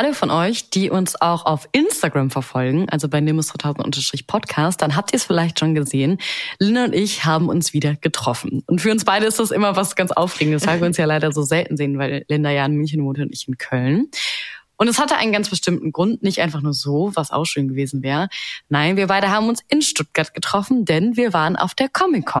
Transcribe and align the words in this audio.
alle 0.00 0.14
von 0.14 0.30
euch, 0.30 0.70
die 0.70 0.88
uns 0.88 1.20
auch 1.20 1.44
auf 1.44 1.68
Instagram 1.72 2.30
verfolgen, 2.30 2.88
also 2.88 3.06
bei 3.06 3.20
Nimbus 3.20 3.48
3000 3.48 4.26
Podcast, 4.26 4.80
dann 4.80 4.96
habt 4.96 5.12
ihr 5.12 5.18
es 5.18 5.24
vielleicht 5.24 5.58
schon 5.58 5.74
gesehen. 5.74 6.16
Linda 6.58 6.84
und 6.84 6.94
ich 6.94 7.26
haben 7.26 7.50
uns 7.50 7.74
wieder 7.74 7.96
getroffen. 7.96 8.62
Und 8.66 8.80
für 8.80 8.90
uns 8.90 9.04
beide 9.04 9.26
ist 9.26 9.38
das 9.38 9.50
immer 9.50 9.76
was 9.76 9.96
ganz 9.96 10.10
Aufregendes, 10.10 10.66
weil 10.66 10.80
wir 10.80 10.86
uns 10.86 10.96
ja 10.96 11.04
leider 11.04 11.32
so 11.32 11.42
selten 11.42 11.76
sehen, 11.76 11.98
weil 11.98 12.24
Linda 12.28 12.48
ja 12.48 12.64
in 12.64 12.76
München 12.76 13.04
wohnt 13.04 13.18
und 13.18 13.30
ich 13.30 13.46
in 13.46 13.58
Köln. 13.58 14.06
Und 14.78 14.88
es 14.88 14.98
hatte 14.98 15.16
einen 15.16 15.32
ganz 15.32 15.50
bestimmten 15.50 15.92
Grund, 15.92 16.22
nicht 16.22 16.40
einfach 16.40 16.62
nur 16.62 16.72
so, 16.72 17.12
was 17.14 17.30
auch 17.30 17.44
schön 17.44 17.68
gewesen 17.68 18.02
wäre. 18.02 18.30
Nein, 18.70 18.96
wir 18.96 19.08
beide 19.08 19.30
haben 19.30 19.50
uns 19.50 19.60
in 19.68 19.82
Stuttgart 19.82 20.32
getroffen, 20.32 20.86
denn 20.86 21.18
wir 21.18 21.34
waren 21.34 21.56
auf 21.56 21.74
der 21.74 21.90
Comic-Con. 21.90 22.40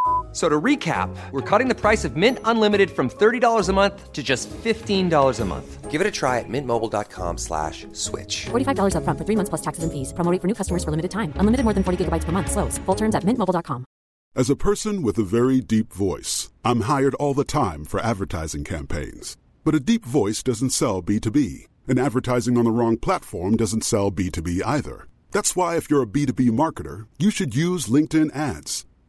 So 0.31 0.47
to 0.47 0.61
recap, 0.61 1.13
we're 1.31 1.41
cutting 1.41 1.67
the 1.67 1.75
price 1.75 2.05
of 2.05 2.15
Mint 2.15 2.39
Unlimited 2.45 2.89
from 2.89 3.09
$30 3.09 3.67
a 3.67 3.73
month 3.73 4.13
to 4.13 4.23
just 4.23 4.49
$15 4.49 5.39
a 5.39 5.45
month. 5.45 5.91
Give 5.91 5.99
it 5.99 6.07
a 6.07 6.11
try 6.11 6.39
at 6.39 6.47
mintmobile.com 6.47 7.37
slash 7.37 7.85
switch. 7.91 8.45
$45 8.45 8.95
up 8.95 9.03
front 9.03 9.19
for 9.19 9.25
three 9.25 9.35
months 9.35 9.49
plus 9.49 9.61
taxes 9.61 9.83
and 9.83 9.91
fees. 9.91 10.13
Promo 10.13 10.41
for 10.41 10.47
new 10.47 10.53
customers 10.53 10.85
for 10.85 10.91
limited 10.91 11.11
time. 11.11 11.33
Unlimited 11.35 11.65
more 11.65 11.73
than 11.73 11.83
40 11.83 12.05
gigabytes 12.05 12.23
per 12.23 12.31
month. 12.31 12.49
Slows. 12.49 12.77
Full 12.85 12.95
terms 12.95 13.13
at 13.13 13.23
mintmobile.com. 13.23 13.83
As 14.33 14.49
a 14.49 14.55
person 14.55 15.01
with 15.01 15.17
a 15.17 15.23
very 15.23 15.59
deep 15.59 15.91
voice, 15.91 16.49
I'm 16.63 16.81
hired 16.81 17.13
all 17.15 17.33
the 17.33 17.43
time 17.43 17.83
for 17.83 17.99
advertising 17.99 18.63
campaigns. 18.63 19.35
But 19.65 19.75
a 19.75 19.81
deep 19.81 20.05
voice 20.05 20.41
doesn't 20.41 20.69
sell 20.69 21.01
B2B. 21.01 21.67
And 21.89 21.99
advertising 21.99 22.57
on 22.57 22.63
the 22.63 22.71
wrong 22.71 22.95
platform 22.95 23.57
doesn't 23.57 23.83
sell 23.83 24.09
B2B 24.09 24.61
either. 24.65 25.07
That's 25.31 25.57
why 25.57 25.75
if 25.75 25.89
you're 25.89 26.03
a 26.03 26.07
B2B 26.07 26.51
marketer, 26.51 27.07
you 27.19 27.31
should 27.31 27.53
use 27.53 27.87
LinkedIn 27.87 28.33
ads. 28.33 28.85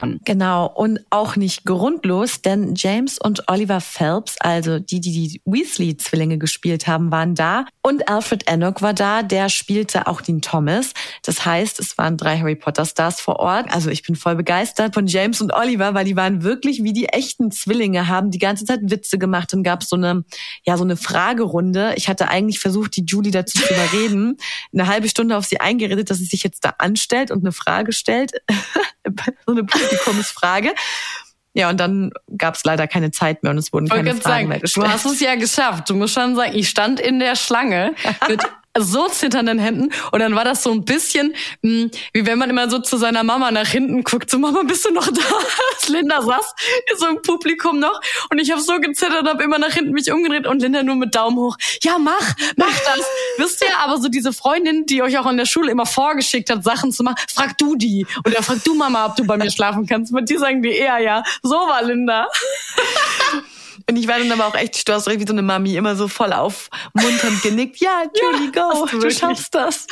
Genau, 0.00 0.66
und 0.66 1.00
auch 1.10 1.34
nicht 1.34 1.64
grundlos, 1.64 2.40
denn 2.40 2.74
James 2.76 3.18
und 3.18 3.48
Oliver 3.48 3.80
Phelps, 3.80 4.36
also 4.38 4.78
die, 4.78 5.00
die 5.00 5.10
die 5.10 5.42
Weasley-Zwillinge 5.44 6.38
gespielt 6.38 6.86
haben, 6.86 7.10
waren 7.10 7.34
da. 7.34 7.64
Und 7.82 8.08
Alfred 8.08 8.46
Enoch 8.46 8.80
war 8.80 8.94
da, 8.94 9.24
der 9.24 9.48
spielte 9.48 10.06
auch 10.06 10.20
den 10.20 10.40
Thomas. 10.40 10.92
Das 11.24 11.44
heißt, 11.44 11.80
es 11.80 11.98
waren 11.98 12.16
drei 12.16 12.38
Harry 12.38 12.54
Potter-Stars 12.54 13.20
vor 13.20 13.40
Ort. 13.40 13.72
Also 13.74 13.90
ich 13.90 14.04
bin 14.04 14.14
voll 14.14 14.36
begeistert 14.36 14.94
von 14.94 15.08
James 15.08 15.40
und 15.40 15.52
Oliver, 15.52 15.94
weil 15.94 16.04
die 16.04 16.14
waren 16.14 16.44
wirklich 16.44 16.84
wie 16.84 16.92
die 16.92 17.06
echten 17.06 17.50
Zwillinge, 17.50 18.06
haben 18.06 18.30
die 18.30 18.38
ganze 18.38 18.64
Zeit 18.64 18.80
Witze 18.84 19.18
gemacht 19.18 19.52
und 19.52 19.64
gab 19.64 19.82
so 19.82 19.96
eine, 19.96 20.24
ja, 20.64 20.76
so 20.76 20.84
eine 20.84 20.96
Fragerunde. 20.96 21.94
Ich 21.96 22.08
hatte 22.08 22.28
eigentlich 22.28 22.60
versucht, 22.60 22.94
die 22.96 23.04
Julie 23.04 23.32
dazu 23.32 23.58
zu 23.58 23.74
überreden, 23.74 24.36
eine 24.72 24.86
halbe 24.86 25.08
Stunde 25.08 25.36
auf 25.36 25.44
sie 25.44 25.60
eingeredet, 25.60 26.08
dass 26.08 26.18
sie 26.18 26.24
sich 26.24 26.44
jetzt 26.44 26.64
da 26.64 26.74
anstellt 26.78 27.32
und 27.32 27.40
eine 27.40 27.52
Frage 27.52 27.92
stellt. 27.92 28.32
so 29.46 29.52
eine 29.52 29.64
Publikumsfrage. 30.04 30.74
Ja, 31.54 31.70
und 31.70 31.80
dann 31.80 32.12
gab 32.36 32.54
es 32.54 32.64
leider 32.64 32.86
keine 32.86 33.10
Zeit 33.10 33.42
mehr 33.42 33.50
und 33.50 33.58
es 33.58 33.72
wurden 33.72 33.88
keine 33.88 34.10
Fragen 34.10 34.22
sagen, 34.22 34.48
mehr 34.48 34.60
gestellt. 34.60 34.86
Du 34.86 34.92
hast 34.92 35.04
es 35.06 35.20
ja 35.20 35.34
geschafft. 35.34 35.90
Du 35.90 35.96
musst 35.96 36.14
schon 36.14 36.36
sagen, 36.36 36.52
ich 36.54 36.68
stand 36.68 37.00
in 37.00 37.18
der 37.18 37.34
Schlange 37.34 37.94
mit 38.28 38.42
so 38.80 39.08
zitternden 39.08 39.58
Händen 39.58 39.90
und 40.12 40.20
dann 40.20 40.34
war 40.34 40.44
das 40.44 40.62
so 40.62 40.70
ein 40.70 40.84
bisschen 40.84 41.34
mh, 41.62 41.90
wie 42.12 42.26
wenn 42.26 42.38
man 42.38 42.50
immer 42.50 42.70
so 42.70 42.78
zu 42.78 42.96
seiner 42.96 43.22
Mama 43.22 43.50
nach 43.50 43.66
hinten 43.66 44.04
guckt, 44.04 44.30
so 44.30 44.38
Mama, 44.38 44.62
bist 44.62 44.84
du 44.84 44.92
noch 44.92 45.06
da? 45.06 45.22
Linda 45.88 46.22
saß 46.22 46.54
so 46.96 47.06
im 47.06 47.22
Publikum 47.22 47.78
noch 47.78 48.00
und 48.30 48.38
ich 48.38 48.50
habe 48.50 48.60
so 48.60 48.78
gezittert 48.78 49.22
und 49.22 49.28
habe 49.28 49.42
immer 49.42 49.58
nach 49.58 49.72
hinten 49.72 49.92
mich 49.92 50.10
umgedreht 50.12 50.46
und 50.46 50.60
Linda 50.60 50.82
nur 50.82 50.96
mit 50.96 51.14
Daumen 51.14 51.38
hoch. 51.38 51.56
Ja, 51.82 51.98
mach, 51.98 52.34
mach 52.56 52.78
das. 52.80 53.06
Wisst 53.38 53.62
ihr, 53.62 53.76
aber 53.78 54.00
so 54.00 54.08
diese 54.08 54.32
Freundin, 54.32 54.86
die 54.86 55.02
euch 55.02 55.18
auch 55.18 55.26
in 55.26 55.36
der 55.36 55.46
Schule 55.46 55.70
immer 55.70 55.86
vorgeschickt 55.86 56.50
hat, 56.50 56.64
Sachen 56.64 56.92
zu 56.92 57.02
machen, 57.02 57.16
frag 57.32 57.56
du 57.58 57.76
die 57.76 58.06
und 58.24 58.34
dann 58.34 58.42
frag 58.42 58.62
du 58.64 58.74
Mama, 58.74 59.06
ob 59.06 59.16
du 59.16 59.24
bei 59.24 59.36
mir 59.36 59.50
schlafen 59.50 59.86
kannst. 59.86 60.12
Mit 60.12 60.28
dir 60.28 60.38
sagen 60.38 60.62
die 60.62 60.70
eher 60.70 60.98
ja. 60.98 61.22
So 61.42 61.54
war 61.54 61.82
Linda. 61.82 62.28
Und 63.88 63.96
ich 63.96 64.06
war 64.06 64.18
dann 64.18 64.30
aber 64.30 64.46
auch 64.46 64.54
echt 64.54 64.76
stolz, 64.76 65.06
wie 65.06 65.26
so 65.26 65.32
eine 65.32 65.40
Mami, 65.40 65.74
immer 65.76 65.96
so 65.96 66.08
voll 66.08 66.32
aufmunternd 66.34 67.42
genickt. 67.42 67.80
Ja, 67.80 68.02
Julie, 68.14 68.50
Ja, 68.54 68.62
go, 68.62 68.82
hast 68.82 68.92
du 68.92 68.98
du, 68.98 69.10
schaffst 69.10 69.54
das. 69.54 69.86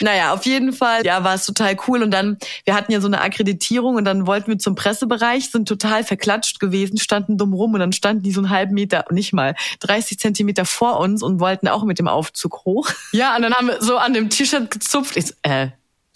naja, 0.00 0.32
auf 0.32 0.44
jeden 0.44 0.72
Fall, 0.72 1.06
ja, 1.06 1.22
war 1.22 1.34
es 1.34 1.46
total 1.46 1.76
cool. 1.86 2.02
Und 2.02 2.10
dann, 2.10 2.38
wir 2.64 2.74
hatten 2.74 2.90
ja 2.90 3.00
so 3.00 3.06
eine 3.06 3.20
Akkreditierung 3.20 3.94
und 3.94 4.04
dann 4.04 4.26
wollten 4.26 4.50
wir 4.50 4.58
zum 4.58 4.74
Pressebereich, 4.74 5.50
sind 5.50 5.68
total 5.68 6.02
verklatscht 6.02 6.58
gewesen, 6.58 6.98
standen 6.98 7.38
dumm 7.38 7.52
rum 7.52 7.74
und 7.74 7.80
dann 7.80 7.92
standen 7.92 8.24
die 8.24 8.32
so 8.32 8.40
einen 8.40 8.50
halben 8.50 8.74
Meter, 8.74 9.04
nicht 9.10 9.32
mal, 9.32 9.54
30 9.80 10.18
Zentimeter 10.18 10.64
vor 10.64 10.98
uns 10.98 11.22
und 11.22 11.38
wollten 11.38 11.68
auch 11.68 11.84
mit 11.84 12.00
dem 12.00 12.08
Aufzug 12.08 12.64
hoch. 12.64 12.90
Ja, 13.12 13.36
und 13.36 13.42
dann 13.42 13.54
haben 13.54 13.68
wir 13.68 13.80
so 13.80 13.98
an 13.98 14.14
dem 14.14 14.30
T-Shirt 14.30 14.70
gezupft. 14.70 15.16
Ich 15.16 15.32
äh, 15.42 15.68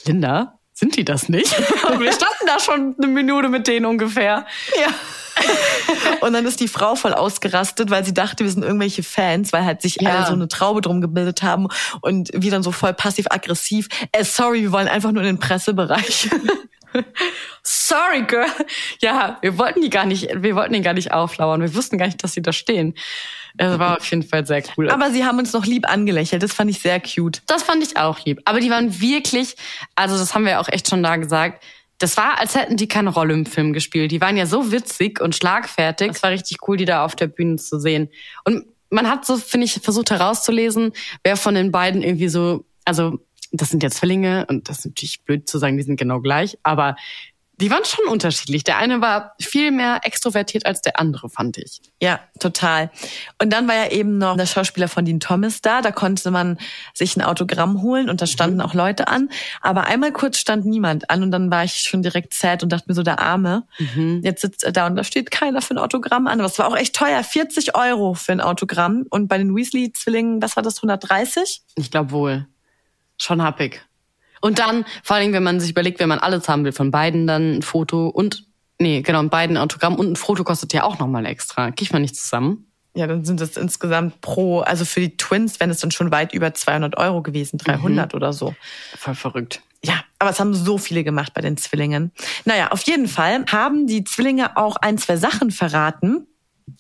Linda, 0.05 0.59
sind 0.73 0.97
die 0.97 1.05
das 1.05 1.29
nicht? 1.29 1.55
Und 1.89 2.01
wir 2.01 2.13
standen 2.13 2.47
da 2.47 2.59
schon 2.59 2.97
eine 2.99 3.07
Minute 3.07 3.49
mit 3.49 3.69
denen 3.69 3.87
ungefähr. 3.87 4.45
Ja. 4.81 4.89
Und 6.21 6.33
dann 6.35 6.47
ist 6.47 6.61
die 6.61 6.69
Frau 6.69 6.95
voll 6.95 7.15
ausgerastet, 7.15 7.91
weil 7.91 8.05
sie 8.05 8.15
dachte, 8.15 8.45
wir 8.45 8.51
sind 8.51 8.63
irgendwelche 8.63 9.03
Fans, 9.03 9.53
weil 9.53 9.65
halt 9.65 9.83
sich 9.83 10.01
Ja. 10.01 10.11
alle 10.17 10.27
so 10.27 10.33
eine 10.33 10.47
Traube 10.49 10.81
drum 10.81 11.01
gebildet 11.01 11.43
haben 11.43 11.69
und 12.01 12.31
wir 12.33 12.51
dann 12.51 12.63
so 12.63 12.71
voll 12.71 12.95
passiv-aggressiv. 12.95 13.89
Äh, 14.13 14.25
sorry, 14.25 14.63
wir 14.63 14.73
wollen 14.73 14.89
einfach 14.89 15.11
nur 15.11 15.23
in 15.23 15.27
den 15.27 15.39
Pressebereich. 15.39 16.31
Sorry, 17.63 18.23
girl. 18.23 18.47
Ja, 19.01 19.39
wir 19.41 19.57
wollten 19.57 19.81
die 19.81 19.89
gar 19.91 20.05
nicht, 20.05 20.29
wir 20.35 20.55
wollten 20.57 20.73
den 20.73 20.83
gar 20.83 20.93
nicht 20.95 21.13
auflauern. 21.13 21.61
Wir 21.63 21.75
wussten 21.75 21.97
gar 21.97 22.07
nicht, 22.07 22.23
dass 22.23 22.33
sie 22.35 22.43
da 22.43 22.53
stehen. 22.53 22.95
Das 23.55 23.79
war 23.79 23.99
auf 23.99 24.11
jeden 24.11 24.23
Fall 24.23 24.47
sehr 24.47 24.63
cool. 24.77 24.91
Aber 24.91 25.11
sie 25.11 25.25
haben 25.25 25.39
uns 25.39 25.53
noch 25.53 25.65
lieb 25.67 25.89
angelächelt. 25.89 26.43
Das 26.43 26.53
fand 26.53 26.71
ich 26.71 26.81
sehr 26.81 27.01
cute. 27.01 27.43
das 27.47 27.63
fand 27.63 27.83
ich 27.83 27.97
auch 27.97 28.19
lieb. 28.25 28.41
Aber 28.45 28.61
die 28.61 28.71
waren 28.71 29.01
wirklich, 29.01 29.57
also 29.95 30.19
das 30.19 30.35
haben 30.35 30.45
wir 30.47 30.61
auch 30.61 30.69
echt 30.69 30.89
schon 30.89 31.03
da 31.03 31.17
gesagt. 31.17 31.63
Das 32.03 32.17
war, 32.17 32.41
als 32.41 32.57
hätten 32.57 32.77
die 32.77 32.89
keine 32.89 33.11
Rolle 33.11 33.33
im 33.33 33.47
Film 33.47 33.73
gespielt. 33.73 34.11
Die 34.11 34.21
waren 34.21 34.37
ja 34.37 34.45
so 34.45 34.73
witzig 34.73 35.21
und 35.21 35.37
schlagfertig. 35.37 36.11
Es 36.11 36.23
war 36.25 36.31
richtig 36.31 36.67
cool, 36.67 36.77
die 36.77 36.85
da 36.85 37.05
auf 37.05 37.15
der 37.15 37.29
Bühne 37.29 37.57
zu 37.57 37.79
sehen. 37.79 38.09
Und 38.45 38.67
man 38.91 39.09
hat 39.09 39.25
so, 39.25 39.37
finde 39.37 39.67
ich, 39.67 39.75
versucht 39.75 40.11
herauszulesen, 40.11 40.95
wer 41.23 41.37
von 41.37 41.55
den 41.55 41.71
beiden 41.71 42.03
irgendwie 42.03 42.27
so, 42.27 42.65
also 42.85 43.21
das 43.53 43.71
sind 43.71 43.85
ja 43.85 43.91
Zwillinge 43.91 44.47
und 44.47 44.69
das 44.69 44.81
ist 44.81 44.87
natürlich 44.87 45.23
blöd 45.23 45.49
zu 45.49 45.59
sagen, 45.59 45.77
die 45.77 45.85
sind 45.85 45.97
genau 45.97 46.21
gleich, 46.21 46.59
aber 46.65 46.97
die 47.63 47.71
waren 47.71 47.85
schon 47.85 48.07
unterschiedlich. 48.07 48.65
Der 48.65 48.77
eine 48.77 49.01
war 49.01 49.35
viel 49.41 49.71
mehr 49.71 50.01
extrovertiert 50.03 50.67
als 50.67 50.83
der 50.83 50.99
andere, 50.99 51.31
fand 51.31 51.59
ich. 51.59 51.81
Ja, 52.01 52.19
total. 52.41 52.91
Und 53.41 53.53
dann 53.53 53.69
war 53.69 53.77
ja 53.77 53.91
eben 53.93 54.19
noch 54.19 54.37
der 54.37 54.47
Schauspieler 54.47 54.89
von 54.89 55.05
Dean 55.05 55.21
Thomas 55.21 55.61
da. 55.61 55.81
Da 55.81 55.93
konnte 55.93 56.33
man 56.33 56.59
sich 56.93 57.17
ein 57.17 57.23
Autogramm 57.23 57.81
holen 57.81 58.11
und 58.11 58.21
da 58.21 58.27
standen 58.27 58.61
auch 58.61 58.75
Leute 58.75 59.07
an. 59.07 59.29
Aber 59.61 59.85
einmal 59.85 60.13
kurz 60.13 60.39
stand 60.39 60.67
niemand 60.67 61.09
an 61.09 61.23
und 61.23 61.31
dann 61.31 61.53
war 61.53 61.63
ich 61.63 61.75
schon 61.75 62.03
direkt 62.03 62.35
sad 62.35 62.65
und 62.65 62.73
dachte 62.73 62.87
mir 62.89 62.95
so, 62.95 63.05
der 63.05 63.21
Arme. 63.21 63.65
Jetzt 64.23 64.43
sitzt 64.43 64.65
er 64.65 64.73
da 64.73 64.89
und 64.89 64.97
da 64.97 65.05
steht 65.05 65.31
keiner 65.31 65.63
für 65.63 65.75
ein 65.75 65.79
Autogramm 65.79 66.27
an. 66.27 66.41
Aber 66.41 66.49
es 66.49 66.59
war 66.59 66.67
auch 66.67 66.77
echt 66.77 66.97
teuer. 66.97 67.23
40 67.23 67.77
Euro 67.77 68.15
für 68.15 68.33
ein 68.33 68.41
Autogramm. 68.41 69.07
Und 69.09 69.29
bei 69.29 69.39
den 69.39 69.55
Weasley-Zwillingen, 69.55 70.43
was 70.43 70.57
war 70.57 70.65
das, 70.65 70.79
130? 70.79 71.63
Ich 71.77 71.93
glaube 71.93 72.11
wohl. 72.11 72.49
Schon 73.19 73.41
happig. 73.41 73.87
Und 74.43 74.59
dann, 74.59 74.85
vor 75.03 75.17
allem, 75.17 75.33
wenn 75.33 75.43
man 75.43 75.61
sich 75.61 75.71
überlegt, 75.71 76.01
wenn 76.01 76.09
man 76.09 76.19
alles 76.19 76.49
haben 76.49 76.65
will, 76.65 76.73
von 76.73 76.91
beiden 76.91 77.27
dann 77.27 77.59
ein 77.59 77.63
Foto 77.63 78.09
und, 78.09 78.45
nee, 78.79 79.01
genau, 79.01 79.21
ein 79.21 79.31
beiden 79.31 79.57
Autogramm 79.57 79.95
und 79.95 80.11
ein 80.13 80.17
Foto 80.17 80.45
kostet 80.45 80.75
ja 80.75 80.83
auch 80.83 80.99
nochmal 80.99 81.25
extra. 81.25 81.71
Kriegt 81.71 81.93
man 81.93 82.03
nicht 82.03 82.17
zusammen? 82.17 82.67
Ja, 82.95 83.07
dann 83.07 83.25
sind 83.25 83.41
es 83.41 83.57
insgesamt 83.57 84.21
pro, 84.21 84.61
also 84.61 84.85
für 84.85 85.01
die 85.01 85.17
Twins, 85.17 85.61
wenn 85.61 85.71
es 85.71 85.79
dann 85.79 85.91
schon 85.93 86.11
weit 86.11 86.35
über 86.35 86.53
200 86.53 86.99
Euro 86.99 87.23
gewesen, 87.23 87.57
300 87.57 88.15
oder 88.15 88.35
so. 88.35 88.55
Voll 88.99 89.15
verrückt. 89.15 89.63
Ja, 89.85 89.95
aber 90.19 90.31
es 90.31 90.39
haben 90.39 90.55
so 90.55 90.77
viele 90.77 91.03
gemacht 91.03 91.33
bei 91.35 91.41
den 91.41 91.57
Zwillingen. 91.57 92.13
Naja, 92.45 92.71
auf 92.71 92.83
jeden 92.83 93.09
Fall 93.09 93.45
haben 93.47 93.87
die 93.87 94.05
Zwillinge 94.05 94.57
auch 94.57 94.77
ein, 94.77 94.99
zwei 94.99 95.17
Sachen 95.17 95.51
verraten, 95.51 96.27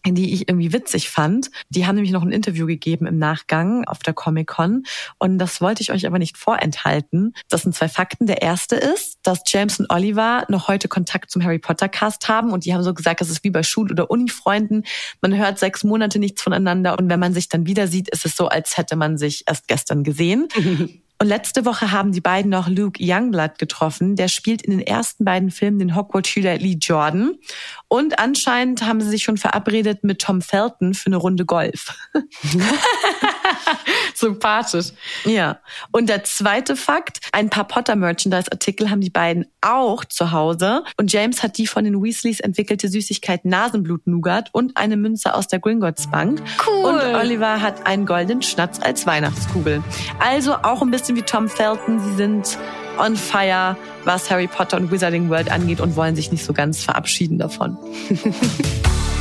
die 0.06 0.34
ich 0.34 0.48
irgendwie 0.48 0.72
witzig 0.72 1.10
fand. 1.10 1.50
Die 1.68 1.86
haben 1.86 1.94
nämlich 1.94 2.12
noch 2.12 2.22
ein 2.22 2.32
Interview 2.32 2.66
gegeben 2.66 3.06
im 3.06 3.18
Nachgang 3.18 3.84
auf 3.84 4.00
der 4.00 4.14
Comic-Con 4.14 4.84
und 5.18 5.38
das 5.38 5.60
wollte 5.60 5.82
ich 5.82 5.92
euch 5.92 6.06
aber 6.06 6.18
nicht 6.18 6.36
vorenthalten. 6.36 7.34
Das 7.48 7.62
sind 7.62 7.74
zwei 7.74 7.88
Fakten. 7.88 8.26
Der 8.26 8.42
erste 8.42 8.76
ist, 8.76 9.18
dass 9.22 9.42
James 9.46 9.78
und 9.80 9.90
Oliver 9.90 10.44
noch 10.48 10.68
heute 10.68 10.88
Kontakt 10.88 11.30
zum 11.30 11.44
Harry 11.44 11.58
Potter 11.58 11.88
Cast 11.88 12.28
haben 12.28 12.50
und 12.50 12.64
die 12.64 12.74
haben 12.74 12.82
so 12.82 12.94
gesagt, 12.94 13.20
das 13.20 13.30
ist 13.30 13.44
wie 13.44 13.50
bei 13.50 13.62
Schul- 13.62 13.90
oder 13.90 14.10
Uni-Freunden. 14.10 14.84
Man 15.20 15.36
hört 15.36 15.58
sechs 15.58 15.84
Monate 15.84 16.18
nichts 16.18 16.42
voneinander 16.42 16.98
und 16.98 17.08
wenn 17.08 17.20
man 17.20 17.34
sich 17.34 17.48
dann 17.48 17.66
wieder 17.66 17.86
sieht, 17.86 18.08
ist 18.08 18.24
es 18.24 18.36
so, 18.36 18.48
als 18.48 18.76
hätte 18.76 18.96
man 18.96 19.18
sich 19.18 19.44
erst 19.46 19.68
gestern 19.68 20.04
gesehen. 20.04 20.48
Und 21.22 21.28
letzte 21.28 21.64
Woche 21.64 21.92
haben 21.92 22.10
die 22.10 22.20
beiden 22.20 22.50
noch 22.50 22.66
Luke 22.66 22.98
Youngblood 23.00 23.60
getroffen. 23.60 24.16
Der 24.16 24.26
spielt 24.26 24.62
in 24.62 24.72
den 24.72 24.84
ersten 24.84 25.24
beiden 25.24 25.52
Filmen 25.52 25.78
den 25.78 25.94
Hogwarts-Schüler 25.94 26.58
Lee 26.58 26.78
Jordan. 26.80 27.38
Und 27.86 28.18
anscheinend 28.18 28.84
haben 28.84 29.00
sie 29.00 29.08
sich 29.08 29.22
schon 29.22 29.36
verabredet 29.36 30.02
mit 30.02 30.20
Tom 30.20 30.42
Felton 30.42 30.94
für 30.94 31.06
eine 31.06 31.18
Runde 31.18 31.44
Golf. 31.44 31.94
Sympathisch. 34.14 34.92
Ja. 35.24 35.60
Und 35.92 36.08
der 36.08 36.24
zweite 36.24 36.74
Fakt, 36.74 37.20
ein 37.32 37.50
paar 37.50 37.68
Potter-Merchandise-Artikel 37.68 38.90
haben 38.90 39.00
die 39.00 39.10
beiden 39.10 39.46
auch 39.60 40.04
zu 40.04 40.32
Hause. 40.32 40.82
Und 40.96 41.12
James 41.12 41.42
hat 41.42 41.58
die 41.58 41.66
von 41.66 41.84
den 41.84 42.02
Weasleys 42.02 42.40
entwickelte 42.40 42.88
Süßigkeit 42.88 43.44
Nasenblut-Nougat 43.44 44.50
und 44.52 44.76
eine 44.76 44.96
Münze 44.96 45.34
aus 45.34 45.48
der 45.48 45.60
Gringotts 45.60 46.10
Bank. 46.10 46.42
Cool. 46.66 46.90
Und 46.90 47.00
Oliver 47.14 47.60
hat 47.60 47.86
einen 47.86 48.06
goldenen 48.06 48.42
Schnatz 48.42 48.80
als 48.80 49.06
Weihnachtskugel. 49.06 49.84
Also 50.18 50.54
auch 50.54 50.82
ein 50.82 50.90
bisschen 50.90 51.11
wie 51.16 51.22
Tom 51.22 51.48
Felton. 51.48 52.00
Sie 52.00 52.14
sind 52.14 52.58
on 52.98 53.16
fire, 53.16 53.76
was 54.04 54.30
Harry 54.30 54.46
Potter 54.46 54.76
und 54.76 54.90
Wizarding 54.90 55.30
World 55.30 55.50
angeht 55.50 55.80
und 55.80 55.96
wollen 55.96 56.16
sich 56.16 56.30
nicht 56.30 56.44
so 56.44 56.52
ganz 56.52 56.82
verabschieden 56.82 57.38
davon. 57.38 57.76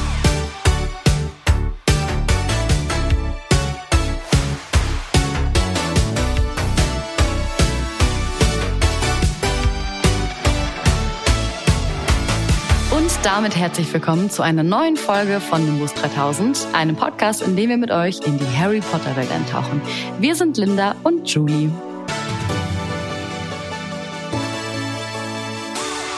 damit 13.23 13.56
herzlich 13.56 13.94
willkommen 13.94 14.31
zu 14.31 14.41
einer 14.41 14.63
neuen 14.63 14.97
Folge 14.97 15.39
von 15.39 15.63
Nimbus 15.63 15.94
3000, 15.94 16.68
einem 16.73 16.95
Podcast, 16.95 17.44
in 17.44 17.56
dem 17.56 17.69
wir 17.69 17.77
mit 17.77 17.91
euch 17.91 18.19
in 18.25 18.39
die 18.39 18.57
Harry 18.57 18.79
Potter 18.79 19.15
Welt 19.15 19.31
eintauchen. 19.31 19.79
Wir 20.19 20.33
sind 20.35 20.57
Linda 20.57 20.95
und 21.03 21.29
Julie. 21.29 21.69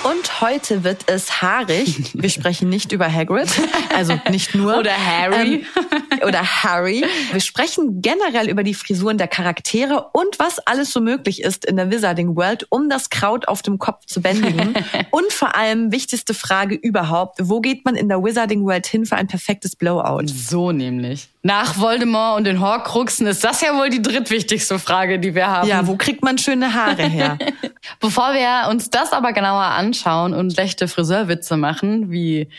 Und 0.04 0.42
heute 0.42 0.84
wird 0.84 1.04
es 1.06 1.42
haarig. 1.42 2.12
Wir 2.14 2.30
sprechen 2.30 2.68
nicht 2.68 2.92
über 2.92 3.12
Hagrid, 3.12 3.50
also 3.96 4.20
nicht 4.30 4.54
nur. 4.54 4.78
Oder 4.78 4.92
Harry. 4.94 5.66
Ähm, 6.12 6.28
oder 6.28 6.42
Harry. 6.44 7.06
Wir 7.32 7.40
sprechen 7.40 8.02
generell 8.02 8.50
über 8.50 8.64
die 8.64 8.74
Frisuren 8.74 9.18
der 9.18 9.30
Charaktere 9.30 10.10
und 10.12 10.40
was 10.40 10.60
alles 10.60 10.92
so 10.92 11.00
möglich 11.00 11.42
ist 11.42 11.64
in 11.64 11.78
der 11.78 11.90
Wizarding 11.90 12.36
World, 12.36 12.68
um 12.70 12.90
das 12.90 13.10
Kraut 13.10 13.48
auf 13.48 13.62
dem 13.62 13.80
Kopf 13.80 14.06
zu 14.06 14.22
bändigen. 14.22 14.74
und 15.12 15.32
vor 15.32 15.56
allem, 15.56 15.94
wichtigste 15.94 16.34
Frage 16.34 16.76
überhaupt, 16.76 17.40
wo 17.42 17.62
geht 17.62 17.86
man 17.86 17.96
in 17.96 18.10
der 18.10 18.22
Wizarding 18.22 18.66
World 18.66 18.86
hin 18.86 19.06
für 19.06 19.16
ein 19.16 19.28
perfektes 19.28 19.78
Blowout? 19.78 20.28
So 20.28 20.74
nämlich. 20.74 21.30
Nach 21.44 21.78
Voldemort 21.78 22.38
und 22.38 22.46
den 22.46 22.62
Horcruxen 22.62 23.28
ist 23.28 23.44
das 23.44 23.62
ja 23.62 23.78
wohl 23.78 23.90
die 23.90 24.02
drittwichtigste 24.02 24.80
Frage, 24.80 25.20
die 25.20 25.36
wir 25.36 25.48
haben. 25.48 25.68
Ja, 25.68 25.88
wo 25.88 25.98
kriegt 25.98 26.24
man 26.24 26.38
schöne 26.38 26.74
Haare 26.74 27.04
her? 27.04 27.38
Bevor 28.00 28.34
wir 28.34 28.70
uns 28.70 28.90
das 28.90 29.12
aber 29.12 29.34
genauer 29.34 29.64
anschauen 29.64 29.93
und 30.34 30.52
schlechte 30.54 30.88
Friseurwitze 30.88 31.58
machen, 31.58 32.12
wie, 32.12 32.50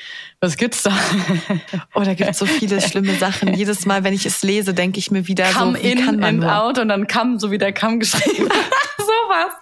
was 0.40 0.56
gibt's 0.56 0.82
da? 0.82 0.92
Oh, 1.94 2.02
da 2.02 2.14
gibt's 2.14 2.38
so 2.38 2.46
viele 2.46 2.80
schlimme 2.80 3.14
Sachen. 3.16 3.54
Jedes 3.54 3.86
Mal, 3.86 4.04
wenn 4.04 4.14
ich 4.14 4.26
es 4.26 4.42
lese, 4.42 4.74
denke 4.74 4.98
ich 4.98 5.10
mir 5.10 5.26
wieder 5.26 5.50
Come 5.52 5.76
so, 5.76 5.82
wie 5.82 5.92
in 5.92 6.04
kann 6.04 6.16
man 6.16 6.24
and 6.24 6.40
nur? 6.40 6.56
out 6.56 6.78
und 6.78 6.88
dann 6.88 7.06
Come, 7.06 7.38
so 7.38 7.50
wie 7.50 7.58
der 7.58 7.72
Come 7.74 7.98
geschrieben. 7.98 8.48
Sowas. 8.98 9.52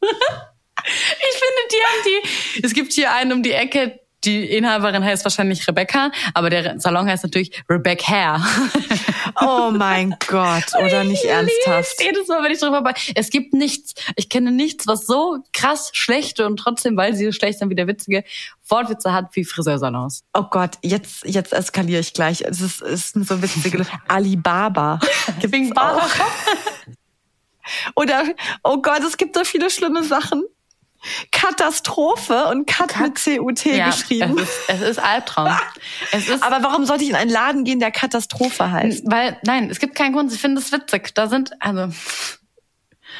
Ich 0.00 1.38
finde, 1.38 1.62
die 1.72 1.82
haben 1.84 2.02
die, 2.06 2.62
es 2.64 2.74
gibt 2.74 2.92
hier 2.92 3.12
einen 3.12 3.32
um 3.32 3.42
die 3.42 3.52
Ecke, 3.52 4.00
die 4.28 4.44
Inhaberin 4.44 5.02
heißt 5.04 5.24
wahrscheinlich 5.24 5.66
Rebecca, 5.66 6.10
aber 6.34 6.50
der 6.50 6.78
Salon 6.78 7.08
heißt 7.08 7.24
natürlich 7.24 7.64
Rebecca 7.68 8.08
Hair. 8.08 8.44
Oh 9.40 9.70
mein 9.70 10.16
Gott, 10.26 10.64
oder 10.82 11.04
nicht 11.04 11.22
Ich 11.24 11.30
ernsthaft? 11.30 12.02
Jedes 12.02 12.28
Mal, 12.28 12.42
wenn 12.42 12.50
ich 12.50 12.58
drüber 12.58 12.82
bei. 12.82 12.94
Es 13.14 13.30
gibt 13.30 13.52
nichts, 13.52 13.94
ich 14.16 14.28
kenne 14.28 14.50
nichts, 14.50 14.86
was 14.86 15.06
so 15.06 15.38
krass 15.52 15.90
schlechte 15.92 16.46
und 16.46 16.56
trotzdem, 16.56 16.96
weil 16.96 17.14
sie 17.14 17.26
so 17.26 17.32
schlecht 17.32 17.58
sind 17.58 17.70
wie 17.70 17.74
der 17.74 17.86
witzige, 17.86 18.24
Wortwitze 18.68 19.12
hat 19.12 19.36
wie 19.36 19.44
Friseursalons. 19.44 20.24
Oh 20.32 20.44
Gott, 20.50 20.78
jetzt, 20.82 21.24
jetzt 21.24 21.52
eskaliere 21.52 22.00
ich 22.00 22.14
gleich. 22.14 22.40
Es 22.40 22.60
ist, 22.60 22.80
es 22.80 23.14
ist 23.14 23.28
so 23.28 23.42
witzig. 23.42 23.78
Alibaba. 24.08 24.98
Wegen 25.42 25.76
auch. 25.76 26.08
Oder, 27.94 28.24
oh 28.64 28.80
Gott, 28.80 29.02
es 29.06 29.16
gibt 29.16 29.36
so 29.36 29.44
viele 29.44 29.70
schlimme 29.70 30.02
Sachen. 30.02 30.44
Katastrophe 31.30 32.46
und 32.46 32.66
Kat 32.66 32.98
mit 33.00 33.14
CUT 33.22 33.62
geschrieben. 33.62 34.38
Es 34.38 34.48
ist, 34.48 34.60
es 34.68 34.80
ist 34.80 34.98
Albtraum. 34.98 35.56
es 36.12 36.28
ist, 36.28 36.42
Aber 36.42 36.62
warum 36.62 36.86
sollte 36.86 37.04
ich 37.04 37.10
in 37.10 37.16
einen 37.16 37.30
Laden 37.30 37.64
gehen, 37.64 37.80
der 37.80 37.90
Katastrophe 37.90 38.70
heißt? 38.70 39.04
weil, 39.06 39.38
nein, 39.44 39.70
es 39.70 39.78
gibt 39.78 39.94
keinen 39.94 40.12
Grund. 40.12 40.32
Ich 40.32 40.40
finde 40.40 40.60
es 40.60 40.72
witzig. 40.72 41.14
Da 41.14 41.28
sind, 41.28 41.52
also, 41.60 41.92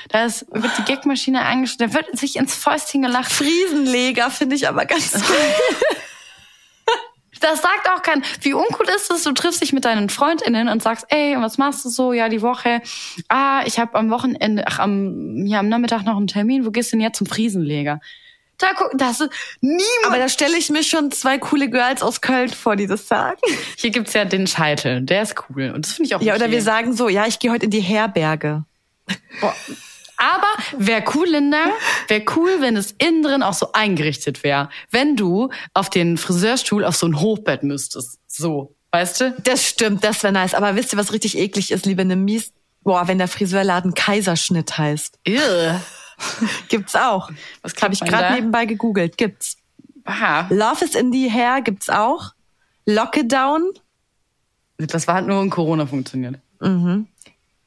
da 0.08 0.24
ist, 0.24 0.46
wird 0.50 0.72
die 0.78 0.84
Gagmaschine 0.84 1.42
angestellt, 1.42 1.90
da 1.90 1.94
wird 1.94 2.18
sich 2.18 2.36
ins 2.36 2.54
Fäustchen 2.54 3.02
gelacht. 3.02 3.30
Friesenleger 3.30 4.30
finde 4.30 4.56
ich 4.56 4.68
aber 4.68 4.84
ganz 4.84 5.12
geil. 5.12 5.22
Das 7.40 7.62
sagt 7.62 7.88
auch 7.90 8.02
kein, 8.02 8.22
wie 8.42 8.52
uncool 8.54 8.86
ist 8.94 9.10
es, 9.10 9.24
du 9.24 9.32
triffst 9.32 9.62
dich 9.62 9.72
mit 9.72 9.84
deinen 9.84 10.08
FreundInnen 10.08 10.68
und 10.68 10.82
sagst, 10.82 11.06
ey, 11.08 11.36
was 11.38 11.58
machst 11.58 11.84
du 11.84 11.88
so? 11.88 12.12
Ja, 12.12 12.28
die 12.28 12.42
Woche. 12.42 12.80
Ah, 13.28 13.62
ich 13.64 13.78
habe 13.78 13.94
am 13.98 14.10
Wochenende, 14.10 14.64
ach, 14.66 14.78
am, 14.78 15.46
ja, 15.46 15.60
am 15.60 15.68
Nachmittag 15.68 16.04
noch 16.04 16.16
einen 16.16 16.26
Termin. 16.26 16.64
Wo 16.64 16.70
gehst 16.70 16.92
du 16.92 16.96
denn 16.96 17.02
jetzt 17.02 17.18
zum 17.18 17.26
Friesenleger? 17.26 18.00
Da 18.58 18.68
guck, 18.76 18.90
das 18.98 19.20
ist 19.20 19.30
niemand. 19.60 19.84
Aber 20.06 20.18
da 20.18 20.28
stelle 20.28 20.56
ich 20.58 20.68
mir 20.68 20.82
schon 20.82 21.12
zwei 21.12 21.38
coole 21.38 21.70
Girls 21.70 22.02
aus 22.02 22.20
Köln 22.20 22.48
vor, 22.48 22.74
die 22.74 22.88
das 22.88 23.06
sagen. 23.06 23.38
Hier 23.76 23.90
gibt's 23.90 24.14
ja 24.14 24.24
den 24.24 24.48
Scheitel, 24.48 25.02
der 25.02 25.22
ist 25.22 25.36
cool. 25.48 25.70
Und 25.70 25.86
das 25.86 25.92
finde 25.92 26.08
ich 26.08 26.14
auch 26.16 26.20
Ja, 26.20 26.34
oder 26.34 26.46
okay. 26.46 26.54
wir 26.54 26.62
sagen 26.62 26.92
so, 26.92 27.08
ja, 27.08 27.26
ich 27.26 27.38
gehe 27.38 27.52
heute 27.52 27.66
in 27.66 27.70
die 27.70 27.80
Herberge. 27.80 28.64
Boah. 29.40 29.54
Aber 30.18 30.48
wäre 30.76 31.04
cool, 31.14 31.28
Linda, 31.28 31.66
wäre 32.08 32.24
cool, 32.36 32.60
wenn 32.60 32.76
es 32.76 32.92
innen 32.98 33.22
drin 33.22 33.42
auch 33.42 33.54
so 33.54 33.72
eingerichtet 33.72 34.42
wäre. 34.42 34.68
Wenn 34.90 35.16
du 35.16 35.50
auf 35.74 35.90
den 35.90 36.16
Friseurstuhl 36.16 36.84
auf 36.84 36.96
so 36.96 37.06
ein 37.06 37.20
Hochbett 37.20 37.62
müsstest. 37.62 38.18
So, 38.26 38.74
weißt 38.90 39.20
du? 39.20 39.36
Das 39.44 39.64
stimmt, 39.64 40.02
das 40.02 40.22
wäre 40.24 40.32
nice. 40.32 40.54
Aber 40.54 40.74
wisst 40.74 40.92
ihr, 40.92 40.98
was 40.98 41.12
richtig 41.12 41.38
eklig 41.38 41.70
ist, 41.70 41.86
liebe 41.86 42.04
Nemies? 42.04 42.52
Boah, 42.82 43.06
wenn 43.06 43.18
der 43.18 43.28
Friseurladen 43.28 43.94
Kaiserschnitt 43.94 44.76
heißt. 44.76 45.18
Ew. 45.26 45.78
Gibt's 46.68 46.96
auch. 46.96 47.30
Was 47.62 47.74
Habe 47.80 47.94
ich 47.94 48.00
gerade 48.00 48.34
nebenbei 48.34 48.66
gegoogelt. 48.66 49.16
Gibt's. 49.16 49.56
Aha. 50.04 50.48
Love 50.50 50.84
is 50.84 50.94
in 50.94 51.12
the 51.12 51.30
hair 51.30 51.60
gibt's 51.62 51.88
auch. 51.88 52.32
Lockdown, 52.86 53.70
Das 54.78 55.06
war 55.06 55.16
halt 55.16 55.26
nur 55.26 55.42
in 55.42 55.50
Corona 55.50 55.86
funktioniert. 55.86 56.36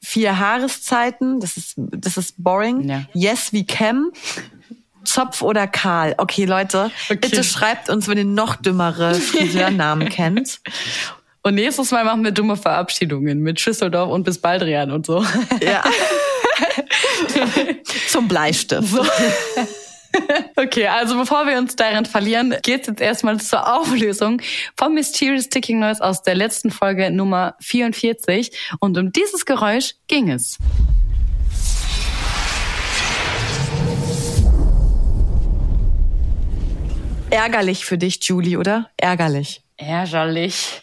Vier 0.03 0.39
Haareszeiten, 0.39 1.39
das 1.39 1.58
ist, 1.58 1.74
das 1.77 2.17
ist 2.17 2.36
boring. 2.38 2.88
Ja. 2.89 3.03
Yes, 3.13 3.53
we 3.53 3.63
can. 3.63 4.12
Zopf 5.03 5.41
oder 5.41 5.65
Karl. 5.67 6.13
Okay, 6.17 6.46
Leute, 6.46 6.91
Okay. 7.10 7.17
bitte 7.22 7.43
schreibt 7.43 7.89
uns, 7.89 8.08
wenn 8.08 8.17
ihr 8.20 8.25
noch 8.25 8.55
dümmere 8.55 9.15
Friseurnamen 9.15 10.10
kennt. 10.10 10.60
Und 11.43 11.55
nächstes 11.55 11.89
Mal 11.89 12.05
machen 12.05 12.24
wir 12.24 12.29
dumme 12.31 12.55
Verabschiedungen 12.55 13.39
mit 13.39 13.60
Schüsseldorf 13.60 14.12
und 14.12 14.24
bis 14.24 14.38
Baldrian 14.38 14.91
und 14.91 15.08
so. 15.08 15.25
Ja. 15.63 15.84
Zum 18.10 18.27
Bleistift. 18.27 18.93
Okay, 20.56 20.88
also 20.88 21.18
bevor 21.18 21.48
wir 21.48 21.58
uns 21.58 21.75
darin 21.75 22.06
verlieren, 22.06 22.56
geht's 22.62 22.88
jetzt 22.88 23.01
erstmal 23.01 23.39
zur 23.39 23.74
Auflösung 23.74 24.41
vom 24.77 24.94
Mysterious 24.94 25.50
Ticking 25.50 25.80
Noise 25.80 26.03
aus 26.03 26.22
der 26.24 26.36
letzten 26.36 26.72
Folge 26.72 27.12
Nummer 27.12 27.56
44. 27.60 28.51
Und 28.80 28.98
um 28.98 29.12
dieses 29.12 29.46
Geräusch 29.46 29.96
ging 30.08 30.30
es. 30.30 30.58
Ärgerlich 37.30 37.86
für 37.86 37.98
dich, 37.98 38.20
Julie, 38.24 38.58
oder? 38.58 38.89
Ärgerlich. 38.98 39.62
Ärgerlich. 39.77 40.82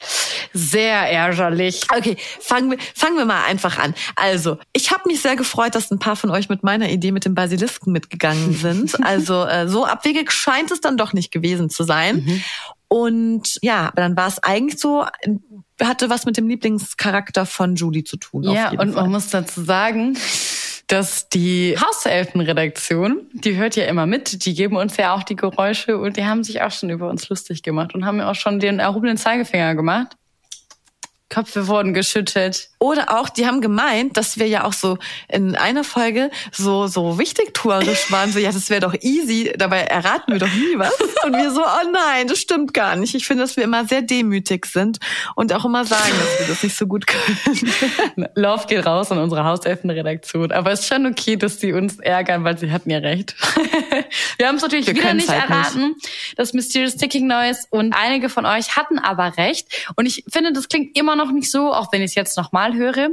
Sehr 0.53 1.11
ärgerlich. 1.11 1.87
Okay, 1.95 2.17
fangen 2.41 2.71
wir, 2.71 2.79
fangen 2.95 3.17
wir 3.17 3.25
mal 3.25 3.45
einfach 3.45 3.79
an. 3.79 3.95
Also, 4.17 4.59
ich 4.73 4.91
habe 4.91 5.03
mich 5.07 5.21
sehr 5.21 5.37
gefreut, 5.37 5.75
dass 5.75 5.91
ein 5.91 5.99
paar 5.99 6.17
von 6.17 6.31
euch 6.31 6.49
mit 6.49 6.63
meiner 6.63 6.91
Idee 6.91 7.13
mit 7.13 7.25
dem 7.25 7.35
Basilisken 7.35 7.93
mitgegangen 7.93 8.55
sind. 8.55 8.97
Also, 9.09 9.45
äh, 9.45 9.69
so 9.69 9.87
abwegig 9.87 10.31
scheint 10.31 10.71
es 10.71 10.81
dann 10.83 10.99
doch 10.99 11.15
nicht 11.15 11.31
gewesen 11.31 11.71
zu 11.71 11.85
sein. 11.85 12.43
Und 12.89 13.59
ja, 13.63 13.87
aber 13.89 14.03
dann 14.03 14.17
war 14.17 14.29
es 14.29 14.43
eigentlich 14.43 14.79
so, 14.81 15.07
hatte 15.81 16.11
was 16.11 16.27
mit 16.27 16.37
dem 16.37 16.49
Lieblingscharakter 16.49 17.47
von 17.47 17.77
Julie 17.77 18.05
zu 18.05 18.17
tun. 18.17 18.43
Ja, 18.43 18.67
auf 18.67 18.73
jeden 18.73 18.83
und 18.83 18.93
Fall. 18.93 19.03
man 19.03 19.13
muss 19.13 19.29
dazu 19.29 19.63
sagen, 19.63 20.17
dass 20.89 21.29
die 21.29 21.77
Hauselfenredaktion, 21.79 23.27
die 23.35 23.57
hört 23.57 23.77
ja 23.77 23.85
immer 23.85 24.07
mit, 24.07 24.47
die 24.47 24.55
geben 24.55 24.77
uns 24.77 24.97
ja 24.97 25.15
auch 25.15 25.23
die 25.23 25.37
Geräusche 25.37 25.99
und 25.99 26.17
die 26.17 26.25
haben 26.25 26.43
sich 26.43 26.63
auch 26.63 26.71
schon 26.71 26.89
über 26.89 27.11
uns 27.11 27.29
lustig 27.29 27.63
gemacht 27.63 27.95
und 27.95 28.07
haben 28.07 28.17
mir 28.17 28.27
auch 28.27 28.35
schon 28.35 28.59
den 28.59 28.79
erhobenen 28.79 29.19
Zeigefinger 29.19 29.75
gemacht. 29.75 30.17
Köpfe 31.29 31.69
wurden 31.69 31.95
geschüttet. 31.95 32.71
Oder 32.79 33.19
auch, 33.19 33.29
die 33.29 33.47
haben 33.47 33.61
gemeint, 33.61 34.17
dass 34.17 34.39
wir 34.39 34.47
ja 34.47 34.65
auch 34.65 34.73
so 34.73 34.99
in 35.29 35.57
einer 35.57 35.83
Folge 35.83 36.31
so, 36.53 36.87
so 36.87 37.19
wichtig 37.19 37.53
tourisch 37.53 38.11
waren. 38.13 38.31
So, 38.31 38.39
ja, 38.39 38.53
das 38.53 38.71
wäre 38.71 38.81
doch 38.81 38.95
easy. 39.01 39.53
Dabei 39.57 39.81
erraten 39.81 40.33
wir 40.33 40.39
doch 40.39 40.53
nie 40.53 40.79
was. 40.79 40.95
Und 41.25 41.33
wir 41.37 41.51
so, 41.51 41.61
oh 41.61 41.91
nein, 41.93 42.29
das 42.29 42.39
stimmt 42.39 42.73
gar 42.75 42.95
nicht. 42.95 43.15
Ich 43.17 43.27
finde, 43.27 43.43
dass 43.43 43.57
wir 43.57 43.65
immer 43.65 43.85
sehr 43.85 44.03
demütig 44.03 44.67
sind 44.67 44.99
und 45.35 45.53
auch 45.53 45.65
immer 45.65 45.85
sagen, 45.85 46.13
dass 46.19 46.41
wir 46.41 46.47
das 46.55 46.63
nicht 46.63 46.77
so 46.77 46.87
gut 46.87 47.07
können. 47.07 48.29
Love 48.37 48.67
geht 48.69 48.87
raus 48.87 49.11
an 49.11 49.19
unsere 49.19 49.43
Hauselfenredaktion. 49.45 50.53
Aber 50.53 50.71
es 50.71 50.81
ist 50.81 50.89
schon 50.89 51.07
okay, 51.07 51.37
dass 51.37 51.59
sie 51.59 51.73
uns 51.73 51.99
ärgern, 51.99 52.45
weil 52.45 52.59
sie 52.59 52.71
hatten 52.71 52.91
ja 52.91 52.99
recht. 52.99 53.35
wir 54.39 54.47
haben 54.47 54.57
es 54.57 54.63
natürlich 54.63 54.87
wir 54.87 54.95
wieder 54.95 55.15
nicht 55.15 55.29
halt 55.29 55.51
erraten. 55.51 55.95
Nicht. 55.95 56.09
Das 56.37 56.53
Mysterious 56.53 56.95
Ticking 56.95 57.27
Noise. 57.27 57.63
Und 57.71 57.93
einige 57.93 58.29
von 58.29 58.47
euch 58.47 58.77
hatten 58.77 59.01
aber 59.01 59.37
recht. 59.37 59.67
Und 59.97 60.07
ich 60.07 60.25
finde, 60.29 60.53
das 60.53 60.69
klingt 60.69 60.97
immer 60.97 61.17
noch 61.17 61.33
nicht 61.33 61.51
so, 61.51 61.73
auch 61.73 61.93
wenn 61.93 62.03
ich 62.03 62.13
es 62.13 62.15
jetzt 62.15 62.37
nochmal 62.37 62.68
höre. 62.75 63.11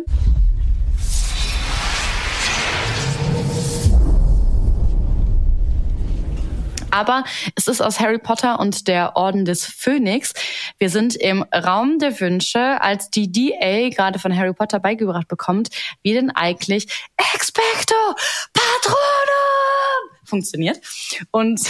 aber 6.95 7.25
es 7.55 7.67
ist 7.67 7.81
aus 7.81 7.99
Harry 7.99 8.17
Potter 8.17 8.57
und 8.57 8.87
der 8.87 9.17
Orden 9.17 9.43
des 9.43 9.65
Phönix. 9.65 10.33
Wir 10.77 10.89
sind 10.89 11.15
im 11.15 11.43
Raum 11.53 11.99
der 11.99 12.21
Wünsche, 12.21 12.81
als 12.81 13.09
die 13.09 13.29
DA 13.29 13.89
gerade 13.89 14.17
von 14.17 14.35
Harry 14.35 14.53
Potter 14.53 14.79
beigebracht 14.79 15.27
bekommt, 15.27 15.69
wie 16.03 16.13
denn 16.13 16.31
eigentlich 16.31 16.87
Expecto 17.17 17.95
Patronum 18.53 19.54
funktioniert. 20.25 20.79
Und, 21.31 21.61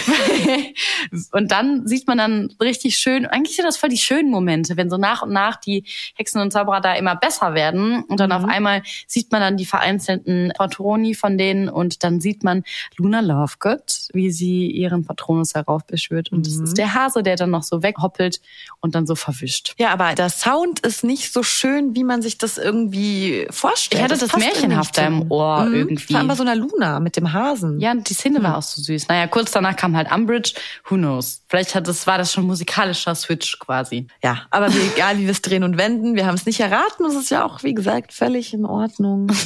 und 1.31 1.51
dann 1.51 1.87
sieht 1.87 2.07
man 2.07 2.17
dann 2.17 2.53
richtig 2.61 2.97
schön, 2.97 3.25
eigentlich 3.25 3.55
sind 3.55 3.65
das 3.65 3.77
voll 3.77 3.89
die 3.89 3.97
schönen 3.97 4.29
Momente, 4.29 4.77
wenn 4.77 4.89
so 4.89 4.97
nach 4.97 5.21
und 5.21 5.31
nach 5.31 5.57
die 5.57 5.85
Hexen 6.15 6.41
und 6.41 6.51
Zauberer 6.51 6.81
da 6.81 6.95
immer 6.95 7.15
besser 7.15 7.53
werden. 7.53 8.03
Und 8.03 8.19
dann 8.19 8.29
mhm. 8.29 8.35
auf 8.35 8.45
einmal 8.45 8.83
sieht 9.07 9.31
man 9.31 9.41
dann 9.41 9.57
die 9.57 9.65
vereinzelten 9.65 10.51
Patroni 10.57 11.15
von 11.15 11.37
denen 11.37 11.69
und 11.69 12.03
dann 12.03 12.19
sieht 12.21 12.43
man 12.43 12.63
Luna 12.97 13.19
Lovegood, 13.21 14.09
wie 14.13 14.31
sie 14.31 14.71
ihren 14.71 15.05
Patronus 15.05 15.53
heraufbeschwört. 15.53 16.31
Und 16.31 16.47
es 16.47 16.57
mhm. 16.57 16.65
ist 16.65 16.77
der 16.77 16.93
Hase, 16.93 17.23
der 17.23 17.35
dann 17.35 17.51
noch 17.51 17.63
so 17.63 17.83
weghoppelt 17.83 18.41
und 18.81 18.95
dann 18.95 19.05
so 19.05 19.15
verwischt. 19.15 19.75
Ja, 19.77 19.91
aber 19.91 20.13
der 20.15 20.29
Sound 20.29 20.79
ist 20.81 21.03
nicht 21.03 21.31
so 21.31 21.43
schön, 21.43 21.95
wie 21.95 22.03
man 22.03 22.21
sich 22.21 22.37
das 22.37 22.57
irgendwie 22.57 23.47
vorstellt. 23.49 23.99
Ich 23.99 24.03
hatte 24.03 24.19
das, 24.19 24.31
das 24.31 24.39
märchenhafter 24.39 25.05
im 25.05 25.31
Ohr 25.31 25.65
mhm. 25.65 25.75
irgendwie. 25.75 26.13
Vor 26.13 26.17
allem 26.17 26.27
bei 26.27 26.35
so 26.35 26.43
einer 26.43 26.55
Luna 26.55 26.99
mit 26.99 27.17
dem 27.17 27.33
Hasen. 27.33 27.79
Ja, 27.79 27.93
die 27.93 28.13
Szene 28.13 28.39
war 28.45 28.57
auch 28.57 28.63
so 28.63 28.81
süß. 28.81 29.07
Naja, 29.07 29.27
kurz 29.27 29.51
danach 29.51 29.75
kam 29.75 29.97
halt 29.97 30.11
Umbridge. 30.11 30.53
Who 30.89 30.95
knows? 30.95 31.41
Vielleicht 31.49 31.75
hat 31.75 31.87
das, 31.87 32.07
war 32.07 32.17
das 32.17 32.31
schon 32.31 32.45
musikalischer 32.45 33.15
Switch 33.15 33.59
quasi. 33.59 34.07
Ja, 34.23 34.43
aber 34.51 34.73
wie, 34.73 34.91
egal, 34.93 35.17
wie 35.17 35.23
wir 35.23 35.31
es 35.31 35.41
drehen 35.41 35.63
und 35.63 35.77
wenden, 35.77 36.15
wir 36.15 36.25
haben 36.25 36.35
es 36.35 36.45
nicht 36.45 36.59
erraten. 36.59 37.03
Das 37.03 37.15
ist 37.15 37.31
ja 37.31 37.43
auch, 37.43 37.63
wie 37.63 37.73
gesagt, 37.73 38.13
völlig 38.13 38.53
in 38.53 38.65
Ordnung. 38.65 39.27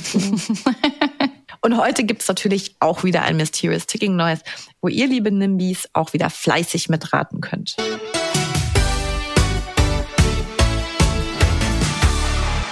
Und 1.62 1.76
heute 1.76 2.06
gibt's 2.06 2.28
natürlich 2.30 2.78
auch 2.80 3.04
wieder 3.04 3.24
ein 3.24 3.36
Mysterious 3.36 3.86
Ticking 3.86 4.16
Noise, 4.16 4.44
wo 4.82 4.88
ihr, 4.88 5.08
liebe 5.08 5.30
Nimbys, 5.30 5.90
auch 5.92 6.14
wieder 6.14 6.30
fleißig 6.30 6.88
mitraten 6.88 7.42
könnt. 7.42 7.76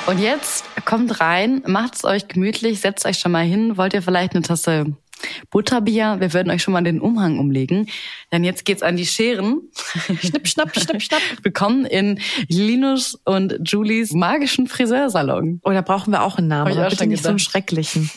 Und 0.06 0.20
jetzt 0.20 0.64
kommt 0.86 1.20
rein, 1.20 1.62
macht's 1.68 2.06
euch 2.06 2.30
gemütlich, 2.30 2.80
setzt 2.80 3.06
euch 3.06 3.20
schon 3.20 3.34
mal 3.34 3.44
hin. 3.44 3.76
Wollt 3.76 3.94
ihr 3.94 4.02
vielleicht 4.02 4.36
eine 4.36 4.42
Tasse 4.42 4.96
Butterbier. 5.50 6.18
Wir 6.20 6.34
würden 6.34 6.52
euch 6.52 6.62
schon 6.64 6.74
mal 6.74 6.84
den 6.84 7.02
Umhang 7.02 7.40
umlegen. 7.40 7.90
Denn 8.32 8.44
jetzt 8.44 8.66
geht's 8.66 8.84
an 8.84 8.98
die 8.98 9.06
Scheren. 9.06 9.62
schnipp, 10.22 10.48
schnapp, 10.48 10.78
schnipp, 10.78 11.02
schnapp. 11.02 11.22
Willkommen 11.44 11.86
in 11.86 12.20
Linus 12.48 13.20
und 13.26 13.60
Julies 13.64 14.14
magischen 14.14 14.68
Friseursalon. 14.68 15.62
Oh, 15.64 15.72
da 15.72 15.82
brauchen 15.82 16.12
wir 16.12 16.24
auch 16.24 16.38
einen 16.38 16.48
Namen. 16.48 16.78
Aber 16.78 16.90
bitte 16.90 17.08
nicht 17.08 17.24
so 17.24 17.30
einen 17.30 17.40
schrecklichen. 17.40 18.10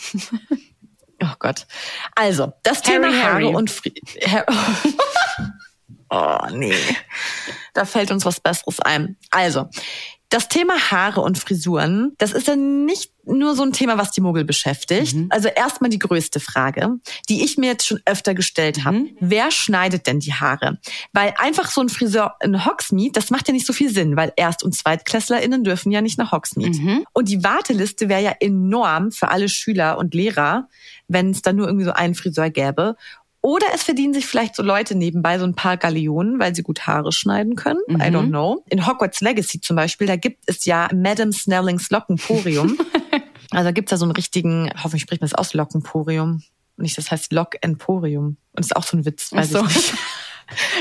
oh 1.23 1.35
Gott. 1.39 1.67
Also, 2.15 2.53
das 2.63 2.83
Harry, 2.83 2.93
Thema 2.93 3.09
Haare 3.09 3.33
Harry. 3.35 3.47
und 3.47 3.71
Fri 3.71 3.95
Oh, 6.11 6.39
nee. 6.53 6.75
Da 7.73 7.85
fällt 7.85 8.11
uns 8.11 8.25
was 8.25 8.41
Besseres 8.41 8.81
ein. 8.81 9.17
Also, 9.31 9.69
das 10.29 10.49
Thema 10.49 10.75
Haare 10.91 11.21
und 11.21 11.39
Frisuren, 11.39 12.15
das 12.19 12.33
ist 12.33 12.47
ja 12.49 12.57
nicht 12.57 13.10
nur 13.25 13.55
so 13.55 13.63
ein 13.63 13.73
Thema, 13.73 13.99
was 13.99 14.11
die 14.11 14.21
Muggel 14.21 14.45
beschäftigt. 14.45 15.15
Mhm. 15.15 15.27
Also 15.31 15.49
erstmal 15.49 15.91
die 15.91 15.99
größte 15.99 16.41
Frage, 16.41 16.99
die 17.29 17.45
ich 17.45 17.59
mir 17.59 17.67
jetzt 17.67 17.87
schon 17.87 18.01
öfter 18.05 18.35
gestellt 18.35 18.85
habe. 18.85 18.99
Mhm. 18.99 19.17
Wer 19.21 19.51
schneidet 19.51 20.07
denn 20.07 20.21
die 20.21 20.35
Haare? 20.35 20.79
Weil 21.13 21.35
einfach 21.39 21.71
so 21.71 21.81
ein 21.81 21.89
Friseur 21.89 22.37
in 22.43 22.65
Hogsmeade, 22.65 23.13
das 23.13 23.31
macht 23.31 23.49
ja 23.49 23.55
nicht 23.55 23.67
so 23.67 23.73
viel 23.73 23.91
Sinn, 23.91 24.17
weil 24.17 24.33
Erst- 24.37 24.65
und 24.65 24.75
ZweitklässlerInnen 24.75 25.65
dürfen 25.65 25.93
ja 25.93 26.01
nicht 26.01 26.19
nach 26.19 26.33
Hogsmeade. 26.33 26.79
Mhm. 26.79 27.05
Und 27.13 27.29
die 27.29 27.43
Warteliste 27.45 28.09
wäre 28.09 28.23
ja 28.23 28.35
enorm 28.41 29.13
für 29.13 29.29
alle 29.29 29.49
Schüler 29.49 29.99
und 29.99 30.15
Lehrer, 30.15 30.69
wenn 31.09 31.31
es 31.31 31.43
da 31.43 31.53
nur 31.53 31.67
irgendwie 31.67 31.87
so 31.87 31.93
einen 31.93 32.15
Friseur 32.15 32.51
gäbe. 32.51 32.97
Oder 33.43 33.67
es 33.75 33.83
verdienen 33.83 34.13
sich 34.13 34.27
vielleicht 34.27 34.55
so 34.55 34.63
Leute 34.63 34.95
nebenbei 34.95 35.39
so 35.39 35.47
ein 35.47 35.55
paar 35.55 35.79
Galeonen, 35.79 36.39
weil 36.39 36.55
sie 36.55 36.63
gut 36.63 36.87
Haare 36.87 37.11
schneiden 37.11 37.57
können. 37.57 37.81
Mhm. 37.89 37.97
I 37.97 38.05
don't 38.05 38.29
know. 38.29 38.63
In 38.69 38.87
Hogwarts 38.87 39.21
Legacy 39.23 39.61
zum 39.61 39.77
Beispiel, 39.77 40.07
da 40.07 40.17
gibt 40.17 40.45
es 40.47 40.67
ja 40.67 40.89
Madame 40.95 41.33
Snellings 41.33 41.89
Lockenporium. 41.91 42.79
also 43.51 43.65
da 43.65 43.71
gibt's 43.71 43.93
ja 43.93 43.97
so 43.97 44.05
einen 44.05 44.13
richtigen, 44.13 44.71
hoffentlich 44.77 45.03
spricht 45.03 45.23
man 45.23 45.31
das 45.31 45.39
aus, 45.39 45.55
Lockenporium. 45.55 46.43
Nicht, 46.77 46.99
das 46.99 47.11
heißt 47.11 47.33
Lock 47.33 47.57
Emporium. 47.63 48.27
Und 48.27 48.39
das 48.59 48.67
ist 48.67 48.77
auch 48.77 48.85
so 48.85 48.97
ein 48.97 49.05
Witz, 49.05 49.33
weiß 49.33 49.51
so. 49.51 49.65
ich 49.67 49.77
nicht. 49.77 49.95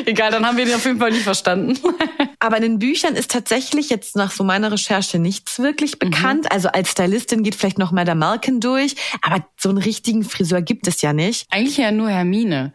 Egal, 0.06 0.32
dann 0.32 0.46
haben 0.46 0.58
wir 0.58 0.66
den 0.66 0.76
auf 0.76 0.86
jeden 0.86 1.00
Fall 1.00 1.12
nicht 1.12 1.24
verstanden. 1.24 1.80
Aber 2.40 2.58
in 2.58 2.64
den 2.64 2.80
Büchern 2.80 3.16
ist 3.16 3.32
tatsächlich 3.32 3.90
jetzt 3.90 4.16
nach 4.16 4.32
so 4.32 4.44
meiner 4.44 4.72
Recherche 4.72 5.20
nichts 5.20 5.60
wirklich 5.60 5.96
mhm. 5.96 6.10
bekannt. 6.10 6.44
Mhm. 6.44 6.52
Also 6.52 6.70
als 6.70 6.92
Stylistin 6.92 7.44
geht 7.44 7.56
vielleicht 7.56 7.78
noch 7.78 7.92
mal 7.92 8.06
der 8.06 8.16
Malkin 8.16 8.60
durch, 8.60 8.96
aber 9.22 9.46
so 9.58 9.70
einen 9.70 9.78
richtigen 9.78 10.24
Friseur 10.24 10.62
gibt 10.62 10.88
es 10.88 11.02
ja 11.02 11.14
nicht. 11.14 11.46
Eigentlich 11.52 11.78
ja 11.78 11.92
nur 11.92 12.10
Hermine. 12.10 12.74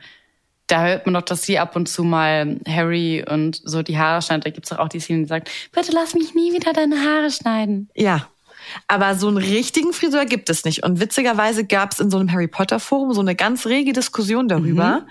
Da 0.66 0.86
hört 0.86 1.06
man 1.06 1.14
doch, 1.14 1.22
dass 1.22 1.42
sie 1.42 1.58
ab 1.58 1.76
und 1.76 1.88
zu 1.88 2.04
mal 2.04 2.58
Harry 2.66 3.24
und 3.28 3.60
so 3.64 3.82
die 3.82 3.98
Haare 3.98 4.22
schneidet. 4.22 4.46
Da 4.46 4.50
gibt's 4.50 4.70
doch 4.70 4.78
auch 4.78 4.88
die 4.88 5.00
Szene, 5.00 5.22
die 5.22 5.28
sagt, 5.28 5.50
bitte 5.72 5.92
lass 5.92 6.14
mich 6.14 6.34
nie 6.34 6.52
wieder 6.52 6.72
deine 6.72 6.96
Haare 7.00 7.30
schneiden. 7.30 7.90
Ja, 7.94 8.28
aber 8.88 9.14
so 9.14 9.28
einen 9.28 9.36
richtigen 9.36 9.92
Friseur 9.92 10.24
gibt 10.26 10.50
es 10.50 10.64
nicht. 10.64 10.82
Und 10.82 11.00
witzigerweise 11.00 11.64
gab 11.64 11.92
es 11.92 12.00
in 12.00 12.10
so 12.10 12.18
einem 12.18 12.32
Harry 12.32 12.48
Potter 12.48 12.80
Forum 12.80 13.12
so 13.12 13.20
eine 13.20 13.34
ganz 13.34 13.66
rege 13.66 13.92
Diskussion 13.92 14.48
darüber. 14.48 15.00
Mhm. 15.00 15.08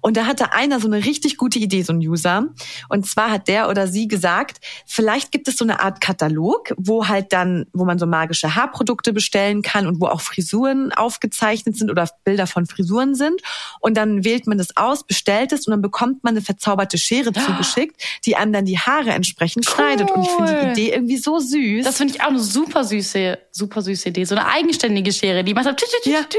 Und 0.00 0.16
da 0.16 0.26
hatte 0.26 0.52
einer 0.52 0.80
so 0.80 0.86
eine 0.88 1.04
richtig 1.04 1.36
gute 1.36 1.58
Idee, 1.58 1.82
so 1.82 1.92
ein 1.92 1.98
User. 1.98 2.46
Und 2.88 3.06
zwar 3.06 3.30
hat 3.30 3.48
der 3.48 3.68
oder 3.68 3.88
sie 3.88 4.08
gesagt, 4.08 4.58
vielleicht 4.86 5.32
gibt 5.32 5.48
es 5.48 5.56
so 5.56 5.64
eine 5.64 5.80
Art 5.80 6.00
Katalog, 6.00 6.74
wo 6.76 7.08
halt 7.08 7.32
dann, 7.32 7.66
wo 7.72 7.84
man 7.84 7.98
so 7.98 8.06
magische 8.06 8.54
Haarprodukte 8.54 9.12
bestellen 9.12 9.62
kann 9.62 9.86
und 9.86 10.00
wo 10.00 10.06
auch 10.06 10.20
Frisuren 10.20 10.92
aufgezeichnet 10.92 11.76
sind 11.76 11.90
oder 11.90 12.08
Bilder 12.24 12.46
von 12.46 12.66
Frisuren 12.66 13.14
sind. 13.14 13.40
Und 13.80 13.96
dann 13.96 14.24
wählt 14.24 14.46
man 14.46 14.58
das 14.58 14.76
aus, 14.76 15.04
bestellt 15.04 15.52
es 15.52 15.66
und 15.66 15.72
dann 15.72 15.82
bekommt 15.82 16.24
man 16.24 16.34
eine 16.34 16.42
verzauberte 16.42 16.98
Schere 16.98 17.30
oh. 17.34 17.40
zugeschickt, 17.40 18.00
die 18.24 18.36
einem 18.36 18.52
dann 18.52 18.64
die 18.64 18.78
Haare 18.78 19.10
entsprechend 19.10 19.66
cool. 19.68 19.74
schneidet. 19.74 20.10
Und 20.10 20.22
ich 20.22 20.30
finde 20.30 20.60
die 20.64 20.70
Idee 20.70 20.94
irgendwie 20.94 21.16
so 21.16 21.38
süß. 21.38 21.84
Das 21.84 21.96
finde 21.96 22.14
ich 22.14 22.22
auch 22.22 22.28
eine 22.28 22.40
super 22.40 22.84
süß 22.84 22.93
süße, 23.02 23.38
super 23.50 23.82
süße 23.82 24.08
Idee. 24.10 24.24
So 24.24 24.34
eine 24.34 24.46
eigenständige 24.46 25.12
Schere, 25.12 25.44
die 25.44 25.54
macht 25.54 25.64
so 25.64 25.72
tü, 25.72 25.84
tü, 25.84 26.02
tü, 26.02 26.10
ja. 26.10 26.22
tü. 26.22 26.38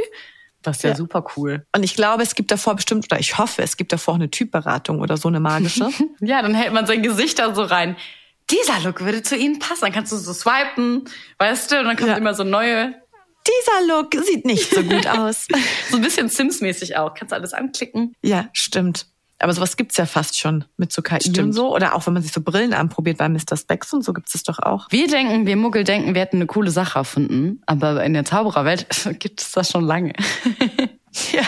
Das 0.62 0.78
ist 0.78 0.84
ja, 0.84 0.90
ja, 0.92 0.96
super 0.96 1.24
cool. 1.36 1.66
Und 1.76 1.84
ich 1.84 1.96
glaube, 1.96 2.24
es 2.24 2.34
gibt 2.34 2.52
davor 2.52 2.76
bestimmt, 2.76 3.06
oder 3.12 3.20
ich 3.20 3.38
hoffe, 3.38 3.62
es 3.62 3.78
gibt 3.78 3.94
davor 3.94 4.16
eine 4.16 4.32
Typberatung 4.32 5.00
oder 5.00 5.16
so 5.18 5.28
eine 5.28 5.40
magische. 5.40 5.90
ja, 6.22 6.42
dann 6.42 6.56
hält 6.56 6.74
man 6.74 6.88
sein 6.88 7.04
Gesicht 7.04 7.38
da 7.38 7.54
so 7.54 7.64
rein. 7.64 7.96
Dieser 8.50 8.80
Look 8.80 9.02
würde 9.02 9.22
zu 9.22 9.36
Ihnen 9.36 9.60
passen. 9.60 9.82
Dann 9.82 9.92
kannst 9.92 10.12
du 10.12 10.18
so 10.18 10.34
swipen, 10.34 11.06
weißt 11.38 11.72
du, 11.72 11.80
und 11.80 11.86
dann 11.86 11.98
kommt 11.98 12.10
ja. 12.10 12.18
immer 12.18 12.34
so 12.34 12.44
neue. 12.44 12.96
Dieser 13.48 13.88
Look 13.88 14.16
sieht 14.26 14.46
nicht 14.46 14.74
so 14.74 14.82
gut 14.82 15.08
aus. 15.20 15.48
so 15.90 15.98
ein 15.98 16.02
bisschen 16.02 16.30
Sims-mäßig 16.30 16.98
auch. 16.98 17.14
Kannst 17.14 17.32
du 17.32 17.36
alles 17.36 17.54
anklicken. 17.54 18.16
Ja, 18.24 18.50
stimmt. 18.54 19.08
Aber 19.39 19.54
sowas 19.54 19.75
gibt's 19.75 19.98
ja 19.98 20.06
fast 20.06 20.39
schon 20.39 20.63
mit 20.77 20.92
so 20.94 21.01
KI 21.01 21.20
Stimmt. 21.20 21.39
und 21.39 21.54
so. 21.54 21.75
Oder 21.75 21.94
auch 21.94 22.06
wenn 22.08 22.13
man 22.13 22.24
sich 22.24 22.32
so 22.32 22.42
Brillen 22.42 22.74
anprobiert 22.74 23.18
bei 23.18 23.27
Mr. 23.27 23.58
Specs 23.58 23.94
und 23.94 24.04
so 24.04 24.13
gibt's 24.13 24.32
das 24.32 24.44
doch 24.44 24.60
auch. 24.60 24.88
Wir 24.92 25.08
denken, 25.08 25.46
wir 25.46 25.58
Muggel 25.58 25.84
denken, 25.84 26.13
wir 26.13 26.22
hätten 26.22 26.38
eine 26.38 26.46
coole 26.46 26.72
Sache 26.72 27.00
erfunden. 27.00 27.62
Aber 27.65 28.04
in 28.04 28.13
der 28.13 28.24
Zaubererwelt 28.24 28.88
gibt 29.20 29.42
es 29.42 29.51
das 29.51 29.72
schon 29.72 29.84
lange. 29.84 30.13
ja. 31.34 31.44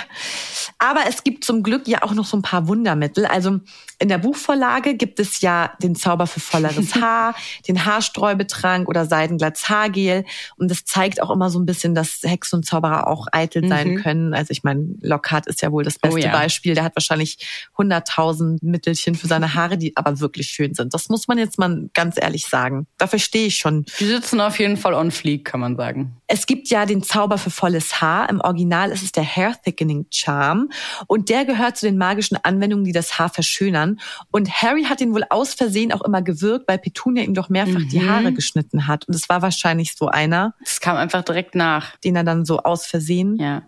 Aber 0.80 1.02
es 1.08 1.24
gibt 1.24 1.44
zum 1.44 1.64
Glück 1.64 1.88
ja 1.88 2.04
auch 2.04 2.14
noch 2.14 2.26
so 2.26 2.38
ein 2.38 2.42
paar 2.42 2.68
Wundermittel. 2.68 3.26
Also 3.26 3.60
in 4.00 4.10
der 4.10 4.20
Buchvorlage 4.20 4.94
gibt 4.94 5.20
es 5.20 5.42
ja 5.42 5.72
den 5.82 5.96
Zauber 5.96 6.28
für 6.28 6.40
volleres 6.40 6.96
Haar, 7.02 7.36
den 7.68 7.86
Haarsträubetrank 7.86 8.88
oder 8.88 9.06
Seidenglatz 9.06 9.70
Haargel. 9.70 10.24
Und 10.58 10.70
das 10.70 10.86
zeigt 10.86 11.22
auch 11.22 11.32
immer 11.32 11.50
so 11.50 11.60
ein 11.60 11.66
bisschen, 11.66 11.96
dass 11.96 12.22
Hexen 12.24 12.58
und 12.58 12.64
Zauberer 12.64 13.08
auch 13.08 13.28
eitel 13.32 13.68
sein 13.68 13.92
mhm. 13.92 14.02
können. 14.02 14.34
Also 14.34 14.52
ich 14.52 14.64
meine, 14.64 14.88
Lockhart 15.02 15.48
ist 15.48 15.62
ja 15.62 15.72
wohl 15.72 15.84
das 15.84 15.96
oh 15.96 16.00
beste 16.04 16.20
oh 16.20 16.24
ja. 16.24 16.32
Beispiel. 16.32 16.76
Der 16.76 16.84
hat 16.84 16.96
wahrscheinlich 16.96 17.38
100.000 17.78 18.60
Mittelchen 18.62 19.16
für 19.16 19.28
seine 19.28 19.56
Haare, 19.56 19.78
die 19.78 19.98
aber 19.98 20.20
wirklich 20.20 20.48
schön 20.48 20.76
sind. 20.76 20.94
Das 20.94 21.10
muss 21.10 21.28
man 21.28 21.40
jetzt 21.40 21.58
mal 21.58 21.90
ganz 21.94 22.18
ehrlich 22.22 22.46
sagen. 22.46 22.86
Da 22.98 23.08
verstehe 23.08 23.48
ich 23.48 23.58
schon. 23.58 23.86
Die 24.00 24.06
sitzen 24.06 24.40
auf 24.42 24.60
jeden 24.60 24.78
Fall 24.78 24.94
on 24.94 25.10
fleek, 25.10 25.46
kann 25.46 25.60
man 25.60 25.76
sagen. 25.76 26.18
Es 26.28 26.46
gibt 26.46 26.70
ja 26.70 26.86
den 26.86 27.04
Zauber 27.04 27.38
für 27.38 27.50
volles 27.50 28.02
Haar. 28.02 28.30
Im 28.30 28.42
Original 28.42 28.92
ist 28.92 29.02
es 29.02 29.14
der 29.14 29.24
Hair 29.24 29.56
Thickening 29.64 30.08
Charm. 30.12 30.70
Und 31.08 31.30
der 31.30 31.46
gehört 31.46 31.78
zu 31.78 31.86
den 31.86 31.98
magischen 31.98 32.38
Anwendungen, 32.44 32.84
die 32.84 32.92
das 32.92 33.18
Haar 33.18 33.30
verschönern. 33.30 34.00
Und 34.32 34.52
Harry 34.62 34.84
hat 34.84 35.00
ihn 35.00 35.14
wohl 35.14 35.24
aus 35.30 35.54
Versehen 35.54 35.94
auch 35.94 36.02
immer 36.02 36.22
gewirkt, 36.22 36.68
weil 36.68 36.80
Petunia 36.80 37.24
ihm 37.24 37.34
doch 37.34 37.50
mehrfach 37.50 37.80
mhm. 37.80 37.90
die 37.90 38.08
Haare 38.08 38.34
geschnitten 38.34 38.88
hat. 38.88 39.08
Und 39.08 39.16
es 39.16 39.30
war 39.30 39.42
wahrscheinlich 39.42 39.96
so 39.96 40.08
einer. 40.08 40.54
Es 40.64 40.82
kam 40.82 40.98
einfach 40.98 41.24
direkt 41.24 41.56
nach. 41.56 41.96
Den 41.98 42.18
er 42.18 42.26
dann 42.26 42.46
so 42.46 42.60
aus 42.60 42.86
Versehen. 42.86 43.38
Ja. 43.38 43.64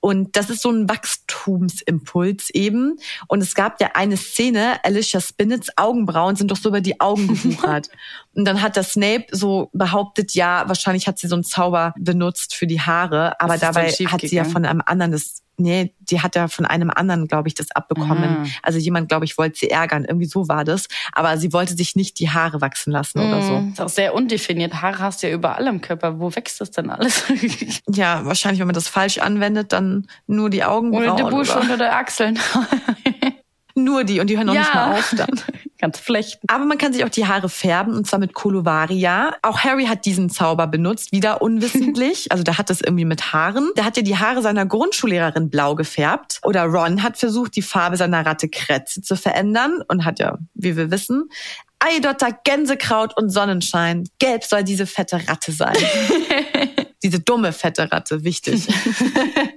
Und 0.00 0.36
das 0.36 0.50
ist 0.50 0.62
so 0.62 0.70
ein 0.70 0.88
Wachstumsimpuls 0.88 2.50
eben. 2.50 2.98
Und 3.28 3.40
es 3.40 3.54
gab 3.54 3.80
ja 3.80 3.90
eine 3.94 4.16
Szene, 4.16 4.84
Alicia 4.84 5.20
Spinnets 5.20 5.68
Augenbrauen 5.76 6.34
sind 6.34 6.50
doch 6.50 6.56
so 6.56 6.70
über 6.70 6.80
die 6.80 7.00
Augen 7.00 7.28
gewuchert. 7.28 7.88
und 8.34 8.44
dann 8.44 8.62
hat 8.62 8.76
der 8.76 8.82
Snape 8.82 9.26
so 9.30 9.70
behauptet, 9.72 10.34
ja, 10.34 10.64
wahrscheinlich 10.66 11.06
hat 11.06 11.18
sie 11.18 11.28
so 11.28 11.36
einen 11.36 11.44
Zauber 11.44 11.94
benutzt 11.98 12.54
für 12.54 12.66
die 12.66 12.80
Haare, 12.80 13.40
aber 13.40 13.58
dabei 13.58 13.90
hat 13.90 14.20
sie 14.22 14.34
ja 14.34 14.44
von 14.44 14.64
einem 14.64 14.82
anderen 14.84 15.12
das 15.12 15.41
nee, 15.62 15.94
die 16.00 16.20
hat 16.20 16.36
ja 16.36 16.48
von 16.48 16.66
einem 16.66 16.90
anderen, 16.90 17.28
glaube 17.28 17.48
ich, 17.48 17.54
das 17.54 17.70
abbekommen. 17.70 18.40
Mhm. 18.40 18.50
Also 18.62 18.78
jemand, 18.78 19.08
glaube 19.08 19.24
ich, 19.24 19.38
wollte 19.38 19.58
sie 19.58 19.70
ärgern. 19.70 20.04
Irgendwie 20.04 20.26
so 20.26 20.48
war 20.48 20.64
das. 20.64 20.88
Aber 21.12 21.38
sie 21.38 21.52
wollte 21.52 21.74
sich 21.74 21.96
nicht 21.96 22.18
die 22.18 22.30
Haare 22.30 22.60
wachsen 22.60 22.92
lassen 22.92 23.20
mhm. 23.20 23.32
oder 23.32 23.42
so. 23.42 23.54
Das 23.54 23.72
ist 23.72 23.80
auch 23.80 23.88
sehr 23.88 24.14
undefiniert. 24.14 24.82
Haare 24.82 24.98
hast 24.98 25.22
du 25.22 25.28
ja 25.28 25.34
überall 25.34 25.66
im 25.66 25.80
Körper. 25.80 26.20
Wo 26.20 26.34
wächst 26.34 26.60
das 26.60 26.70
denn 26.70 26.90
alles? 26.90 27.24
ja, 27.88 28.24
wahrscheinlich, 28.24 28.60
wenn 28.60 28.66
man 28.66 28.74
das 28.74 28.88
falsch 28.88 29.18
anwendet, 29.18 29.72
dann 29.72 30.06
nur 30.26 30.50
die 30.50 30.64
Augenbrauen. 30.64 31.10
Oder 31.10 31.24
die 31.24 31.30
Busche 31.30 31.58
unter 31.58 31.76
der 31.76 31.96
Achseln. 31.96 32.38
Nur 33.74 34.04
die 34.04 34.20
und 34.20 34.28
die 34.28 34.36
hören 34.36 34.46
noch 34.46 34.54
ja. 34.54 34.60
nicht 34.60 34.74
mal 34.74 34.98
auf 34.98 35.14
dann. 35.16 35.40
Ganz 35.82 35.98
flechten. 35.98 36.46
Aber 36.48 36.64
man 36.64 36.78
kann 36.78 36.92
sich 36.92 37.04
auch 37.04 37.08
die 37.08 37.26
Haare 37.26 37.48
färben 37.48 37.96
und 37.96 38.06
zwar 38.06 38.20
mit 38.20 38.34
Colovaria. 38.34 39.34
Auch 39.42 39.64
Harry 39.64 39.86
hat 39.86 40.04
diesen 40.04 40.30
Zauber 40.30 40.68
benutzt, 40.68 41.10
wieder 41.10 41.42
unwissentlich. 41.42 42.28
Also 42.32 42.44
der 42.44 42.56
hat 42.56 42.70
das 42.70 42.80
irgendwie 42.80 43.04
mit 43.04 43.32
Haaren. 43.32 43.72
Der 43.76 43.84
hat 43.84 43.96
ja 43.96 44.04
die 44.04 44.16
Haare 44.16 44.42
seiner 44.42 44.64
Grundschullehrerin 44.64 45.50
blau 45.50 45.74
gefärbt. 45.74 46.38
Oder 46.44 46.66
Ron 46.66 47.02
hat 47.02 47.18
versucht, 47.18 47.56
die 47.56 47.62
Farbe 47.62 47.96
seiner 47.96 48.24
Ratte 48.24 48.48
Kretze 48.48 49.02
zu 49.02 49.16
verändern 49.16 49.82
und 49.88 50.04
hat 50.04 50.20
ja, 50.20 50.38
wie 50.54 50.76
wir 50.76 50.92
wissen, 50.92 51.28
Eidotter, 51.80 52.30
Gänsekraut 52.44 53.16
und 53.16 53.30
Sonnenschein. 53.30 54.08
Gelb 54.20 54.44
soll 54.44 54.62
diese 54.62 54.86
fette 54.86 55.28
Ratte 55.28 55.50
sein. 55.50 55.76
diese 57.02 57.18
dumme 57.18 57.52
fette 57.52 57.90
Ratte, 57.90 58.22
wichtig. 58.22 58.68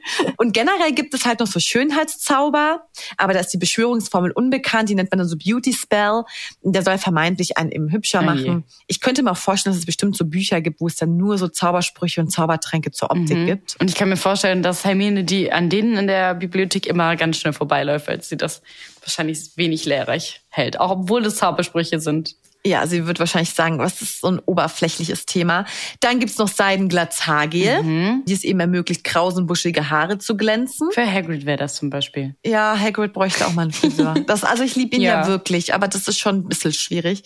und 0.45 0.51
generell 0.51 0.93
gibt 0.93 1.13
es 1.15 1.25
halt 1.25 1.39
noch 1.39 1.47
so 1.47 1.59
Schönheitszauber, 1.59 2.85
aber 3.17 3.33
da 3.33 3.39
ist 3.39 3.49
die 3.49 3.57
Beschwörungsformel 3.57 4.31
unbekannt, 4.31 4.89
die 4.89 4.95
nennt 4.95 5.09
man 5.09 5.17
dann 5.17 5.27
so 5.27 5.37
Beauty 5.37 5.73
Spell. 5.73 6.21
Der 6.61 6.83
soll 6.83 6.99
vermeintlich 6.99 7.57
einen 7.57 7.71
eben 7.71 7.91
hübscher 7.91 8.19
oh 8.21 8.25
machen. 8.25 8.63
Ich 8.85 9.01
könnte 9.01 9.23
mir 9.23 9.31
auch 9.31 9.37
vorstellen, 9.37 9.73
dass 9.73 9.79
es 9.79 9.87
bestimmt 9.87 10.15
so 10.15 10.23
Bücher 10.23 10.61
gibt, 10.61 10.81
wo 10.81 10.87
es 10.87 10.97
dann 10.97 11.17
nur 11.17 11.39
so 11.39 11.47
Zaubersprüche 11.47 12.21
und 12.21 12.29
Zaubertränke 12.29 12.91
zur 12.91 13.09
Optik 13.09 13.37
mhm. 13.37 13.45
gibt. 13.47 13.75
Und 13.79 13.89
ich 13.89 13.95
kann 13.95 14.07
mir 14.07 14.17
vorstellen, 14.17 14.61
dass 14.61 14.85
Hermine 14.85 15.23
die 15.23 15.51
an 15.51 15.69
denen 15.69 15.97
in 15.97 16.05
der 16.05 16.35
Bibliothek 16.35 16.85
immer 16.85 17.15
ganz 17.15 17.39
schnell 17.39 17.53
vorbeiläuft, 17.53 18.07
weil 18.07 18.21
sie 18.21 18.37
das 18.37 18.61
wahrscheinlich 19.01 19.49
wenig 19.55 19.85
lehrreich 19.85 20.41
hält, 20.49 20.79
auch 20.79 20.91
obwohl 20.91 21.23
das 21.23 21.37
Zaubersprüche 21.37 21.99
sind. 21.99 22.35
Ja, 22.65 22.87
sie 22.87 23.05
wird 23.05 23.19
wahrscheinlich 23.19 23.53
sagen, 23.53 23.77
was 23.77 24.01
ist 24.01 24.21
so 24.21 24.27
ein 24.27 24.39
oberflächliches 24.39 25.27
Thema. 25.27 25.65
Dann 25.99 26.19
gibt's 26.19 26.39
noch 26.39 26.47
Seidenglatzhaargel, 26.47 27.83
mhm. 27.83 28.23
die 28.25 28.33
es 28.33 28.43
eben 28.43 28.59
ermöglicht, 28.59 29.03
krausenbuschige 29.03 29.91
Haare 29.91 30.17
zu 30.17 30.35
glänzen. 30.35 30.89
Für 30.91 31.05
Hagrid 31.05 31.45
wäre 31.45 31.57
das 31.57 31.75
zum 31.75 31.91
Beispiel. 31.91 32.35
Ja, 32.43 32.75
Hagrid 32.77 33.13
bräuchte 33.13 33.45
auch 33.45 33.53
mal 33.53 33.63
einen 33.63 33.71
Friseur. 33.71 34.15
das, 34.27 34.43
also 34.43 34.63
ich 34.63 34.75
liebe 34.75 34.95
ihn 34.95 35.03
ja. 35.03 35.21
ja 35.21 35.27
wirklich, 35.27 35.75
aber 35.75 35.87
das 35.87 36.07
ist 36.07 36.17
schon 36.17 36.37
ein 36.37 36.47
bisschen 36.47 36.73
schwierig. 36.73 37.23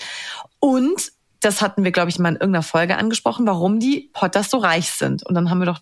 Und 0.60 1.14
das 1.40 1.62
hatten 1.62 1.86
wir, 1.86 1.92
glaube 1.92 2.10
ich, 2.10 2.20
mal 2.20 2.30
in 2.30 2.36
irgendeiner 2.36 2.64
Folge 2.64 2.98
angesprochen, 2.98 3.48
warum 3.48 3.80
die 3.80 4.10
Potters 4.12 4.50
so 4.50 4.58
reich 4.58 4.92
sind. 4.92 5.26
Und 5.26 5.36
dann 5.36 5.50
haben 5.50 5.60
wir 5.60 5.68
doch 5.68 5.80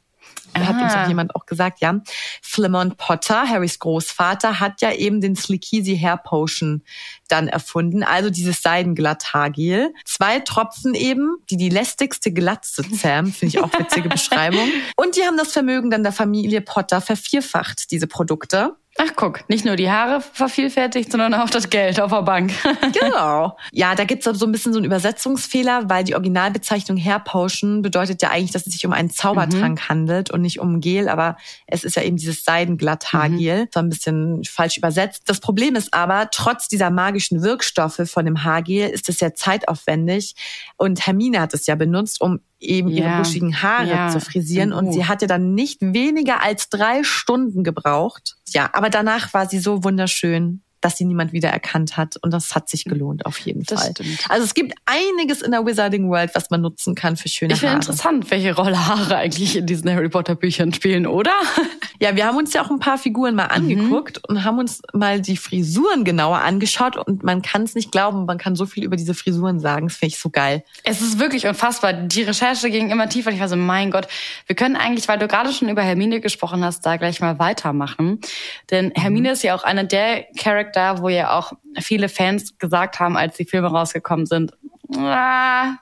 hat 0.56 0.82
uns 0.82 0.94
auch 0.94 1.08
jemand 1.08 1.36
auch 1.36 1.46
gesagt, 1.46 1.82
ja. 1.82 2.02
Flemont 2.42 2.98
Potter, 2.98 3.48
Harrys 3.48 3.80
Großvater, 3.80 4.60
hat 4.60 4.82
ja 4.82 4.92
eben 4.92 5.22
den 5.22 5.36
Slickeasy 5.36 5.98
Hair 5.98 6.18
Potion 6.18 6.84
dann 7.28 7.48
erfunden, 7.48 8.04
also 8.04 8.30
dieses 8.30 8.62
Seidenglatthaargel. 8.62 9.94
Zwei 10.06 10.40
Tropfen 10.40 10.94
eben, 10.94 11.38
die 11.50 11.58
die 11.58 11.70
lästigste 11.70 12.32
Glatze 12.32 12.84
zähmen, 12.90 13.32
finde 13.34 13.58
ich 13.58 13.64
auch 13.64 13.72
witzige 13.78 14.10
Beschreibung. 14.18 14.70
Und 14.96 15.16
die 15.16 15.24
haben 15.24 15.38
das 15.38 15.52
Vermögen 15.52 15.90
dann 15.92 16.04
der 16.04 16.14
Familie 16.14 16.62
Potter 16.62 17.02
vervierfacht, 17.02 17.92
diese 17.92 18.08
Produkte. 18.08 18.76
Ach 19.00 19.12
guck, 19.16 19.48
nicht 19.48 19.64
nur 19.64 19.76
die 19.76 19.92
Haare 19.92 20.22
vervielfältigt, 20.22 21.12
sondern 21.12 21.36
auch 21.36 21.52
das 21.52 21.70
Geld 21.70 22.00
auf 22.00 22.12
der 22.12 22.24
Bank. 22.24 22.52
genau. 23.00 23.56
Ja, 23.72 23.94
da 23.94 24.06
gibt's 24.06 24.26
so 24.26 24.46
ein 24.46 24.52
bisschen 24.52 24.74
so 24.74 24.80
einen 24.80 24.86
Übersetzungsfehler, 24.86 25.88
weil 25.88 26.04
die 26.04 26.16
Originalbezeichnung 26.16 26.98
Hair 26.98 27.20
Potion 27.20 27.84
bedeutet 27.84 28.24
ja 28.24 28.32
eigentlich, 28.32 28.52
dass 28.52 28.66
es 28.66 28.74
sich 28.74 28.86
um 28.88 28.94
einen 28.94 29.12
Zaubertrank 29.12 29.80
mhm. 29.82 29.90
handelt 29.90 30.32
und 30.32 30.42
nicht 30.42 30.60
um 30.60 30.82
Gel, 30.82 31.10
aber 31.10 31.38
es 31.68 31.84
ist 31.84 31.96
ja 31.96 32.02
eben 32.02 32.18
dieses 32.18 32.44
Seidenglatthaargel. 32.44 33.66
Mhm. 33.66 33.68
So 33.72 33.80
ein 33.80 33.90
bisschen 33.90 34.44
falsch 34.46 34.78
übersetzt. 34.78 35.24
Das 35.28 35.40
Problem 35.40 35.76
ist 35.76 35.94
aber, 35.94 36.30
trotz 36.32 36.68
dieser 36.68 36.90
magischen 36.90 37.44
Wirkstoffe 37.44 38.02
von 38.06 38.26
dem 38.26 38.44
Haargel 38.44 38.90
ist 38.90 39.10
es 39.10 39.20
ja 39.20 39.34
zeitaufwendig 39.34 40.34
und 40.76 41.06
Hermine 41.06 41.40
hat 41.40 41.54
es 41.54 41.68
ja 41.68 41.76
benutzt, 41.76 42.20
um 42.20 42.40
eben 42.60 42.90
ihre 42.90 43.08
ja. 43.08 43.18
buschigen 43.20 43.62
Haare 43.62 43.88
ja. 43.88 44.10
zu 44.10 44.20
frisieren. 44.20 44.74
Und 44.74 44.92
sie 44.94 45.06
hatte 45.06 45.28
dann 45.28 45.54
nicht 45.54 45.82
weniger 45.82 46.42
als 46.42 46.70
drei 46.70 47.04
Stunden 47.04 47.64
gebraucht. 47.64 48.38
Ja, 48.50 48.70
aber 48.74 48.90
danach 48.90 49.34
war 49.34 49.48
sie 49.48 49.60
so 49.60 49.84
wunderschön 49.84 50.64
dass 50.82 50.98
sie 50.98 51.06
niemand 51.06 51.34
wiedererkannt 51.34 51.98
hat. 51.98 52.18
Und 52.22 52.32
das 52.32 52.56
hat 52.56 52.70
sich 52.70 52.86
gelohnt, 52.86 53.26
auf 53.26 53.40
jeden 53.40 53.64
das 53.64 53.82
Fall. 53.82 53.92
Stimmt. 53.92 54.26
Also 54.30 54.44
es 54.44 54.54
gibt 54.54 54.74
einiges 54.86 55.42
in 55.42 55.52
der 55.52 55.66
Wizarding 55.66 56.10
World, 56.10 56.32
was 56.36 56.50
man 56.50 56.62
nutzen 56.62 56.96
kann 56.96 57.18
für 57.18 57.30
schöne 57.30 57.54
ich 57.54 57.62
Haare. 57.62 57.78
Ich 57.78 57.86
finde 57.86 57.92
interessant, 57.94 58.32
welche 58.32 58.56
Rolle 58.56 58.88
Haare 58.88 59.18
eigentlich 59.18 59.56
in 59.56 59.66
diesen 59.66 59.90
Harry 59.90 60.10
Potter 60.10 60.36
Büchern 60.36 60.74
spielen, 60.74 61.08
oder? 61.08 61.34
Ja, 62.00 62.16
wir 62.16 62.28
haben 62.28 62.38
uns 62.38 62.54
ja 62.54 62.64
auch 62.64 62.70
ein 62.70 62.80
paar 62.80 62.98
Figuren 62.98 63.34
mal 63.34 63.46
mhm. 63.46 63.52
angeguckt 63.52 64.18
mhm. 64.18 64.36
und 64.36 64.44
haben 64.44 64.60
uns 64.60 64.82
mal 64.94 65.20
die 65.20 65.36
Frisuren 65.36 66.04
genauer 66.04 66.40
angeschaut. 66.42 66.96
Und 66.96 67.24
man 67.24 67.42
kann 67.42 67.64
es 67.64 67.74
nicht 67.74 67.92
glauben, 67.92 68.26
man 68.26 68.38
kann 68.38 68.56
so 68.56 68.66
viel 68.66 68.84
über 68.84 68.96
diese 68.96 69.16
Frisuren 69.16 69.60
sagen. 69.60 69.88
Das 69.88 69.98
finde 69.98 70.14
ich 70.14 70.20
so 70.20 70.30
geil. 70.30 70.64
Es 70.84 71.02
ist 71.02 71.18
wirklich 71.20 71.48
unfassbar. 71.48 71.94
Die 71.94 72.22
Recherche 72.22 72.70
ging 72.70 72.92
immer 72.92 73.10
tiefer. 73.10 73.32
Ich 73.32 73.40
war 73.40 73.50
so, 73.50 73.56
mein 73.56 73.90
Gott, 73.90 74.08
wir 74.46 74.56
können 74.56 74.76
eigentlich, 74.76 75.08
weil 75.08 75.18
du 75.18 75.28
gerade 75.28 75.52
schon 75.52 75.70
über 75.70 75.82
Hermine 75.82 76.22
gesprochen 76.22 76.64
hast, 76.64 76.86
da 76.86 76.98
gleich 76.98 77.20
mal 77.20 77.40
weitermachen. 77.40 78.20
Denn 78.70 78.92
Hermine 78.96 79.30
mhm. 79.30 79.34
ist 79.34 79.44
ja 79.44 79.56
auch 79.56 79.64
einer 79.64 79.84
der 79.84 80.28
Charakter, 80.38 80.67
Charakter, 80.72 81.02
wo 81.02 81.10
ja 81.10 81.38
auch 81.38 81.54
viele 81.80 82.10
Fans 82.10 82.58
gesagt 82.58 83.00
haben, 83.00 83.18
als 83.18 83.38
die 83.38 83.46
Filme 83.46 83.68
rausgekommen 83.68 84.26
sind, 84.26 84.54
ah, 84.98 85.76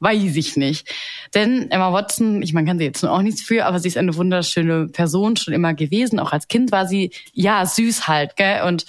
weiß 0.00 0.36
ich 0.36 0.56
nicht. 0.56 0.88
Denn 1.34 1.70
Emma 1.70 1.92
Watson, 1.92 2.42
ich 2.42 2.52
meine, 2.52 2.66
kann 2.66 2.78
sie 2.78 2.84
jetzt 2.84 3.04
auch 3.04 3.22
nichts 3.22 3.42
für, 3.42 3.66
aber 3.66 3.78
sie 3.78 3.88
ist 3.88 3.98
eine 3.98 4.16
wunderschöne 4.16 4.88
Person 4.88 5.36
schon 5.36 5.54
immer 5.54 5.74
gewesen. 5.74 6.18
Auch 6.18 6.32
als 6.32 6.48
Kind 6.48 6.72
war 6.72 6.86
sie, 6.86 7.12
ja, 7.32 7.64
süß 7.66 8.08
halt, 8.08 8.36
gell? 8.36 8.62
Und 8.66 8.86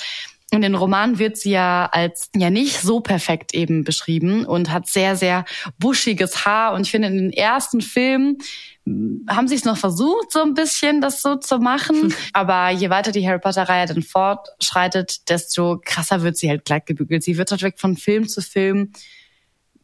in 0.51 0.61
den 0.61 0.75
Romanen 0.75 1.17
wird 1.17 1.37
sie 1.37 1.51
ja 1.51 1.89
als 1.91 2.29
ja 2.35 2.49
nicht 2.49 2.81
so 2.81 2.99
perfekt 2.99 3.53
eben 3.53 3.85
beschrieben 3.85 4.45
und 4.45 4.69
hat 4.69 4.85
sehr, 4.85 5.15
sehr 5.15 5.45
buschiges 5.79 6.45
Haar. 6.45 6.73
Und 6.73 6.81
ich 6.81 6.91
finde, 6.91 7.07
in 7.07 7.17
den 7.17 7.33
ersten 7.33 7.79
Filmen 7.79 8.37
haben 9.29 9.47
sie 9.47 9.55
es 9.55 9.63
noch 9.63 9.77
versucht, 9.77 10.31
so 10.31 10.41
ein 10.41 10.53
bisschen 10.53 10.99
das 10.99 11.21
so 11.21 11.37
zu 11.37 11.59
machen. 11.59 12.01
Hm. 12.01 12.13
Aber 12.33 12.69
je 12.69 12.89
weiter 12.89 13.13
die 13.13 13.25
Harry 13.25 13.39
Potter-Reihe 13.39 13.87
dann 13.87 14.03
fortschreitet, 14.03 15.29
desto 15.29 15.79
krasser 15.83 16.21
wird 16.21 16.35
sie 16.35 16.49
halt 16.49 16.65
glatt 16.65 16.85
gebügelt. 16.85 17.23
Sie 17.23 17.37
wird 17.37 17.49
halt 17.49 17.63
weg 17.63 17.79
von 17.79 17.95
Film 17.95 18.27
zu 18.27 18.41
Film, 18.41 18.91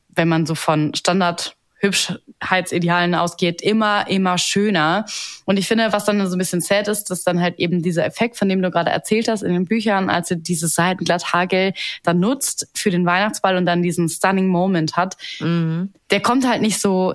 wenn 0.09 0.27
man 0.27 0.45
so 0.45 0.53
von 0.53 0.93
Standard 0.95 1.56
Hübschheitsidealen 1.79 3.15
ausgeht, 3.15 3.61
immer, 3.61 4.07
immer 4.09 4.37
schöner. 4.37 5.05
Und 5.45 5.57
ich 5.57 5.67
finde, 5.67 5.93
was 5.93 6.05
dann 6.05 6.25
so 6.27 6.35
ein 6.35 6.39
bisschen 6.39 6.61
sad 6.61 6.87
ist, 6.87 7.05
dass 7.05 7.23
dann 7.23 7.41
halt 7.41 7.59
eben 7.59 7.81
dieser 7.81 8.05
Effekt, 8.05 8.37
von 8.37 8.49
dem 8.49 8.61
du 8.61 8.71
gerade 8.71 8.89
erzählt 8.89 9.27
hast 9.27 9.43
in 9.43 9.53
den 9.53 9.65
Büchern, 9.65 10.09
als 10.09 10.29
sie 10.29 10.37
dieses 10.37 10.73
Seitenglatthagel 10.73 11.73
dann 12.03 12.19
nutzt 12.19 12.67
für 12.73 12.89
den 12.89 13.05
Weihnachtsball 13.05 13.57
und 13.57 13.65
dann 13.65 13.81
diesen 13.81 14.09
stunning 14.09 14.47
Moment 14.47 14.97
hat, 14.97 15.17
mhm. 15.39 15.93
der 16.09 16.21
kommt 16.21 16.47
halt 16.47 16.61
nicht 16.61 16.79
so 16.79 17.13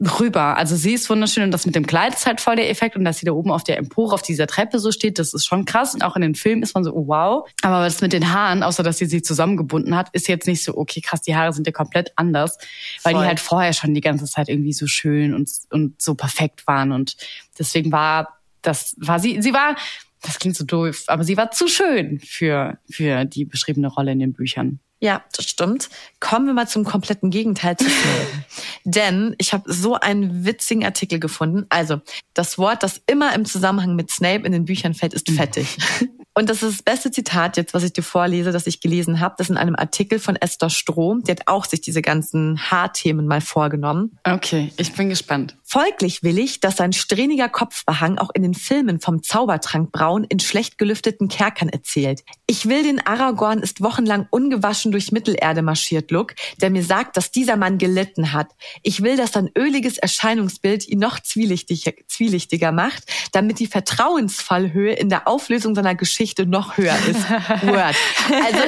rüber. 0.00 0.56
Also 0.56 0.76
sie 0.76 0.94
ist 0.94 1.10
wunderschön 1.10 1.42
und 1.42 1.50
das 1.50 1.66
mit 1.66 1.74
dem 1.74 1.86
Kleid 1.86 2.14
ist 2.14 2.26
halt 2.26 2.40
voll 2.40 2.56
der 2.56 2.70
Effekt 2.70 2.96
und 2.96 3.04
dass 3.04 3.18
sie 3.18 3.26
da 3.26 3.32
oben 3.32 3.50
auf 3.50 3.64
der 3.64 3.78
Empore 3.78 4.14
auf 4.14 4.22
dieser 4.22 4.46
Treppe 4.46 4.78
so 4.78 4.92
steht, 4.92 5.18
das 5.18 5.34
ist 5.34 5.44
schon 5.44 5.64
krass 5.64 5.94
und 5.94 6.02
auch 6.02 6.14
in 6.14 6.22
den 6.22 6.34
Filmen 6.36 6.62
ist 6.62 6.74
man 6.74 6.84
so, 6.84 6.92
oh, 6.92 7.08
wow. 7.08 7.48
Aber 7.62 7.84
das 7.84 8.00
mit 8.00 8.12
den 8.12 8.32
Haaren, 8.32 8.62
außer 8.62 8.84
dass 8.84 8.98
sie 8.98 9.06
sie 9.06 9.22
zusammengebunden 9.22 9.96
hat, 9.96 10.08
ist 10.12 10.28
jetzt 10.28 10.46
nicht 10.46 10.62
so, 10.62 10.76
okay, 10.76 11.00
krass, 11.00 11.22
die 11.22 11.34
Haare 11.34 11.52
sind 11.52 11.66
ja 11.66 11.72
komplett 11.72 12.12
anders, 12.14 12.58
weil 13.02 13.14
voll. 13.14 13.22
die 13.22 13.28
halt 13.28 13.40
vorher 13.40 13.72
schon 13.72 13.92
die 13.92 14.00
ganze 14.00 14.26
Zeit 14.26 14.48
irgendwie 14.48 14.72
so 14.72 14.86
schön 14.86 15.34
und, 15.34 15.50
und 15.70 16.00
so 16.00 16.14
perfekt 16.14 16.66
waren 16.68 16.92
und 16.92 17.16
deswegen 17.58 17.90
war 17.90 18.38
das, 18.62 18.94
war 18.98 19.18
sie, 19.18 19.42
sie 19.42 19.52
war, 19.52 19.76
das 20.22 20.38
klingt 20.38 20.56
so 20.56 20.64
doof, 20.64 21.04
aber 21.06 21.24
sie 21.24 21.36
war 21.36 21.50
zu 21.50 21.68
schön 21.68 22.20
für, 22.20 22.78
für 22.90 23.24
die 23.24 23.44
beschriebene 23.44 23.88
Rolle 23.88 24.12
in 24.12 24.18
den 24.18 24.32
Büchern. 24.32 24.80
Ja, 25.00 25.22
das 25.36 25.48
stimmt. 25.48 25.88
Kommen 26.18 26.46
wir 26.46 26.54
mal 26.54 26.66
zum 26.66 26.84
kompletten 26.84 27.30
Gegenteil 27.30 27.76
zu 27.76 27.84
Snape. 27.88 28.44
Denn 28.84 29.36
ich 29.38 29.52
habe 29.52 29.72
so 29.72 29.94
einen 29.94 30.44
witzigen 30.44 30.84
Artikel 30.84 31.20
gefunden. 31.20 31.66
Also, 31.68 32.00
das 32.34 32.58
Wort, 32.58 32.82
das 32.82 33.00
immer 33.06 33.34
im 33.34 33.44
Zusammenhang 33.44 33.94
mit 33.94 34.10
Snape 34.10 34.44
in 34.44 34.52
den 34.52 34.64
Büchern 34.64 34.94
fällt, 34.94 35.14
ist 35.14 35.30
fettig. 35.30 35.78
Und 36.34 36.48
das 36.48 36.62
ist 36.62 36.78
das 36.78 36.82
beste 36.84 37.10
Zitat 37.10 37.56
jetzt, 37.56 37.74
was 37.74 37.82
ich 37.82 37.92
dir 37.92 38.02
vorlese, 38.02 38.52
das 38.52 38.68
ich 38.68 38.80
gelesen 38.80 39.18
habe. 39.18 39.34
Das 39.36 39.46
ist 39.46 39.50
in 39.50 39.56
einem 39.56 39.74
Artikel 39.74 40.20
von 40.20 40.36
Esther 40.36 40.70
Stroh. 40.70 41.16
Die 41.16 41.32
hat 41.32 41.42
auch 41.46 41.64
sich 41.64 41.80
diese 41.80 42.00
ganzen 42.00 42.60
Haarthemen 42.70 43.26
mal 43.26 43.40
vorgenommen. 43.40 44.16
Okay, 44.22 44.72
ich 44.76 44.92
bin 44.92 45.08
gespannt. 45.08 45.56
Folglich 45.70 46.22
will 46.22 46.38
ich, 46.38 46.60
dass 46.60 46.78
sein 46.78 46.94
strähniger 46.94 47.50
Kopfbehang 47.50 48.16
auch 48.16 48.30
in 48.32 48.40
den 48.40 48.54
Filmen 48.54 49.00
vom 49.00 49.22
Zaubertrank 49.22 49.92
Braun 49.92 50.24
in 50.24 50.40
schlecht 50.40 50.78
gelüfteten 50.78 51.28
Kerkern 51.28 51.68
erzählt. 51.68 52.24
Ich 52.46 52.70
will 52.70 52.82
den 52.82 53.06
Aragorn 53.06 53.58
ist 53.58 53.82
wochenlang 53.82 54.26
ungewaschen 54.30 54.92
durch 54.92 55.12
Mittelerde 55.12 55.60
marschiert 55.60 56.10
Look, 56.10 56.34
der 56.62 56.70
mir 56.70 56.82
sagt, 56.82 57.18
dass 57.18 57.32
dieser 57.32 57.56
Mann 57.58 57.76
gelitten 57.76 58.32
hat. 58.32 58.48
Ich 58.82 59.02
will, 59.02 59.18
dass 59.18 59.32
sein 59.32 59.50
öliges 59.58 59.98
Erscheinungsbild 59.98 60.88
ihn 60.88 61.00
noch 61.00 61.20
zwielichtig, 61.20 62.02
zwielichtiger 62.08 62.72
macht, 62.72 63.02
damit 63.32 63.58
die 63.58 63.66
Vertrauensfallhöhe 63.66 64.94
in 64.94 65.10
der 65.10 65.28
Auflösung 65.28 65.74
seiner 65.74 65.94
Geschichte 65.94 66.46
noch 66.46 66.78
höher 66.78 66.96
ist. 67.06 67.28
Word. 67.66 67.94
Also, 68.42 68.62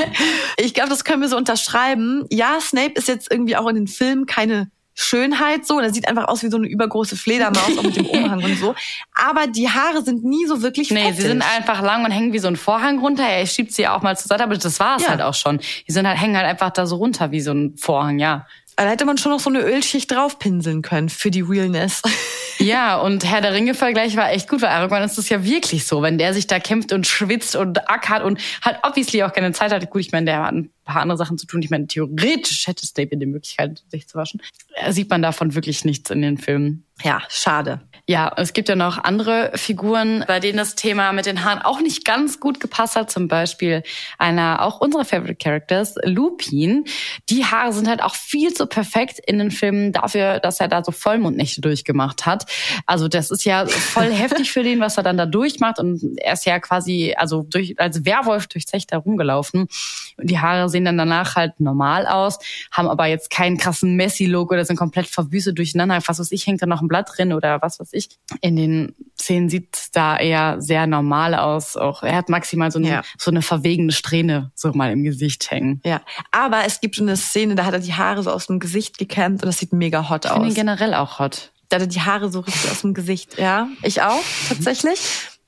ich 0.56 0.72
glaube, 0.72 0.88
das 0.88 1.04
können 1.04 1.20
wir 1.20 1.28
so 1.28 1.36
unterschreiben. 1.36 2.24
Ja, 2.30 2.58
Snape 2.62 2.92
ist 2.94 3.06
jetzt 3.06 3.30
irgendwie 3.30 3.56
auch 3.56 3.68
in 3.68 3.74
den 3.74 3.86
Filmen 3.86 4.24
keine 4.24 4.70
Schönheit 5.00 5.64
so. 5.66 5.80
Der 5.80 5.92
sieht 5.92 6.08
einfach 6.08 6.26
aus 6.28 6.42
wie 6.42 6.50
so 6.50 6.56
eine 6.56 6.66
übergroße 6.66 7.16
Fledermaus, 7.16 7.78
auch 7.78 7.82
mit 7.84 7.96
dem 7.96 8.06
Umhang 8.10 8.42
und 8.42 8.56
so. 8.58 8.74
Aber 9.14 9.46
die 9.46 9.68
Haare 9.70 10.02
sind 10.02 10.24
nie 10.24 10.44
so 10.46 10.60
wirklich 10.62 10.90
Nee, 10.90 11.02
fettig. 11.04 11.16
sie 11.20 11.28
sind 11.28 11.42
einfach 11.42 11.80
lang 11.82 12.04
und 12.04 12.10
hängen 12.10 12.32
wie 12.32 12.38
so 12.40 12.48
ein 12.48 12.56
Vorhang 12.56 12.98
runter. 12.98 13.22
Er 13.22 13.46
schiebt 13.46 13.72
sie 13.72 13.86
auch 13.86 14.02
mal 14.02 14.16
zur 14.16 14.26
Seite, 14.28 14.42
aber 14.42 14.56
das 14.56 14.80
war 14.80 14.96
es 14.96 15.04
Ja. 15.04 15.10
halt 15.10 15.22
auch 15.22 15.34
schon. 15.34 15.60
Die 15.86 15.92
sind 15.92 16.06
halt, 16.06 16.20
hängen 16.20 16.36
halt 16.36 16.46
einfach 16.46 16.70
da 16.70 16.86
so 16.86 16.96
runter 16.96 17.30
wie 17.30 17.40
so 17.40 17.52
ein 17.52 17.76
Vorhang, 17.76 18.18
ja. 18.18 18.46
Da 18.78 18.88
hätte 18.88 19.04
man 19.04 19.18
schon 19.18 19.32
noch 19.32 19.40
so 19.40 19.50
eine 19.50 19.60
Ölschicht 19.60 20.08
draufpinseln 20.12 20.82
können 20.82 21.08
für 21.08 21.30
die 21.30 21.42
Realness. 21.42 22.02
Ja, 22.60 22.96
und 22.96 23.24
Herr 23.24 23.40
der 23.40 23.52
Ringe-Vergleich 23.52 24.16
war 24.16 24.32
echt 24.32 24.48
gut, 24.48 24.62
weil 24.62 24.70
Aragorn 24.70 25.04
ist 25.04 25.16
es 25.16 25.28
ja 25.28 25.44
wirklich 25.44 25.86
so, 25.86 26.02
wenn 26.02 26.18
der 26.18 26.34
sich 26.34 26.48
da 26.48 26.58
kämpft 26.58 26.92
und 26.92 27.06
schwitzt 27.06 27.54
und 27.54 27.88
ackert 27.88 28.24
und 28.24 28.40
halt 28.62 28.78
obviously 28.82 29.22
auch 29.22 29.32
keine 29.32 29.52
Zeit 29.52 29.70
hat. 29.70 29.88
Gut, 29.90 30.00
ich 30.00 30.10
meine, 30.10 30.26
der 30.26 30.42
hat 30.42 30.52
ein 30.52 30.70
paar 30.84 31.02
andere 31.02 31.16
Sachen 31.16 31.38
zu 31.38 31.46
tun. 31.46 31.62
Ich 31.62 31.70
meine, 31.70 31.86
theoretisch 31.86 32.66
hätte 32.66 32.84
Snape 32.84 33.16
die 33.16 33.26
Möglichkeit, 33.26 33.84
sich 33.86 34.08
zu 34.08 34.18
waschen. 34.18 34.42
Sieht 34.88 35.08
man 35.08 35.22
davon 35.22 35.54
wirklich 35.54 35.84
nichts 35.84 36.10
in 36.10 36.20
den 36.20 36.36
Filmen. 36.36 36.84
Ja, 37.04 37.22
schade. 37.28 37.80
Ja, 38.10 38.32
es 38.38 38.54
gibt 38.54 38.70
ja 38.70 38.74
noch 38.74 39.04
andere 39.04 39.50
Figuren, 39.54 40.24
bei 40.26 40.40
denen 40.40 40.56
das 40.56 40.74
Thema 40.74 41.12
mit 41.12 41.26
den 41.26 41.44
Haaren 41.44 41.60
auch 41.60 41.82
nicht 41.82 42.06
ganz 42.06 42.40
gut 42.40 42.58
gepasst 42.58 42.96
hat. 42.96 43.10
Zum 43.10 43.28
Beispiel 43.28 43.82
einer 44.16 44.62
auch 44.62 44.80
unserer 44.80 45.04
Favorite 45.04 45.36
Characters, 45.36 45.94
Lupin. 46.04 46.86
Die 47.28 47.44
Haare 47.44 47.74
sind 47.74 47.86
halt 47.86 48.02
auch 48.02 48.14
viel 48.14 48.54
zu 48.54 48.66
perfekt 48.66 49.20
in 49.26 49.38
den 49.38 49.50
Filmen 49.50 49.92
dafür, 49.92 50.40
dass 50.40 50.58
er 50.58 50.68
da 50.68 50.82
so 50.82 50.90
Vollmondnächte 50.90 51.60
durchgemacht 51.60 52.24
hat. 52.24 52.46
Also 52.86 53.08
das 53.08 53.30
ist 53.30 53.44
ja 53.44 53.66
voll 53.66 54.04
heftig 54.10 54.52
für 54.52 54.62
den, 54.62 54.80
was 54.80 54.96
er 54.96 55.02
dann 55.02 55.18
da 55.18 55.26
durchmacht. 55.26 55.78
Und 55.78 56.18
er 56.18 56.32
ist 56.32 56.46
ja 56.46 56.60
quasi 56.60 57.14
also 57.14 57.42
durch, 57.42 57.78
als 57.78 58.06
Werwolf 58.06 58.46
durch 58.46 58.66
Zecht 58.66 58.90
herumgelaufen. 58.92 59.68
Und 60.16 60.30
die 60.30 60.38
Haare 60.38 60.70
sehen 60.70 60.86
dann 60.86 60.96
danach 60.96 61.36
halt 61.36 61.60
normal 61.60 62.06
aus, 62.06 62.38
haben 62.72 62.88
aber 62.88 63.04
jetzt 63.04 63.28
keinen 63.28 63.58
krassen 63.58 63.96
Messi-Look 63.96 64.50
oder 64.50 64.64
sind 64.64 64.76
komplett 64.76 65.08
verwüstet 65.08 65.58
durcheinander. 65.58 66.00
Was 66.06 66.18
weiß 66.18 66.32
ich, 66.32 66.46
hängt 66.46 66.62
da 66.62 66.66
noch 66.66 66.80
ein 66.80 66.88
Blatt 66.88 67.10
drin 67.14 67.34
oder 67.34 67.60
was 67.60 67.78
weiß 67.78 67.90
ich. 67.92 67.97
In 68.40 68.56
den 68.56 68.94
Szenen 69.20 69.48
sieht 69.48 69.88
da 69.92 70.16
eher 70.16 70.60
sehr 70.60 70.86
normal 70.86 71.34
aus. 71.34 71.76
Auch 71.76 72.02
er 72.02 72.14
hat 72.16 72.28
maximal 72.28 72.70
so 72.70 72.78
eine, 72.78 72.88
Ja. 72.88 73.02
so 73.18 73.30
eine 73.30 73.42
verwegene 73.42 73.92
Strähne 73.92 74.52
so 74.54 74.72
mal 74.72 74.90
im 74.92 75.04
Gesicht 75.04 75.50
hängen. 75.50 75.80
Ja, 75.84 76.00
aber 76.30 76.64
es 76.66 76.80
gibt 76.80 77.00
eine 77.00 77.16
Szene, 77.16 77.54
da 77.54 77.64
hat 77.64 77.74
er 77.74 77.80
die 77.80 77.94
Haare 77.94 78.22
so 78.22 78.30
aus 78.30 78.46
dem 78.46 78.58
Gesicht 78.60 78.98
gekämmt 78.98 79.42
und 79.42 79.46
das 79.48 79.58
sieht 79.58 79.72
mega 79.72 80.08
hot 80.08 80.24
Ich 80.24 80.30
finde 80.30 80.46
ihn 80.46 80.50
aus. 80.50 80.54
generell 80.56 80.94
auch 80.94 81.18
hot. 81.18 81.52
Da 81.68 81.76
hat 81.76 81.82
er 81.82 81.86
die 81.88 82.00
Haare 82.00 82.30
so 82.30 82.40
richtig 82.40 82.70
aus 82.70 82.80
dem 82.82 82.94
Gesicht. 82.94 83.38
Ja, 83.38 83.68
ich 83.82 84.00
auch, 84.02 84.22
tatsächlich. 84.48 85.00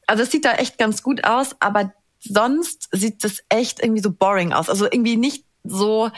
Also 0.06 0.22
es 0.24 0.30
sieht 0.30 0.44
da 0.44 0.54
echt 0.54 0.76
ganz 0.76 1.02
gut 1.02 1.24
aus, 1.24 1.56
aber 1.60 1.92
sonst 2.18 2.88
sieht 2.92 3.24
das 3.24 3.38
echt 3.48 3.80
irgendwie 3.82 4.02
so 4.02 4.10
boring 4.12 4.52
aus. 4.52 4.68
Also 4.68 4.84
irgendwie 4.84 5.16
nicht 5.16 5.44
so 5.64 6.10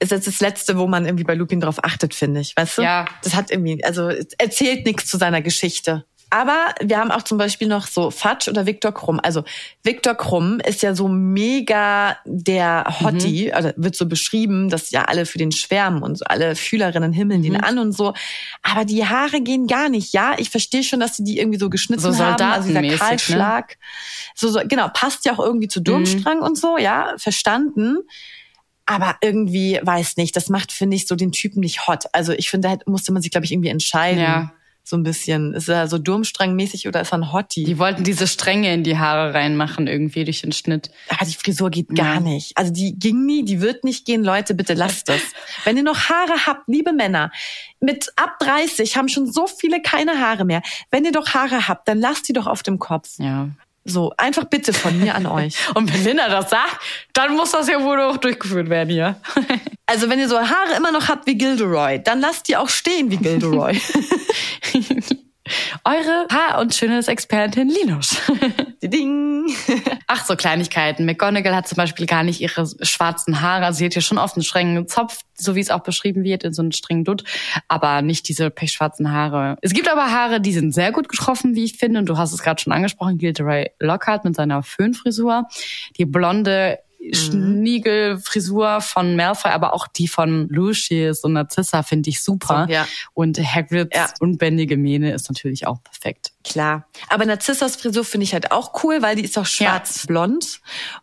ist 0.00 0.10
jetzt 0.10 0.26
das 0.26 0.40
Letzte, 0.40 0.78
wo 0.78 0.86
man 0.86 1.04
irgendwie 1.04 1.24
bei 1.24 1.34
Lupin 1.34 1.60
drauf 1.60 1.84
achtet, 1.84 2.14
finde 2.14 2.40
ich. 2.40 2.56
Weißt 2.56 2.78
du? 2.78 2.82
Ja. 2.82 3.04
Das 3.22 3.34
hat 3.34 3.50
irgendwie, 3.50 3.84
also 3.84 4.08
es 4.08 4.28
erzählt 4.38 4.86
nichts 4.86 5.06
zu 5.06 5.18
seiner 5.18 5.42
Geschichte. 5.42 6.04
Aber 6.32 6.72
wir 6.80 6.98
haben 6.98 7.10
auch 7.10 7.22
zum 7.22 7.38
Beispiel 7.38 7.66
noch 7.66 7.88
so 7.88 8.12
Fatsch 8.12 8.46
oder 8.46 8.64
Viktor 8.64 8.92
Krumm. 8.92 9.18
Also 9.20 9.42
Viktor 9.82 10.14
Krumm 10.14 10.60
ist 10.60 10.80
ja 10.80 10.94
so 10.94 11.08
mega 11.08 12.16
der 12.24 13.00
Hottie, 13.00 13.52
also 13.52 13.72
wird 13.76 13.96
so 13.96 14.06
beschrieben, 14.06 14.68
dass 14.68 14.92
ja 14.92 15.06
alle 15.06 15.26
für 15.26 15.38
den 15.38 15.50
schwärmen 15.50 16.04
und 16.04 16.18
so 16.18 16.24
alle 16.26 16.54
Fühlerinnen 16.54 17.12
himmeln 17.12 17.42
den 17.42 17.56
an 17.56 17.80
und 17.80 17.92
so. 17.92 18.14
Aber 18.62 18.84
die 18.84 19.04
Haare 19.04 19.40
gehen 19.40 19.66
gar 19.66 19.88
nicht. 19.88 20.14
Ja, 20.14 20.36
ich 20.38 20.50
verstehe 20.50 20.84
schon, 20.84 21.00
dass 21.00 21.16
sie 21.16 21.24
die 21.24 21.38
irgendwie 21.38 21.58
so 21.58 21.68
geschnitten 21.68 22.00
So 22.00 22.16
haben. 22.16 22.40
Also 22.40 22.68
dieser 22.68 22.80
ne? 22.80 22.96
Kahlschlag. 22.96 23.76
So, 24.36 24.48
so, 24.50 24.60
genau, 24.64 24.88
passt 24.88 25.24
ja 25.24 25.32
auch 25.32 25.40
irgendwie 25.40 25.68
zu 25.68 25.80
Durmstrang 25.80 26.42
und 26.42 26.56
so, 26.56 26.78
ja, 26.78 27.12
verstanden. 27.16 27.98
Aber 28.90 29.16
irgendwie, 29.22 29.78
weiß 29.82 30.16
nicht, 30.16 30.34
das 30.36 30.48
macht, 30.48 30.72
finde 30.72 30.96
ich, 30.96 31.06
so 31.06 31.14
den 31.16 31.32
Typen 31.32 31.60
nicht 31.60 31.86
hot. 31.86 32.04
Also 32.12 32.32
ich 32.32 32.50
finde, 32.50 32.68
da 32.68 32.90
musste 32.90 33.12
man 33.12 33.22
sich, 33.22 33.30
glaube 33.30 33.44
ich, 33.44 33.52
irgendwie 33.52 33.68
entscheiden. 33.68 34.20
Ja. 34.20 34.52
So 34.82 34.96
ein 34.96 35.02
bisschen. 35.02 35.52
Ist 35.52 35.68
er 35.68 35.86
so 35.88 35.98
Durmstrang-mäßig 35.98 36.88
oder 36.88 37.02
ist 37.02 37.12
er 37.12 37.18
ein 37.18 37.32
Hottie? 37.32 37.64
Die 37.64 37.78
wollten 37.78 38.02
diese 38.02 38.26
Stränge 38.26 38.72
in 38.72 38.82
die 38.82 38.96
Haare 38.98 39.34
reinmachen 39.34 39.86
irgendwie 39.86 40.24
durch 40.24 40.40
den 40.40 40.52
Schnitt. 40.52 40.90
Aber 41.10 41.26
die 41.26 41.34
Frisur 41.34 41.70
geht 41.70 41.94
gar 41.94 42.14
Ja. 42.14 42.20
nicht. 42.20 42.56
Also 42.56 42.72
die 42.72 42.98
ging 42.98 43.24
nie, 43.26 43.44
die 43.44 43.60
wird 43.60 43.84
nicht 43.84 44.06
gehen. 44.06 44.24
Leute, 44.24 44.54
bitte 44.54 44.72
lasst 44.72 45.08
das. 45.10 45.20
Wenn 45.64 45.76
ihr 45.76 45.82
noch 45.82 46.08
Haare 46.08 46.46
habt, 46.46 46.66
liebe 46.66 46.92
Männer, 46.94 47.30
mit 47.78 48.10
ab 48.16 48.38
30 48.40 48.96
haben 48.96 49.08
schon 49.08 49.30
so 49.30 49.46
viele 49.46 49.82
keine 49.82 50.18
Haare 50.18 50.44
mehr. 50.46 50.62
Wenn 50.90 51.04
ihr 51.04 51.12
doch 51.12 51.28
Haare 51.34 51.68
habt, 51.68 51.86
dann 51.86 52.00
lasst 52.00 52.28
die 52.28 52.32
doch 52.32 52.46
auf 52.46 52.62
dem 52.62 52.78
Kopf. 52.78 53.10
Ja. 53.18 53.50
So, 53.84 54.12
einfach 54.18 54.44
bitte 54.44 54.72
von 54.72 54.98
mir 55.00 55.14
an 55.14 55.26
euch. 55.26 55.56
Und 55.74 55.92
wenn 55.92 56.04
Linda 56.04 56.28
das 56.28 56.50
sagt, 56.50 56.80
dann 57.14 57.34
muss 57.34 57.52
das 57.52 57.68
ja 57.68 57.82
wohl 57.82 58.00
auch 58.00 58.18
durchgeführt 58.18 58.68
werden 58.68 58.90
hier. 58.90 59.20
Also 59.86 60.08
wenn 60.08 60.20
ihr 60.20 60.28
so 60.28 60.38
Haare 60.38 60.76
immer 60.76 60.92
noch 60.92 61.08
habt 61.08 61.26
wie 61.26 61.34
Gilderoy, 61.34 62.00
dann 62.00 62.20
lasst 62.20 62.46
die 62.46 62.56
auch 62.56 62.68
stehen 62.68 63.10
wie 63.10 63.16
Gilderoy. 63.16 63.76
Eure 65.84 66.26
Haar- 66.30 66.60
und 66.60 66.74
Schönheitsexpertin 66.74 67.68
Linus. 67.68 68.16
Ding. 68.82 69.46
Ach, 70.06 70.24
so 70.24 70.36
Kleinigkeiten. 70.36 71.04
McGonagall 71.04 71.54
hat 71.54 71.68
zum 71.68 71.76
Beispiel 71.76 72.06
gar 72.06 72.22
nicht 72.22 72.40
ihre 72.40 72.66
schwarzen 72.82 73.40
Haare. 73.40 73.66
Also 73.66 73.78
sie 73.78 73.86
hat 73.86 73.94
ja 73.94 74.00
schon 74.00 74.18
oft 74.18 74.36
einen 74.36 74.42
strengen 74.42 74.88
Zopf, 74.88 75.20
so 75.34 75.54
wie 75.54 75.60
es 75.60 75.70
auch 75.70 75.80
beschrieben 75.80 76.24
wird, 76.24 76.44
in 76.44 76.52
so 76.52 76.62
einen 76.62 76.72
strengen 76.72 77.04
Dutt, 77.04 77.24
aber 77.68 78.02
nicht 78.02 78.28
diese 78.28 78.50
pechschwarzen 78.50 79.12
Haare. 79.12 79.56
Es 79.62 79.72
gibt 79.72 79.90
aber 79.90 80.10
Haare, 80.10 80.40
die 80.40 80.52
sind 80.52 80.72
sehr 80.72 80.92
gut 80.92 81.08
getroffen, 81.08 81.54
wie 81.54 81.64
ich 81.64 81.76
finde. 81.76 82.00
Und 82.00 82.06
du 82.06 82.18
hast 82.18 82.32
es 82.32 82.42
gerade 82.42 82.60
schon 82.60 82.72
angesprochen, 82.72 83.18
Gilderoy 83.18 83.70
Lockhart 83.78 84.24
mit 84.24 84.36
seiner 84.36 84.62
Föhnfrisur. 84.62 85.46
Die 85.98 86.04
blonde 86.04 86.78
Schniegelfrisur 87.12 88.80
von 88.80 89.16
Malfoy, 89.16 89.50
aber 89.52 89.74
auch 89.74 89.86
die 89.86 90.08
von 90.08 90.48
Lucius 90.48 91.24
und 91.24 91.32
Narcissa 91.32 91.82
finde 91.82 92.10
ich 92.10 92.22
super. 92.22 92.66
So, 92.66 92.72
ja. 92.72 92.86
Und 93.14 93.38
Hagrids 93.38 93.96
Ja. 93.96 94.08
unbändige 94.20 94.76
Mähne 94.76 95.12
ist 95.12 95.28
natürlich 95.30 95.66
auch 95.66 95.82
perfekt. 95.82 96.32
Klar. 96.42 96.86
Aber 97.08 97.26
Narzissas 97.26 97.76
Frisur 97.76 98.04
finde 98.04 98.24
ich 98.24 98.32
halt 98.32 98.50
auch 98.52 98.82
cool, 98.82 99.02
weil 99.02 99.14
die 99.16 99.24
ist 99.24 99.36
auch 99.38 99.44
schwarz-blond. 99.46 100.60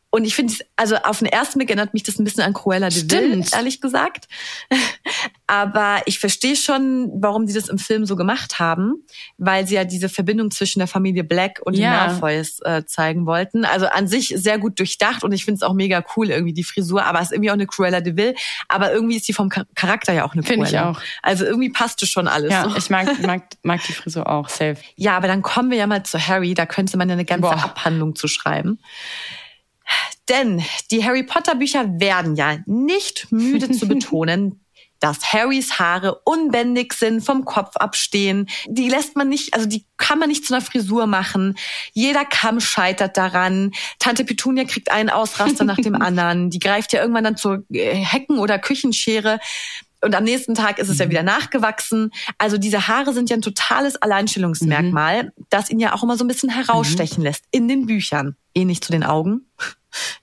Und 0.10 0.24
ich 0.24 0.34
finde, 0.36 0.54
also 0.78 0.96
auf 0.96 1.20
den 1.20 1.28
ersten 1.28 1.60
Blick 1.60 1.70
erinnert 1.70 1.94
mich 1.94 2.02
das 2.02 2.18
ein 2.18 2.24
bisschen 2.24 2.42
an 2.42 2.54
Cruella 2.54 2.90
de 2.90 3.04
Vil, 3.12 3.44
ehrlich 3.54 3.82
gesagt. 3.82 4.28
Aber 5.48 6.02
ich 6.06 6.20
verstehe 6.20 6.56
schon, 6.56 7.10
warum 7.22 7.46
die 7.46 7.54
das 7.54 7.70
im 7.70 7.78
Film 7.78 8.06
so 8.06 8.16
gemacht 8.16 8.60
haben, 8.60 9.06
weil 9.38 9.66
sie 9.68 9.76
ja 9.76 9.84
diese 9.86 10.10
Verbindung 10.10 10.52
zwischen 10.52 10.80
der 10.80 10.88
Familie 10.88 11.24
Black 11.24 11.60
und 11.64 11.76
Ja. 11.76 12.08
den 12.08 12.12
Malfoys 12.20 12.60
äh, 12.66 12.84
zeigen 12.86 13.26
wollten. 13.26 13.64
Also 13.64 13.88
an 13.88 14.08
sich 14.08 14.34
sehr 14.36 14.58
gut 14.60 14.80
durchdacht 14.80 15.24
und 15.24 15.32
ich 15.32 15.46
finde 15.46 15.58
es 15.58 15.64
auch 15.64 15.74
mega 15.74 16.04
cool 16.16 16.30
irgendwie 16.30 16.54
die 16.54 16.64
Frisur, 16.64 17.06
aber 17.06 17.20
es 17.20 17.26
ist 17.28 17.32
irgendwie 17.34 17.50
auch 17.52 17.56
eine 17.56 17.68
Cruella 17.68 18.02
de 18.02 18.16
Vil, 18.18 18.36
aber 18.68 18.92
irgendwie 18.92 19.16
ist 19.18 19.28
die 19.28 19.34
vom 19.34 19.50
Char- 19.50 19.66
Charakter 19.76 20.14
ja 20.14 20.26
auch 20.26 20.34
eine 20.34 20.44
Finde 20.44 20.66
ich 20.66 20.72
Cruella. 20.72 20.92
auch. 20.92 21.02
Also 21.22 21.46
irgendwie 21.46 21.70
passte 21.70 22.06
schon 22.08 22.28
alles. 22.28 22.52
Ja, 22.52 22.70
so. 22.70 22.76
ich 22.76 22.90
mag, 22.90 23.08
mag, 23.22 23.44
mag 23.64 23.82
die 23.88 23.94
Frisur 23.94 24.28
auch, 24.28 24.50
safe. 24.50 24.78
Ja, 24.96 25.16
aber 25.18 25.27
dann 25.28 25.42
kommen 25.42 25.72
wir 25.72 25.78
ja 25.78 25.88
mal 25.88 26.04
zu 26.04 26.20
Harry. 26.20 26.54
Da 26.54 26.66
könnte 26.66 26.98
man 26.98 27.10
ja 27.10 27.14
eine 27.14 27.26
ganze 27.26 27.50
Boah. 27.50 27.64
Abhandlung 27.64 28.16
zu 28.16 28.28
schreiben. 28.28 28.80
Denn 30.30 30.64
die 30.92 31.06
Harry 31.06 31.24
Potter 31.24 31.56
Bücher 31.56 32.00
werden 32.00 32.36
ja 32.36 32.58
nicht 32.66 33.32
müde 33.32 33.72
zu 33.72 33.88
betonen, 33.88 34.62
dass 35.00 35.32
Harrys 35.32 35.80
Haare 35.80 36.22
unbändig 36.26 36.94
sind, 36.94 37.22
vom 37.22 37.46
Kopf 37.46 37.76
abstehen. 37.78 38.48
Die 38.68 38.90
lässt 38.90 39.16
man 39.16 39.30
nicht, 39.30 39.54
also 39.54 39.68
die 39.68 39.86
kann 39.98 40.20
man 40.20 40.30
nicht 40.30 40.46
zu 40.46 40.54
einer 40.54 40.66
Frisur 40.66 41.08
machen. 41.08 41.56
Jeder 41.94 42.26
Kamm 42.26 42.60
scheitert 42.60 43.16
daran. 43.16 43.72
Tante 44.00 44.26
Petunia 44.26 44.66
kriegt 44.66 44.92
einen 44.92 45.10
Ausraster 45.10 45.66
nach 45.66 45.78
dem 45.78 45.96
anderen. 46.02 46.50
Die 46.50 46.60
greift 46.60 46.94
ja 46.94 47.02
irgendwann 47.02 47.24
dann 47.24 47.38
zur 47.38 47.64
äh, 47.70 47.94
Hecken- 47.94 48.40
oder 48.40 48.60
Küchenschere. 48.60 49.40
Und 50.02 50.16
am 50.16 50.24
nächsten 50.24 50.56
Tag 50.56 50.80
ist 50.80 50.90
es 50.90 51.00
ja 51.00 51.10
wieder 51.10 51.24
nachgewachsen. 51.24 52.12
Also 52.38 52.58
diese 52.58 52.88
Haare 52.88 53.14
sind 53.14 53.30
ja 53.30 53.38
ein 53.38 53.42
totales 53.42 53.96
Alleinstellungsmerkmal, 54.02 55.34
das 55.50 55.70
ihn 55.70 55.80
ja 55.80 55.94
auch 55.94 56.04
immer 56.04 56.18
so 56.18 56.24
ein 56.24 56.28
bisschen 56.28 56.50
herausstechen 56.50 57.24
lässt 57.24 57.46
in 57.52 57.68
den 57.68 57.86
Büchern. 57.86 58.36
Ähnlich 58.54 58.82
zu 58.82 58.92
den 58.92 59.04
Augen, 59.04 59.50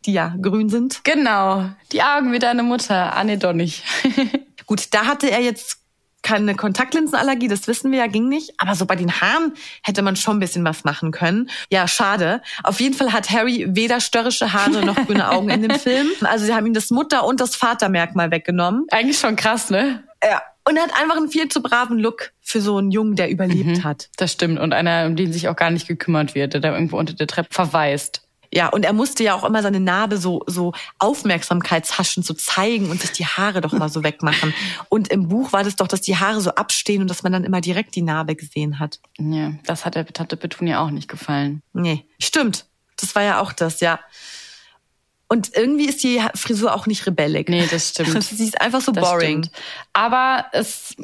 die 0.06 0.12
ja 0.12 0.34
grün 0.40 0.68
sind. 0.68 1.02
Genau, 1.04 1.70
die 1.92 2.02
Augen 2.02 2.32
wie 2.32 2.38
deine 2.38 2.62
Mutter, 2.62 3.16
Anne 3.16 3.38
Donnig. 3.38 3.82
Gut, 4.66 4.88
da 4.92 5.06
hatte 5.06 5.30
er 5.30 5.40
jetzt 5.40 5.83
keine 6.24 6.56
Kontaktlinsenallergie, 6.56 7.46
das 7.46 7.68
wissen 7.68 7.92
wir 7.92 8.00
ja, 8.00 8.06
ging 8.08 8.28
nicht. 8.28 8.54
Aber 8.58 8.74
so 8.74 8.86
bei 8.86 8.96
den 8.96 9.20
Haaren 9.20 9.52
hätte 9.82 10.02
man 10.02 10.16
schon 10.16 10.38
ein 10.38 10.40
bisschen 10.40 10.64
was 10.64 10.82
machen 10.82 11.12
können. 11.12 11.48
Ja, 11.70 11.86
schade. 11.86 12.42
Auf 12.64 12.80
jeden 12.80 12.96
Fall 12.96 13.12
hat 13.12 13.30
Harry 13.30 13.66
weder 13.68 14.00
störrische 14.00 14.52
Haare 14.52 14.84
noch 14.84 14.96
grüne 15.06 15.30
Augen 15.30 15.50
in 15.50 15.62
dem 15.62 15.78
Film. 15.78 16.08
Also 16.22 16.46
sie 16.46 16.54
haben 16.54 16.66
ihm 16.66 16.74
das 16.74 16.90
Mutter- 16.90 17.24
und 17.24 17.40
das 17.40 17.54
Vatermerkmal 17.54 18.32
weggenommen. 18.32 18.86
Eigentlich 18.90 19.18
schon 19.18 19.36
krass, 19.36 19.70
ne? 19.70 20.02
Ja, 20.22 20.42
Und 20.66 20.76
er 20.76 20.84
hat 20.84 21.00
einfach 21.00 21.16
einen 21.16 21.28
viel 21.28 21.48
zu 21.48 21.62
braven 21.62 21.98
Look 21.98 22.32
für 22.40 22.60
so 22.60 22.78
einen 22.78 22.90
Jungen, 22.90 23.14
der 23.14 23.30
überlebt 23.30 23.78
mhm, 23.78 23.84
hat. 23.84 24.08
Das 24.16 24.32
stimmt. 24.32 24.58
Und 24.58 24.72
einer, 24.72 25.06
um 25.06 25.16
den 25.16 25.32
sich 25.32 25.48
auch 25.48 25.56
gar 25.56 25.70
nicht 25.70 25.86
gekümmert 25.86 26.34
wird, 26.34 26.54
der 26.54 26.60
da 26.60 26.72
irgendwo 26.72 26.98
unter 26.98 27.12
der 27.12 27.26
Treppe 27.26 27.48
verweist. 27.52 28.23
Ja, 28.54 28.68
und 28.68 28.84
er 28.84 28.92
musste 28.92 29.24
ja 29.24 29.34
auch 29.34 29.42
immer 29.42 29.62
seine 29.62 29.80
Narbe 29.80 30.16
so, 30.16 30.44
so 30.46 30.72
Aufmerksamkeitshaschen 31.00 32.22
so 32.22 32.34
zeigen 32.34 32.88
und 32.88 33.00
sich 33.00 33.10
die 33.10 33.26
Haare 33.26 33.60
doch 33.60 33.72
mal 33.72 33.88
so 33.88 34.04
wegmachen. 34.04 34.54
Und 34.88 35.08
im 35.08 35.28
Buch 35.28 35.52
war 35.52 35.64
das 35.64 35.74
doch, 35.74 35.88
dass 35.88 36.02
die 36.02 36.16
Haare 36.16 36.40
so 36.40 36.50
abstehen 36.50 37.02
und 37.02 37.08
dass 37.08 37.24
man 37.24 37.32
dann 37.32 37.42
immer 37.42 37.60
direkt 37.60 37.96
die 37.96 38.02
Narbe 38.02 38.36
gesehen 38.36 38.78
hat. 38.78 39.00
Ja, 39.18 39.54
das 39.66 39.84
hat 39.84 39.96
der 39.96 40.06
Tante 40.06 40.36
Petunia 40.36 40.80
auch 40.80 40.90
nicht 40.90 41.08
gefallen. 41.08 41.62
Nee, 41.72 42.04
stimmt. 42.20 42.66
Das 42.96 43.16
war 43.16 43.24
ja 43.24 43.40
auch 43.40 43.52
das, 43.52 43.80
ja. 43.80 43.98
Und 45.34 45.50
irgendwie 45.56 45.86
ist 45.86 46.04
die 46.04 46.22
Frisur 46.36 46.72
auch 46.72 46.86
nicht 46.86 47.08
rebellig. 47.08 47.48
Nee, 47.48 47.66
das 47.68 47.88
stimmt. 47.88 48.22
Sie 48.22 48.44
ist 48.44 48.60
einfach 48.60 48.80
so 48.80 48.92
das 48.92 49.02
boring. 49.02 49.42
Stimmt. 49.42 49.50
Aber 49.92 50.46
es, 50.52 50.94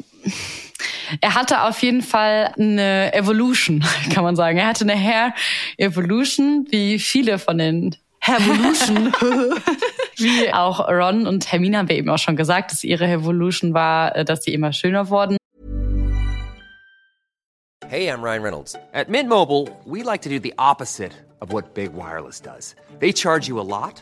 er 1.19 1.35
hatte 1.35 1.63
auf 1.63 1.81
jeden 1.81 2.01
Fall 2.01 2.53
eine 2.57 3.13
Evolution, 3.13 3.83
kann 4.13 4.23
man 4.23 4.37
sagen. 4.37 4.57
Er 4.57 4.67
hatte 4.67 4.85
eine 4.85 4.95
Hair 4.95 5.33
Evolution, 5.75 6.65
wie 6.69 6.97
viele 6.97 7.39
von 7.39 7.57
den 7.57 7.97
Evolution. 8.25 9.11
wie 10.15 10.53
auch 10.53 10.87
Ron 10.87 11.27
und 11.27 11.51
Hermine 11.51 11.79
haben 11.79 11.89
wir 11.89 11.97
eben 11.97 12.09
auch 12.09 12.17
schon 12.17 12.37
gesagt, 12.37 12.71
dass 12.71 12.85
ihre 12.85 13.07
Evolution 13.07 13.73
war, 13.73 14.15
äh, 14.15 14.23
dass 14.23 14.43
sie 14.43 14.53
immer 14.53 14.71
schöner 14.71 15.09
wurden. 15.09 15.35
Hey, 17.85 18.07
I'm 18.07 18.21
Ryan 18.21 18.43
Reynolds. 18.43 18.75
At 18.93 19.09
Mint 19.09 19.27
Mobile, 19.27 19.67
we 19.85 20.03
like 20.03 20.21
to 20.21 20.29
do 20.29 20.39
the 20.39 20.53
opposite 20.57 21.11
of 21.41 21.51
what 21.51 21.73
Big 21.73 21.91
Wireless 21.93 22.39
does. 22.39 22.75
They 22.99 23.11
charge 23.11 23.49
you 23.49 23.59
a 23.59 23.67
lot. 23.67 24.01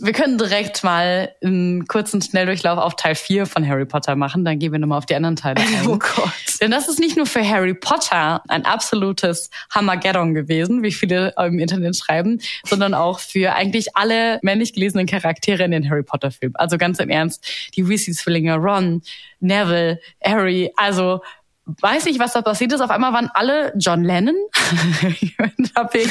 Wir 0.00 0.12
können 0.12 0.38
direkt 0.38 0.84
mal 0.84 1.34
einen 1.42 1.86
kurzen 1.86 2.22
Schnelldurchlauf 2.22 2.78
auf 2.78 2.96
Teil 2.96 3.14
4 3.14 3.46
von 3.46 3.66
Harry 3.66 3.84
Potter 3.84 4.16
machen. 4.16 4.44
Dann 4.44 4.58
gehen 4.58 4.72
wir 4.72 4.78
nochmal 4.78 4.98
auf 4.98 5.06
die 5.06 5.14
anderen 5.14 5.36
Teile 5.36 5.60
ein. 5.80 5.86
Oh 5.86 5.98
Gott. 5.98 6.32
Denn 6.60 6.70
das 6.70 6.88
ist 6.88 6.98
nicht 6.98 7.16
nur 7.16 7.26
für 7.26 7.46
Harry 7.46 7.74
Potter 7.74 8.42
ein 8.48 8.64
absolutes 8.64 9.50
Hammergeddon 9.70 10.34
gewesen, 10.34 10.82
wie 10.82 10.92
viele 10.92 11.34
im 11.38 11.58
Internet 11.58 11.96
schreiben, 11.96 12.40
sondern 12.64 12.94
auch 12.94 13.18
für 13.18 13.54
eigentlich 13.54 13.96
alle 13.96 14.38
männlich 14.42 14.72
gelesenen 14.72 15.06
Charaktere 15.06 15.64
in 15.64 15.70
den 15.70 15.88
Harry 15.90 16.02
Potter 16.02 16.30
Filmen. 16.30 16.56
Also 16.56 16.78
ganz 16.78 16.98
im 16.98 17.10
Ernst, 17.10 17.46
die 17.76 17.88
Weasley-Zwillinge, 17.88 18.56
Ron, 18.56 19.02
Neville, 19.40 20.00
Harry, 20.22 20.70
also 20.76 21.20
weiß 21.64 22.06
nicht, 22.06 22.18
was 22.18 22.32
da 22.32 22.42
passiert 22.42 22.72
ist. 22.72 22.80
Auf 22.80 22.90
einmal 22.90 23.12
waren 23.12 23.30
alle 23.32 23.72
John 23.78 24.02
Lennon. 24.02 24.34
da 25.74 25.88
ich 25.92 26.10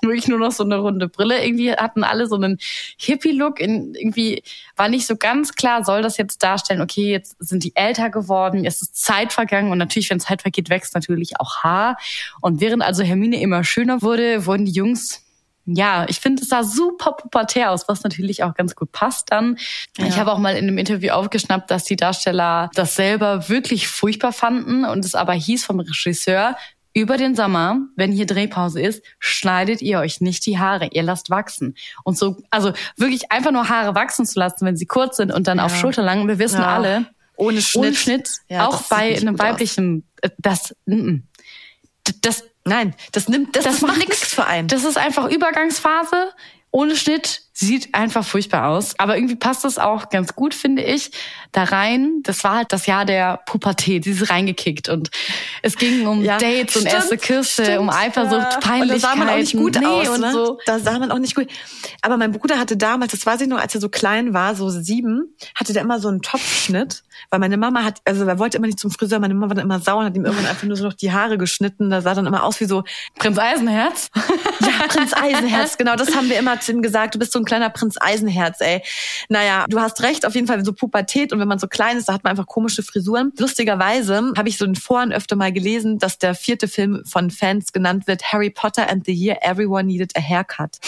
wirklich 0.00 0.28
nur 0.28 0.38
noch 0.38 0.52
so 0.52 0.64
eine 0.64 0.78
runde 0.78 1.08
Brille. 1.08 1.44
Irgendwie 1.44 1.72
hatten 1.72 2.02
alle 2.02 2.26
so 2.26 2.36
einen 2.36 2.58
Hippie-Look. 2.98 3.60
Irgendwie 3.60 4.42
war 4.74 4.88
nicht 4.88 5.06
so 5.06 5.16
ganz 5.16 5.54
klar, 5.54 5.84
soll 5.84 6.02
das 6.02 6.16
jetzt 6.16 6.42
darstellen, 6.42 6.80
okay, 6.80 7.10
jetzt 7.10 7.36
sind 7.38 7.64
die 7.64 7.76
älter 7.76 8.10
geworden, 8.10 8.64
es 8.64 8.82
ist 8.82 8.96
Zeit 8.96 9.32
vergangen 9.32 9.70
und 9.70 9.78
natürlich, 9.78 10.10
wenn 10.10 10.20
Zeit 10.20 10.42
vergeht, 10.42 10.70
wächst 10.70 10.94
natürlich 10.94 11.40
auch 11.40 11.62
Haar. 11.62 11.96
Und 12.40 12.60
während 12.60 12.82
also 12.82 13.02
Hermine 13.02 13.40
immer 13.40 13.64
schöner 13.64 14.02
wurde, 14.02 14.46
wurden 14.46 14.64
die 14.64 14.72
Jungs 14.72 15.25
ja, 15.66 16.06
ich 16.08 16.20
finde, 16.20 16.42
es 16.42 16.48
sah 16.48 16.62
super 16.62 17.12
pubertär 17.12 17.72
aus, 17.72 17.88
was 17.88 18.04
natürlich 18.04 18.44
auch 18.44 18.54
ganz 18.54 18.76
gut 18.76 18.92
passt 18.92 19.32
dann. 19.32 19.58
Ja. 19.98 20.06
Ich 20.06 20.18
habe 20.18 20.32
auch 20.32 20.38
mal 20.38 20.56
in 20.56 20.68
einem 20.68 20.78
Interview 20.78 21.10
aufgeschnappt, 21.10 21.70
dass 21.70 21.84
die 21.84 21.96
Darsteller 21.96 22.70
das 22.74 22.94
selber 22.94 23.48
wirklich 23.48 23.88
furchtbar 23.88 24.32
fanden 24.32 24.84
und 24.84 25.04
es 25.04 25.14
aber 25.14 25.32
hieß 25.32 25.64
vom 25.64 25.80
Regisseur, 25.80 26.56
über 26.94 27.18
den 27.18 27.34
Sommer, 27.34 27.80
wenn 27.94 28.10
hier 28.10 28.24
Drehpause 28.24 28.80
ist, 28.80 29.02
schneidet 29.18 29.82
ihr 29.82 29.98
euch 29.98 30.22
nicht 30.22 30.46
die 30.46 30.58
Haare, 30.58 30.88
ihr 30.92 31.02
lasst 31.02 31.28
wachsen. 31.28 31.76
Und 32.04 32.16
so, 32.16 32.38
also 32.50 32.72
wirklich 32.96 33.30
einfach 33.30 33.52
nur 33.52 33.68
Haare 33.68 33.94
wachsen 33.94 34.24
zu 34.24 34.38
lassen, 34.38 34.64
wenn 34.64 34.78
sie 34.78 34.86
kurz 34.86 35.18
sind 35.18 35.30
und 35.30 35.46
dann 35.46 35.58
ja. 35.58 35.66
auf 35.66 35.76
Schulter 35.76 36.02
lang. 36.02 36.26
Wir 36.26 36.38
wissen 36.38 36.62
ja. 36.62 36.74
alle, 36.74 37.04
ohne 37.36 37.60
Schnitt, 37.60 37.84
ohne 37.84 37.94
Schnitt 37.94 38.30
ja, 38.48 38.66
auch 38.66 38.82
bei 38.84 39.14
einem 39.14 39.38
weiblichen, 39.38 40.04
aus. 40.22 40.30
Äh, 40.30 40.34
das, 40.38 40.74
das 42.22 42.44
Nein, 42.66 42.94
das 43.12 43.28
nimmt, 43.28 43.54
das, 43.54 43.64
das, 43.64 43.80
macht 43.82 43.98
nichts 43.98 44.34
für 44.34 44.44
einen. 44.44 44.66
Das 44.66 44.82
ist 44.82 44.98
einfach 44.98 45.30
Übergangsphase 45.30 46.32
ohne 46.72 46.96
Schnitt 46.96 47.42
sieht 47.58 47.94
einfach 47.94 48.24
furchtbar 48.24 48.68
aus. 48.68 48.98
Aber 48.98 49.16
irgendwie 49.16 49.36
passt 49.36 49.64
das 49.64 49.78
auch 49.78 50.10
ganz 50.10 50.34
gut, 50.34 50.54
finde 50.54 50.82
ich, 50.82 51.10
da 51.52 51.64
rein. 51.64 52.20
Das 52.22 52.44
war 52.44 52.56
halt 52.56 52.72
das 52.72 52.84
Jahr 52.84 53.06
der 53.06 53.40
Pubertät, 53.46 54.04
sie 54.04 54.10
ist 54.10 54.28
reingekickt 54.28 54.90
und 54.90 55.10
es 55.62 55.76
ging 55.76 56.06
um 56.06 56.22
ja, 56.22 56.36
Dates 56.36 56.72
stimmt, 56.72 56.86
und 56.86 56.92
erste 56.92 57.16
Küsse, 57.16 57.80
um 57.80 57.88
Eifersucht, 57.88 58.52
ja. 58.52 58.58
Peinlichkeiten. 58.60 58.92
Und 58.92 59.02
da 59.02 59.08
sah 59.08 59.16
man 59.16 59.28
auch 59.30 59.36
nicht 59.38 59.56
gut 59.56 59.80
nee, 59.80 59.86
aus, 59.86 60.18
ne? 60.18 60.32
so. 60.32 60.58
Da 60.66 60.78
sah 60.78 60.98
man 60.98 61.10
auch 61.10 61.18
nicht 61.18 61.34
gut. 61.34 61.46
Aber 62.02 62.18
mein 62.18 62.32
Bruder 62.32 62.58
hatte 62.58 62.76
damals, 62.76 63.12
das 63.12 63.24
weiß 63.24 63.40
ich 63.40 63.48
noch, 63.48 63.58
als 63.58 63.74
er 63.74 63.80
so 63.80 63.88
klein 63.88 64.34
war, 64.34 64.54
so 64.54 64.68
sieben, 64.68 65.34
hatte 65.54 65.72
der 65.72 65.80
immer 65.80 65.98
so 65.98 66.08
einen 66.08 66.20
Topfschnitt, 66.20 67.04
weil 67.30 67.40
meine 67.40 67.56
Mama 67.56 67.84
hat, 67.84 68.02
also 68.04 68.26
er 68.26 68.38
wollte 68.38 68.58
immer 68.58 68.66
nicht 68.66 68.78
zum 68.78 68.90
Friseur, 68.90 69.18
meine 69.18 69.32
Mama 69.32 69.48
war 69.48 69.54
dann 69.54 69.64
immer 69.64 69.80
sauer 69.80 70.00
und 70.00 70.06
hat 70.06 70.16
ihm 70.16 70.26
irgendwann 70.26 70.46
einfach 70.46 70.64
nur 70.64 70.76
so 70.76 70.84
noch 70.84 70.92
die 70.92 71.10
Haare 71.10 71.38
geschnitten. 71.38 71.88
Da 71.88 72.02
sah 72.02 72.12
dann 72.12 72.26
immer 72.26 72.44
aus 72.44 72.60
wie 72.60 72.66
so 72.66 72.84
Prinz 73.18 73.38
Eisenherz. 73.38 74.10
ja, 74.60 74.86
Prinz 74.88 75.14
Eisenherz, 75.14 75.78
genau, 75.78 75.96
das 75.96 76.14
haben 76.14 76.28
wir 76.28 76.38
immer 76.38 76.60
zu 76.60 76.72
ihm 76.72 76.82
gesagt. 76.82 77.14
Du 77.14 77.18
bist 77.18 77.32
so 77.32 77.38
ein 77.38 77.45
kleiner 77.46 77.70
Prinz 77.70 77.96
Eisenherz, 77.98 78.60
ey. 78.60 78.82
Naja, 79.28 79.64
du 79.68 79.80
hast 79.80 80.02
recht, 80.02 80.26
auf 80.26 80.34
jeden 80.34 80.46
Fall 80.46 80.62
so 80.64 80.72
Pubertät 80.72 81.32
und 81.32 81.40
wenn 81.40 81.48
man 81.48 81.58
so 81.58 81.66
klein 81.66 81.96
ist, 81.96 82.08
da 82.08 82.12
hat 82.12 82.24
man 82.24 82.32
einfach 82.32 82.46
komische 82.46 82.82
Frisuren. 82.82 83.32
Lustigerweise 83.38 84.32
habe 84.36 84.48
ich 84.48 84.58
so 84.58 84.64
in 84.64 84.74
Foren 84.74 85.12
öfter 85.12 85.36
mal 85.36 85.52
gelesen, 85.52 85.98
dass 85.98 86.18
der 86.18 86.34
vierte 86.34 86.68
Film 86.68 87.02
von 87.06 87.30
Fans 87.30 87.72
genannt 87.72 88.06
wird 88.06 88.32
Harry 88.32 88.50
Potter 88.50 88.90
and 88.90 89.06
the 89.06 89.12
Year 89.12 89.38
Everyone 89.42 89.84
Needed 89.84 90.16
a 90.16 90.20
Haircut. 90.20 90.78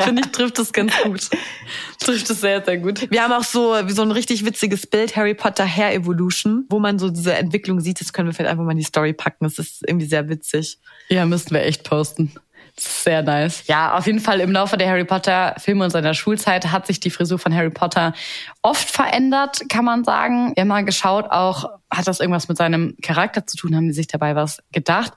Finde 0.00 0.22
ich, 0.24 0.32
trifft 0.32 0.58
es 0.58 0.72
ganz 0.72 0.92
gut. 1.02 1.28
trifft 2.00 2.28
es 2.30 2.40
sehr, 2.40 2.64
sehr 2.64 2.78
gut. 2.78 3.10
Wir 3.10 3.22
haben 3.22 3.32
auch 3.32 3.44
so, 3.44 3.76
so 3.88 4.02
ein 4.02 4.10
richtig 4.10 4.44
witziges 4.44 4.86
Bild, 4.86 5.16
Harry 5.16 5.34
Potter 5.34 5.64
Hair 5.64 5.94
Evolution, 5.94 6.66
wo 6.68 6.80
man 6.80 6.98
so 6.98 7.10
diese 7.10 7.34
Entwicklung 7.34 7.80
sieht. 7.80 8.00
Das 8.00 8.12
können 8.12 8.28
wir 8.28 8.34
vielleicht 8.34 8.50
einfach 8.50 8.64
mal 8.64 8.72
in 8.72 8.78
die 8.78 8.84
Story 8.84 9.12
packen. 9.12 9.44
Das 9.44 9.58
ist 9.58 9.82
irgendwie 9.86 10.06
sehr 10.06 10.28
witzig. 10.28 10.78
Ja, 11.08 11.24
müssten 11.26 11.54
wir 11.54 11.62
echt 11.62 11.84
posten. 11.84 12.32
Sehr 12.82 13.22
nice. 13.22 13.66
Ja, 13.66 13.96
auf 13.96 14.06
jeden 14.06 14.20
Fall 14.20 14.40
im 14.40 14.52
Laufe 14.52 14.78
der 14.78 14.88
Harry 14.88 15.04
Potter 15.04 15.54
Filme 15.58 15.84
und 15.84 15.90
seiner 15.90 16.14
Schulzeit 16.14 16.72
hat 16.72 16.86
sich 16.86 16.98
die 16.98 17.10
Frisur 17.10 17.38
von 17.38 17.54
Harry 17.54 17.68
Potter 17.68 18.14
oft 18.62 18.90
verändert, 18.90 19.68
kann 19.68 19.84
man 19.84 20.02
sagen. 20.02 20.54
Immer 20.56 20.82
geschaut 20.82 21.30
auch, 21.30 21.68
hat 21.90 22.06
das 22.06 22.20
irgendwas 22.20 22.48
mit 22.48 22.56
seinem 22.56 22.96
Charakter 23.02 23.46
zu 23.46 23.58
tun? 23.58 23.76
Haben 23.76 23.88
die 23.88 23.92
sich 23.92 24.06
dabei 24.06 24.34
was 24.34 24.62
gedacht? 24.72 25.12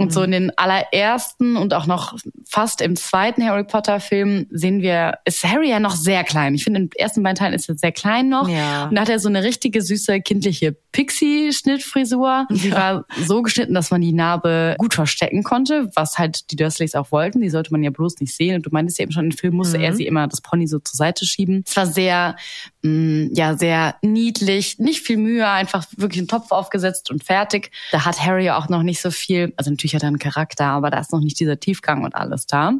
Und 0.00 0.12
so 0.12 0.22
in 0.22 0.30
den 0.30 0.52
allerersten 0.56 1.56
und 1.56 1.74
auch 1.74 1.86
noch 1.86 2.16
fast 2.48 2.80
im 2.80 2.96
zweiten 2.96 3.44
Harry 3.46 3.64
Potter 3.64 4.00
Film 4.00 4.46
sehen 4.50 4.80
wir, 4.80 5.18
ist 5.24 5.44
Harry 5.44 5.68
ja 5.68 5.78
noch 5.78 5.94
sehr 5.94 6.24
klein. 6.24 6.54
Ich 6.54 6.64
finde, 6.64 6.80
in 6.80 6.88
den 6.88 6.98
ersten 6.98 7.22
beiden 7.22 7.36
Teilen 7.36 7.54
ist 7.54 7.68
er 7.68 7.76
sehr 7.76 7.92
klein 7.92 8.28
noch. 8.28 8.48
Ja. 8.48 8.88
Und 8.88 8.94
da 8.94 9.02
hat 9.02 9.08
er 9.10 9.18
so 9.18 9.28
eine 9.28 9.44
richtige 9.44 9.82
süße 9.82 10.20
kindliche 10.22 10.74
Pixie-Schnittfrisur. 10.92 12.26
Ja. 12.26 12.46
Die 12.50 12.72
war 12.72 13.04
so 13.24 13.42
geschnitten, 13.42 13.74
dass 13.74 13.90
man 13.90 14.00
die 14.00 14.12
Narbe 14.12 14.74
gut 14.78 14.94
verstecken 14.94 15.42
konnte, 15.42 15.90
was 15.94 16.18
halt 16.18 16.50
die 16.50 16.56
Dursleys 16.56 16.94
auch 16.94 17.12
wollten. 17.12 17.40
Die 17.40 17.50
sollte 17.50 17.70
man 17.70 17.82
ja 17.82 17.90
bloß 17.90 18.20
nicht 18.20 18.34
sehen. 18.34 18.56
Und 18.56 18.66
du 18.66 18.70
meintest 18.70 18.98
ja 18.98 19.04
eben 19.04 19.12
schon, 19.12 19.26
im 19.26 19.32
Film 19.32 19.54
musste 19.54 19.78
mhm. 19.78 19.84
er 19.84 19.94
sie 19.94 20.06
immer 20.06 20.26
das 20.26 20.40
Pony 20.40 20.66
so 20.66 20.78
zur 20.78 20.96
Seite 20.96 21.26
schieben. 21.26 21.62
Es 21.66 21.76
war 21.76 21.86
sehr, 21.86 22.36
mh, 22.82 22.90
mm, 22.90 23.30
ja, 23.34 23.56
sehr 23.56 23.96
niedlich, 24.02 24.78
nicht 24.78 25.02
viel 25.02 25.18
Mühe, 25.18 25.48
einfach 25.48 25.86
wirklich 25.96 26.20
einen 26.20 26.28
Topf 26.28 26.50
aufgesetzt 26.52 27.10
und 27.10 27.22
fertig. 27.22 27.70
Da 27.92 28.04
hat 28.04 28.24
Harry 28.24 28.50
auch 28.50 28.68
noch 28.68 28.82
nicht 28.82 29.00
so 29.00 29.10
viel, 29.10 29.52
also 29.56 29.70
natürlich 29.70 29.89
natürlich 29.90 29.94
hat 29.94 30.02
er 30.02 30.08
einen 30.08 30.18
Charakter, 30.18 30.64
aber 30.66 30.90
da 30.90 31.00
ist 31.00 31.12
noch 31.12 31.20
nicht 31.20 31.38
dieser 31.40 31.58
Tiefgang 31.58 32.04
und 32.04 32.14
alles 32.14 32.46
da. 32.46 32.72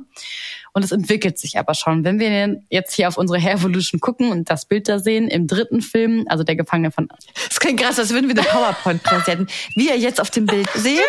Und 0.73 0.85
es 0.85 0.93
entwickelt 0.93 1.39
sich 1.39 1.59
aber 1.59 1.75
schon. 1.75 2.05
Wenn 2.05 2.21
wir 2.21 2.63
jetzt 2.71 2.95
hier 2.95 3.09
auf 3.09 3.19
unsere 3.19 3.41
Hair 3.41 3.55
Evolution 3.55 4.01
gucken 4.01 4.31
und 4.31 4.49
das 4.51 4.67
Bild 4.67 4.89
da 4.89 5.01
sehen, 5.01 5.27
im 5.29 5.47
dritten 5.47 5.81
Film, 5.81 6.25
also 6.29 6.45
der 6.45 6.55
Gefangene 6.55 6.93
von... 6.93 7.09
Das 7.49 7.59
klingt 7.59 7.81
krass, 7.81 7.99
als 7.99 8.11
würden 8.11 8.29
wir 8.29 8.37
eine 8.37 8.47
PowerPoint 8.47 9.03
präsentieren. 9.03 9.49
Wie 9.75 9.89
ihr 9.89 9.99
jetzt 9.99 10.21
auf 10.21 10.31
dem 10.31 10.47
Bild 10.47 10.69
seht. 10.75 11.01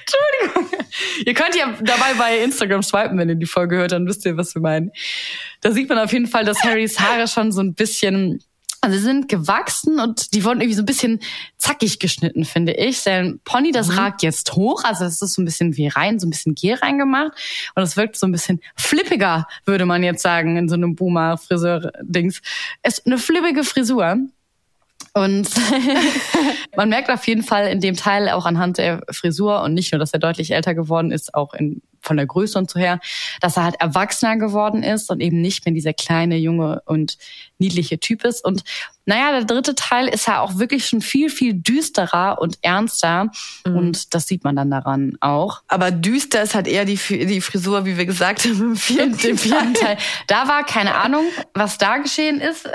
Entschuldigung. 0.00 0.78
Ihr 1.24 1.34
könnt 1.34 1.56
ja 1.56 1.72
dabei 1.80 2.14
bei 2.18 2.38
Instagram 2.38 2.82
swipen, 2.82 3.18
wenn 3.18 3.30
ihr 3.30 3.34
die 3.34 3.46
Folge 3.46 3.76
hört, 3.76 3.92
dann 3.92 4.06
wisst 4.06 4.26
ihr, 4.26 4.36
was 4.36 4.54
wir 4.54 4.60
meinen. 4.60 4.90
Da 5.62 5.72
sieht 5.72 5.88
man 5.88 5.98
auf 5.98 6.12
jeden 6.12 6.26
Fall, 6.26 6.44
dass 6.44 6.62
Harrys 6.62 7.00
Haare 7.00 7.26
schon 7.28 7.50
so 7.50 7.62
ein 7.62 7.74
bisschen 7.74 8.42
also 8.80 8.96
sie 8.96 9.02
sind 9.02 9.28
gewachsen 9.28 9.98
und 9.98 10.34
die 10.34 10.44
wurden 10.44 10.60
irgendwie 10.60 10.76
so 10.76 10.82
ein 10.82 10.86
bisschen 10.86 11.20
zackig 11.56 11.98
geschnitten, 11.98 12.44
finde 12.44 12.72
ich. 12.72 13.00
Sein 13.00 13.40
Pony, 13.44 13.72
das 13.72 13.88
mhm. 13.88 13.98
ragt 13.98 14.22
jetzt 14.22 14.52
hoch, 14.52 14.84
also 14.84 15.04
es 15.04 15.20
ist 15.20 15.34
so 15.34 15.42
ein 15.42 15.44
bisschen 15.44 15.76
wie 15.76 15.88
rein, 15.88 16.18
so 16.18 16.26
ein 16.26 16.30
bisschen 16.30 16.54
Gel 16.54 16.74
reingemacht 16.74 17.32
und 17.74 17.82
es 17.82 17.96
wirkt 17.96 18.16
so 18.16 18.26
ein 18.26 18.32
bisschen 18.32 18.60
flippiger, 18.76 19.46
würde 19.64 19.86
man 19.86 20.02
jetzt 20.02 20.22
sagen, 20.22 20.56
in 20.56 20.68
so 20.68 20.74
einem 20.74 20.94
Boomer-Friseur-Dings. 20.94 22.40
Es 22.82 22.98
ist 22.98 23.06
eine 23.06 23.18
flippige 23.18 23.64
Frisur. 23.64 24.16
Und 25.14 25.48
man 26.76 26.88
merkt 26.88 27.10
auf 27.10 27.26
jeden 27.26 27.42
Fall 27.42 27.68
in 27.68 27.80
dem 27.80 27.96
Teil 27.96 28.28
auch 28.28 28.46
anhand 28.46 28.78
der 28.78 29.02
Frisur 29.10 29.62
und 29.62 29.74
nicht 29.74 29.92
nur, 29.92 29.98
dass 29.98 30.12
er 30.12 30.18
deutlich 30.20 30.52
älter 30.52 30.74
geworden 30.74 31.10
ist, 31.10 31.34
auch 31.34 31.54
in, 31.54 31.82
von 32.00 32.16
der 32.16 32.26
Größe 32.26 32.58
und 32.58 32.70
so 32.70 32.78
her, 32.78 33.00
dass 33.40 33.56
er 33.56 33.64
halt 33.64 33.80
erwachsener 33.80 34.36
geworden 34.36 34.82
ist 34.82 35.10
und 35.10 35.20
eben 35.20 35.40
nicht 35.40 35.64
mehr 35.64 35.74
dieser 35.74 35.92
kleine, 35.92 36.36
junge 36.36 36.82
und 36.86 37.18
niedliche 37.58 37.98
Typ 37.98 38.24
ist. 38.24 38.44
Und 38.44 38.64
naja, 39.08 39.30
der 39.32 39.44
dritte 39.44 39.74
Teil 39.74 40.06
ist 40.06 40.28
ja 40.28 40.42
auch 40.42 40.58
wirklich 40.58 40.86
schon 40.86 41.00
viel, 41.00 41.30
viel 41.30 41.54
düsterer 41.54 42.42
und 42.42 42.58
ernster. 42.60 43.30
Mhm. 43.66 43.76
Und 43.76 44.14
das 44.14 44.26
sieht 44.26 44.44
man 44.44 44.54
dann 44.54 44.70
daran 44.70 45.16
auch. 45.20 45.62
Aber 45.66 45.90
düster 45.90 46.42
ist 46.42 46.54
halt 46.54 46.68
eher 46.68 46.84
die, 46.84 46.96
die 46.96 47.40
Frisur, 47.40 47.86
wie 47.86 47.96
wir 47.96 48.04
gesagt 48.04 48.44
haben, 48.44 48.60
im 48.60 48.76
vierten, 48.76 49.18
im 49.26 49.38
vierten 49.38 49.72
Teil. 49.72 49.96
Da 50.26 50.46
war 50.46 50.62
keine 50.66 50.94
Ahnung, 50.94 51.24
was 51.54 51.78
da 51.78 51.96
geschehen 51.96 52.38
ist. 52.42 52.68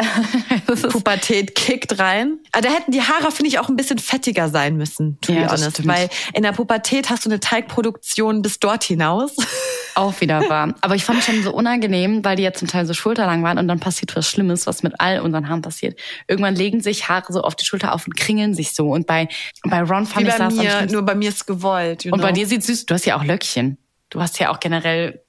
Pubertät 0.89 1.53
kickt 1.53 1.99
rein. 1.99 2.39
Aber 2.51 2.63
da 2.63 2.69
hätten 2.69 2.91
die 2.91 3.03
Haare, 3.03 3.31
finde 3.31 3.49
ich, 3.49 3.59
auch 3.59 3.69
ein 3.69 3.75
bisschen 3.75 3.99
fettiger 3.99 4.49
sein 4.49 4.75
müssen, 4.75 5.19
to 5.21 5.33
ja, 5.33 5.41
be 5.41 5.49
honest. 5.49 5.85
Weil 5.85 6.09
in 6.33 6.41
der 6.41 6.53
Pubertät 6.53 7.11
hast 7.11 7.25
du 7.25 7.29
eine 7.29 7.41
Teigproduktion 7.41 8.41
bis 8.41 8.59
dort 8.59 8.83
hinaus. 8.83 9.35
Auch 9.95 10.19
wieder 10.21 10.49
wahr. 10.49 10.73
Aber 10.81 10.95
ich 10.95 11.05
fand 11.05 11.19
es 11.19 11.25
schon 11.25 11.43
so 11.43 11.53
unangenehm, 11.53 12.25
weil 12.25 12.35
die 12.35 12.41
ja 12.41 12.51
zum 12.51 12.67
Teil 12.67 12.87
so 12.87 12.95
schulterlang 12.95 13.43
waren 13.43 13.59
und 13.59 13.67
dann 13.67 13.79
passiert 13.79 14.15
was 14.15 14.27
Schlimmes, 14.27 14.65
was 14.65 14.81
mit 14.81 14.99
all 14.99 15.19
unseren 15.19 15.47
Haaren 15.47 15.61
passiert. 15.61 15.99
Irgendwann 16.27 16.55
legen 16.55 16.81
sich 16.81 17.09
Haare 17.09 17.31
so 17.31 17.41
auf 17.41 17.55
die 17.55 17.65
Schulter 17.65 17.93
auf 17.93 18.05
und 18.07 18.15
kringeln 18.15 18.53
sich 18.53 18.73
so. 18.73 18.89
Und 18.89 19.07
bei, 19.07 19.27
bei 19.63 19.81
Ron 19.81 20.05
fand 20.05 20.25
Wie 20.25 20.29
ich 20.29 20.37
bei 20.37 20.45
das 20.45 20.53
mir, 20.55 20.87
nur 20.91 21.03
bei 21.03 21.15
mir 21.15 21.29
ist 21.29 21.45
gewollt. 21.45 22.05
You 22.05 22.11
know? 22.11 22.15
Und 22.15 22.21
bei 22.21 22.31
dir 22.31 22.47
sieht 22.47 22.63
süß, 22.63 22.85
du 22.85 22.93
hast 22.93 23.05
ja 23.05 23.17
auch 23.17 23.23
Löckchen. 23.23 23.77
Du 24.09 24.21
hast 24.21 24.39
ja 24.39 24.51
auch 24.51 24.59
generell 24.59 25.23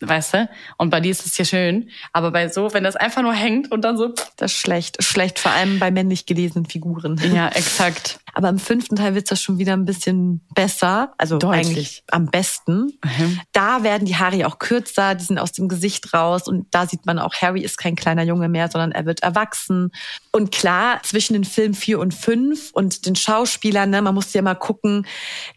weißt 0.00 0.34
du? 0.34 0.48
Und 0.78 0.90
bei 0.90 1.00
dir 1.00 1.10
ist 1.10 1.26
es 1.26 1.36
ja 1.38 1.44
schön. 1.44 1.90
Aber 2.12 2.30
bei 2.30 2.48
so, 2.48 2.72
wenn 2.72 2.84
das 2.84 2.96
einfach 2.96 3.22
nur 3.22 3.34
hängt 3.34 3.70
und 3.72 3.82
dann 3.82 3.96
so. 3.96 4.14
Das 4.36 4.52
ist 4.52 4.58
schlecht. 4.58 5.02
Schlecht, 5.02 5.38
vor 5.38 5.52
allem 5.52 5.78
bei 5.78 5.90
männlich 5.90 6.26
gelesenen 6.26 6.66
Figuren. 6.66 7.20
Ja, 7.32 7.48
exakt. 7.48 8.20
Aber 8.34 8.48
im 8.48 8.58
fünften 8.58 8.96
Teil 8.96 9.14
wird 9.14 9.30
das 9.30 9.40
schon 9.40 9.58
wieder 9.58 9.74
ein 9.74 9.84
bisschen 9.84 10.40
besser. 10.54 11.14
Also 11.18 11.38
Deutlich. 11.38 11.66
eigentlich 11.66 12.04
am 12.10 12.26
besten. 12.26 12.98
Mhm. 13.04 13.40
Da 13.52 13.82
werden 13.84 14.06
die 14.06 14.16
Haare 14.16 14.36
ja 14.36 14.48
auch 14.48 14.58
kürzer, 14.58 15.14
die 15.14 15.24
sind 15.24 15.38
aus 15.38 15.52
dem 15.52 15.68
Gesicht 15.68 16.12
raus 16.12 16.48
und 16.48 16.66
da 16.72 16.86
sieht 16.86 17.06
man 17.06 17.18
auch, 17.18 17.34
Harry 17.34 17.62
ist 17.62 17.78
kein 17.78 17.94
kleiner 17.94 18.24
Junge 18.24 18.48
mehr, 18.48 18.68
sondern 18.68 18.92
er 18.92 19.06
wird 19.06 19.22
erwachsen. 19.22 19.92
Und 20.32 20.50
klar, 20.50 21.00
zwischen 21.04 21.34
den 21.34 21.44
Filmen 21.44 21.74
vier 21.74 22.00
und 22.00 22.12
fünf 22.12 22.70
und 22.72 23.06
den 23.06 23.14
Schauspielern, 23.14 23.90
ne, 23.90 24.02
man 24.02 24.14
muss 24.14 24.32
ja 24.32 24.42
mal 24.42 24.54
gucken, 24.54 25.06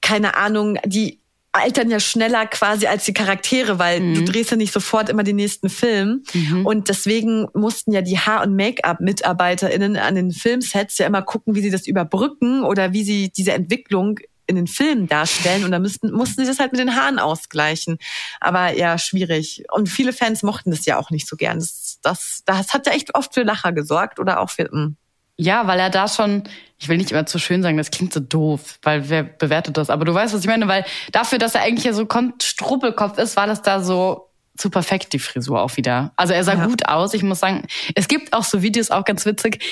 keine 0.02 0.38
Ahnung, 0.38 0.78
die 0.86 1.20
altern 1.58 1.90
ja 1.90 2.00
schneller 2.00 2.46
quasi 2.48 2.88
als 2.88 3.06
die 3.06 3.14
Charaktere, 3.14 3.80
weil 3.80 4.00
mhm. 4.00 4.16
du 4.16 4.24
drehst 4.24 4.52
ja 4.52 4.58
nicht 4.58 4.74
sofort 4.74 5.10
immer 5.10 5.24
den 5.24 5.36
nächsten 5.36 5.70
Film. 5.70 6.24
Mhm. 6.34 6.66
Und 6.66 6.90
deswegen 6.90 7.48
mussten 7.54 7.92
ja 7.92 8.02
die 8.02 8.20
Haar- 8.20 8.44
und 8.44 8.56
Make-up-MitarbeiterInnen 8.56 9.98
an 9.98 10.16
den 10.16 10.32
Filmsets 10.32 10.98
ja 10.98 11.06
immer 11.06 11.22
gucken, 11.22 11.56
wie 11.56 11.62
sie 11.62 11.72
das 11.72 11.88
überbrücken 11.88 12.64
oder 12.64 12.94
wie 12.94 13.04
sie 13.04 13.32
diese 13.36 13.54
Entwicklung 13.54 14.20
in 14.48 14.56
den 14.56 14.68
Filmen 14.68 15.08
darstellen 15.08 15.66
und 15.66 15.72
da 15.72 15.80
müssten, 15.80 16.12
mussten 16.12 16.42
sie 16.42 16.48
das 16.48 16.60
halt 16.60 16.72
mit 16.72 16.80
den 16.80 16.96
Haaren 16.96 17.20
ausgleichen. 17.20 17.98
Aber 18.40 18.74
ja, 18.74 18.98
schwierig. 18.98 19.66
Und 19.72 19.90
viele 19.90 20.14
Fans 20.14 20.42
mochten 20.42 20.72
das 20.72 20.86
ja 20.86 20.98
auch 20.98 21.12
nicht 21.12 21.28
so 21.28 21.36
gern. 21.36 21.60
Das, 21.60 22.00
das, 22.02 22.44
das 22.46 22.74
hat 22.74 22.88
ja 22.88 22.94
echt 22.94 23.14
oft 23.14 23.34
für 23.34 23.44
Lacher 23.44 23.74
gesorgt 23.74 24.20
oder 24.20 24.40
auch 24.40 24.50
für, 24.50 24.64
mh. 24.64 24.72
Hm. 24.72 24.98
Ja, 25.40 25.68
weil 25.68 25.80
er 25.80 25.92
da 25.92 26.08
schon, 26.08 26.44
ich 26.80 26.90
will 26.90 26.98
nicht 26.98 27.12
immer 27.12 27.26
zu 27.26 27.40
schön 27.40 27.64
sagen, 27.64 27.78
das 27.78 27.92
klingt 27.92 28.14
so 28.14 28.20
doof, 28.20 28.80
weil 28.84 29.10
wer 29.10 29.24
bewertet 29.24 29.78
das? 29.78 29.90
Aber 29.90 30.06
du 30.06 30.14
weißt, 30.14 30.34
was 30.34 30.42
ich 30.42 30.48
meine, 30.48 30.68
weil 30.68 30.86
dafür, 31.12 31.40
dass 31.40 31.56
er 31.56 31.62
eigentlich 31.62 31.86
ja 31.86 31.94
so 31.94 32.08
Struppelkopf 32.42 33.18
ist, 33.18 33.36
war 33.36 33.48
das 33.48 33.62
da 33.62 33.82
so 33.82 34.30
zu 34.58 34.70
perfekt, 34.70 35.14
die 35.14 35.20
Frisur 35.20 35.62
auch 35.62 35.76
wieder. 35.78 36.12
Also 36.16 36.34
er 36.34 36.44
sah 36.44 36.56
ja. 36.56 36.66
gut 36.66 36.88
aus. 36.88 37.14
Ich 37.14 37.24
muss 37.24 37.40
sagen, 37.40 37.68
es 37.96 38.08
gibt 38.08 38.34
auch 38.34 38.44
so 38.44 38.62
Videos, 38.62 38.92
auch 38.92 39.06
ganz 39.06 39.26
witzig. 39.26 39.64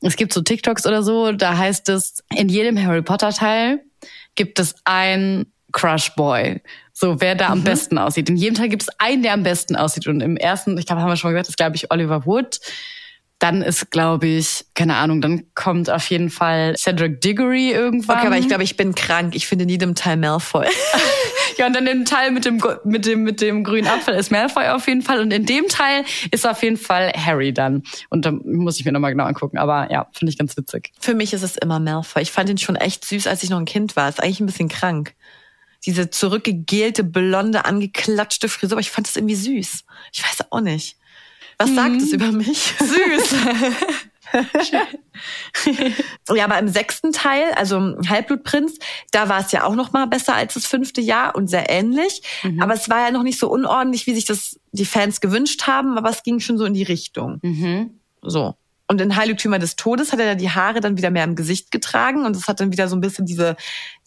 Es 0.00 0.16
gibt 0.16 0.32
so 0.32 0.42
TikToks 0.42 0.86
oder 0.86 1.02
so, 1.02 1.32
da 1.32 1.56
heißt 1.56 1.88
es, 1.88 2.22
in 2.34 2.48
jedem 2.48 2.82
Harry 2.82 3.02
Potter 3.02 3.30
Teil 3.30 3.80
gibt 4.34 4.58
es 4.58 4.74
ein 4.84 5.46
Crush 5.72 6.14
Boy. 6.14 6.60
So, 6.92 7.20
wer 7.20 7.34
da 7.34 7.46
mhm. 7.46 7.52
am 7.52 7.64
besten 7.64 7.98
aussieht. 7.98 8.28
In 8.28 8.36
jedem 8.36 8.54
Teil 8.54 8.68
gibt 8.68 8.82
es 8.82 8.88
einen, 8.98 9.22
der 9.22 9.32
am 9.32 9.42
besten 9.42 9.76
aussieht. 9.76 10.06
Und 10.06 10.20
im 10.20 10.36
ersten, 10.36 10.78
ich 10.78 10.86
glaube, 10.86 11.02
haben 11.02 11.08
wir 11.08 11.16
schon 11.16 11.30
mal 11.30 11.32
gesagt, 11.32 11.48
ist, 11.48 11.56
glaube 11.56 11.76
ich, 11.76 11.90
Oliver 11.90 12.26
Wood. 12.26 12.60
Dann 13.44 13.60
ist, 13.60 13.90
glaube 13.90 14.26
ich, 14.26 14.64
keine 14.72 14.96
Ahnung, 14.96 15.20
dann 15.20 15.44
kommt 15.54 15.90
auf 15.90 16.08
jeden 16.08 16.30
Fall 16.30 16.74
Cedric 16.78 17.20
Diggory 17.20 17.72
irgendwann. 17.72 18.16
Okay, 18.16 18.26
aber 18.28 18.38
ich 18.38 18.48
glaube, 18.48 18.62
ich 18.62 18.78
bin 18.78 18.94
krank. 18.94 19.36
Ich 19.36 19.46
finde 19.46 19.64
in 19.64 19.68
jedem 19.68 19.94
Teil 19.94 20.16
Malfoy. 20.16 20.66
ja, 21.58 21.66
und 21.66 21.76
dann 21.76 21.86
im 21.86 22.06
Teil 22.06 22.30
mit 22.30 22.46
dem, 22.46 22.62
mit 22.84 23.04
dem, 23.04 23.22
mit 23.22 23.42
dem 23.42 23.62
grünen 23.62 23.86
Apfel 23.86 24.14
ist 24.14 24.30
Malfoy 24.30 24.68
auf 24.68 24.88
jeden 24.88 25.02
Fall. 25.02 25.20
Und 25.20 25.30
in 25.30 25.44
dem 25.44 25.68
Teil 25.68 26.06
ist 26.30 26.48
auf 26.48 26.62
jeden 26.62 26.78
Fall 26.78 27.12
Harry 27.12 27.52
dann. 27.52 27.82
Und 28.08 28.24
da 28.24 28.30
muss 28.32 28.80
ich 28.80 28.86
mir 28.86 28.92
nochmal 28.92 29.10
genau 29.10 29.24
angucken. 29.24 29.58
Aber 29.58 29.92
ja, 29.92 30.08
finde 30.14 30.30
ich 30.30 30.38
ganz 30.38 30.56
witzig. 30.56 30.92
Für 30.98 31.12
mich 31.12 31.34
ist 31.34 31.42
es 31.42 31.58
immer 31.58 31.80
Malfoy. 31.80 32.22
Ich 32.22 32.32
fand 32.32 32.48
ihn 32.48 32.56
schon 32.56 32.76
echt 32.76 33.04
süß, 33.04 33.26
als 33.26 33.42
ich 33.42 33.50
noch 33.50 33.58
ein 33.58 33.66
Kind 33.66 33.94
war. 33.94 34.08
Ist 34.08 34.22
eigentlich 34.22 34.40
ein 34.40 34.46
bisschen 34.46 34.70
krank 34.70 35.12
diese 35.84 36.08
zurückgegelte, 36.08 37.04
blonde, 37.04 37.66
angeklatschte 37.66 38.48
Frisur. 38.48 38.76
Aber 38.76 38.80
ich 38.80 38.90
fand 38.90 39.06
es 39.06 39.16
irgendwie 39.16 39.34
süß. 39.34 39.84
Ich 40.14 40.24
weiß 40.24 40.50
auch 40.50 40.60
nicht. 40.62 40.96
Was 41.58 41.70
mhm. 41.70 41.74
sagt 41.74 42.02
es 42.02 42.12
über 42.12 42.32
mich? 42.32 42.74
Süß. 42.78 43.34
ja, 46.34 46.44
aber 46.44 46.58
im 46.58 46.68
sechsten 46.68 47.12
Teil, 47.12 47.52
also 47.54 47.96
Halbblutprinz, 48.08 48.78
da 49.12 49.28
war 49.28 49.40
es 49.40 49.52
ja 49.52 49.64
auch 49.64 49.74
noch 49.74 49.92
mal 49.92 50.06
besser 50.06 50.34
als 50.34 50.54
das 50.54 50.66
fünfte 50.66 51.00
Jahr 51.00 51.34
und 51.34 51.48
sehr 51.48 51.70
ähnlich. 51.70 52.22
Mhm. 52.42 52.62
Aber 52.62 52.74
es 52.74 52.88
war 52.88 53.06
ja 53.06 53.10
noch 53.10 53.22
nicht 53.22 53.38
so 53.38 53.50
unordentlich, 53.50 54.06
wie 54.06 54.14
sich 54.14 54.24
das 54.24 54.58
die 54.72 54.84
Fans 54.84 55.20
gewünscht 55.20 55.66
haben, 55.66 55.98
aber 55.98 56.10
es 56.10 56.22
ging 56.22 56.40
schon 56.40 56.58
so 56.58 56.64
in 56.64 56.74
die 56.74 56.82
Richtung. 56.82 57.38
Mhm. 57.42 58.00
So. 58.22 58.54
Und 58.86 59.00
in 59.00 59.16
Heiligtümer 59.16 59.58
des 59.58 59.76
Todes 59.76 60.12
hat 60.12 60.20
er 60.20 60.26
ja 60.26 60.34
die 60.34 60.50
Haare 60.50 60.80
dann 60.80 60.98
wieder 60.98 61.10
mehr 61.10 61.24
im 61.24 61.36
Gesicht 61.36 61.70
getragen 61.70 62.26
und 62.26 62.36
es 62.36 62.48
hat 62.48 62.60
dann 62.60 62.70
wieder 62.70 62.86
so 62.86 62.96
ein 62.96 63.00
bisschen 63.00 63.24
diese, 63.24 63.56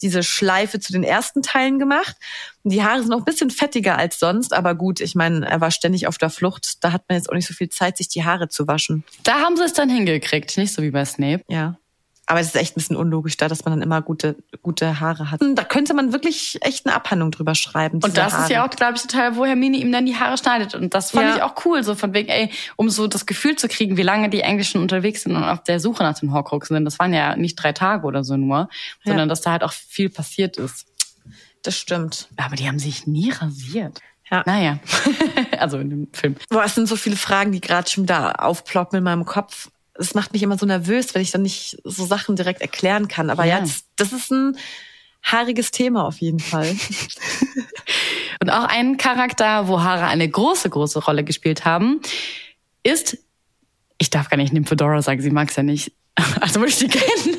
diese 0.02 0.22
Schleife 0.22 0.78
zu 0.78 0.92
den 0.92 1.02
ersten 1.02 1.42
Teilen 1.42 1.80
gemacht. 1.80 2.14
Und 2.62 2.72
die 2.72 2.84
Haare 2.84 3.00
sind 3.00 3.10
noch 3.10 3.18
ein 3.18 3.24
bisschen 3.24 3.50
fettiger 3.50 3.98
als 3.98 4.20
sonst, 4.20 4.52
aber 4.52 4.76
gut, 4.76 5.00
ich 5.00 5.16
meine, 5.16 5.44
er 5.46 5.60
war 5.60 5.72
ständig 5.72 6.06
auf 6.06 6.16
der 6.16 6.30
Flucht. 6.30 6.84
Da 6.84 6.92
hat 6.92 7.02
man 7.08 7.16
jetzt 7.18 7.28
auch 7.28 7.34
nicht 7.34 7.48
so 7.48 7.54
viel 7.54 7.70
Zeit, 7.70 7.96
sich 7.96 8.08
die 8.08 8.24
Haare 8.24 8.48
zu 8.48 8.68
waschen. 8.68 9.04
Da 9.24 9.40
haben 9.40 9.56
sie 9.56 9.64
es 9.64 9.72
dann 9.72 9.90
hingekriegt, 9.90 10.56
nicht 10.56 10.72
so 10.72 10.82
wie 10.82 10.90
bei 10.90 11.04
Snape. 11.04 11.42
Ja. 11.48 11.76
Aber 12.30 12.40
es 12.40 12.48
ist 12.48 12.56
echt 12.56 12.72
ein 12.72 12.80
bisschen 12.80 12.96
unlogisch 12.96 13.38
da, 13.38 13.48
dass 13.48 13.64
man 13.64 13.72
dann 13.72 13.80
immer 13.80 14.02
gute, 14.02 14.36
gute 14.60 15.00
Haare 15.00 15.30
hat. 15.30 15.40
Da 15.40 15.64
könnte 15.64 15.94
man 15.94 16.12
wirklich 16.12 16.58
echt 16.60 16.84
eine 16.84 16.94
Abhandlung 16.94 17.30
drüber 17.30 17.54
schreiben. 17.54 18.00
Und 18.02 18.18
das 18.18 18.34
Haare. 18.34 18.42
ist 18.42 18.50
ja 18.50 18.66
auch, 18.66 18.70
glaube 18.70 18.96
ich, 18.96 19.00
der 19.00 19.08
Teil, 19.08 19.36
wo 19.36 19.46
Hermine 19.46 19.78
ihm 19.78 19.90
dann 19.90 20.04
die 20.04 20.14
Haare 20.14 20.36
schneidet. 20.36 20.74
Und 20.74 20.92
das 20.92 21.12
fand 21.12 21.30
ja. 21.30 21.36
ich 21.36 21.42
auch 21.42 21.64
cool, 21.64 21.82
so 21.82 21.94
von 21.94 22.12
wegen, 22.12 22.28
ey, 22.28 22.50
um 22.76 22.90
so 22.90 23.06
das 23.06 23.24
Gefühl 23.24 23.56
zu 23.56 23.66
kriegen, 23.66 23.96
wie 23.96 24.02
lange 24.02 24.28
die 24.28 24.44
eigentlich 24.44 24.68
schon 24.68 24.82
unterwegs 24.82 25.22
sind 25.22 25.36
und 25.36 25.42
auf 25.42 25.62
der 25.62 25.80
Suche 25.80 26.02
nach 26.02 26.18
den 26.18 26.30
Horcruxen 26.30 26.76
sind. 26.76 26.84
Das 26.84 26.98
waren 26.98 27.14
ja 27.14 27.34
nicht 27.34 27.56
drei 27.56 27.72
Tage 27.72 28.06
oder 28.06 28.22
so 28.22 28.36
nur, 28.36 28.68
sondern 29.04 29.28
ja. 29.28 29.30
dass 29.30 29.40
da 29.40 29.52
halt 29.52 29.64
auch 29.64 29.72
viel 29.72 30.10
passiert 30.10 30.58
ist. 30.58 30.86
Das 31.62 31.78
stimmt. 31.78 32.28
Aber 32.36 32.56
die 32.56 32.68
haben 32.68 32.78
sich 32.78 33.06
nie 33.06 33.30
rasiert. 33.30 34.00
Ja. 34.30 34.42
Naja. 34.44 34.80
also 35.58 35.78
in 35.78 35.88
dem 35.88 36.08
Film. 36.12 36.36
Boah, 36.50 36.64
es 36.64 36.74
sind 36.74 36.88
so 36.88 36.96
viele 36.96 37.16
Fragen, 37.16 37.52
die 37.52 37.62
gerade 37.62 37.88
schon 37.88 38.04
da 38.04 38.32
aufploppen 38.32 38.98
in 38.98 39.04
meinem 39.04 39.24
Kopf 39.24 39.70
es 39.98 40.14
macht 40.14 40.32
mich 40.32 40.42
immer 40.42 40.56
so 40.56 40.64
nervös, 40.64 41.14
wenn 41.14 41.22
ich 41.22 41.30
dann 41.30 41.42
nicht 41.42 41.78
so 41.84 42.06
Sachen 42.06 42.36
direkt 42.36 42.60
erklären 42.60 43.08
kann. 43.08 43.30
Aber 43.30 43.44
ja, 43.44 43.56
ja 43.56 43.60
das, 43.60 43.84
das 43.96 44.12
ist 44.12 44.30
ein 44.30 44.56
haariges 45.22 45.70
Thema 45.70 46.04
auf 46.06 46.18
jeden 46.18 46.40
Fall. 46.40 46.68
Und 48.40 48.50
auch 48.50 48.64
ein 48.64 48.96
Charakter, 48.96 49.68
wo 49.68 49.82
Haare 49.82 50.06
eine 50.06 50.28
große, 50.28 50.70
große 50.70 51.00
Rolle 51.00 51.24
gespielt 51.24 51.64
haben, 51.64 52.00
ist, 52.82 53.18
ich 53.98 54.10
darf 54.10 54.28
gar 54.28 54.36
nicht 54.36 54.52
Nymphedora 54.52 55.02
sagen, 55.02 55.20
sie 55.20 55.30
mag 55.30 55.50
es 55.50 55.56
ja 55.56 55.62
nicht. 55.62 55.92
Also 56.40 56.60
würde 56.60 56.70
ich 56.70 56.78
die 56.78 56.88
kennen. 56.88 57.36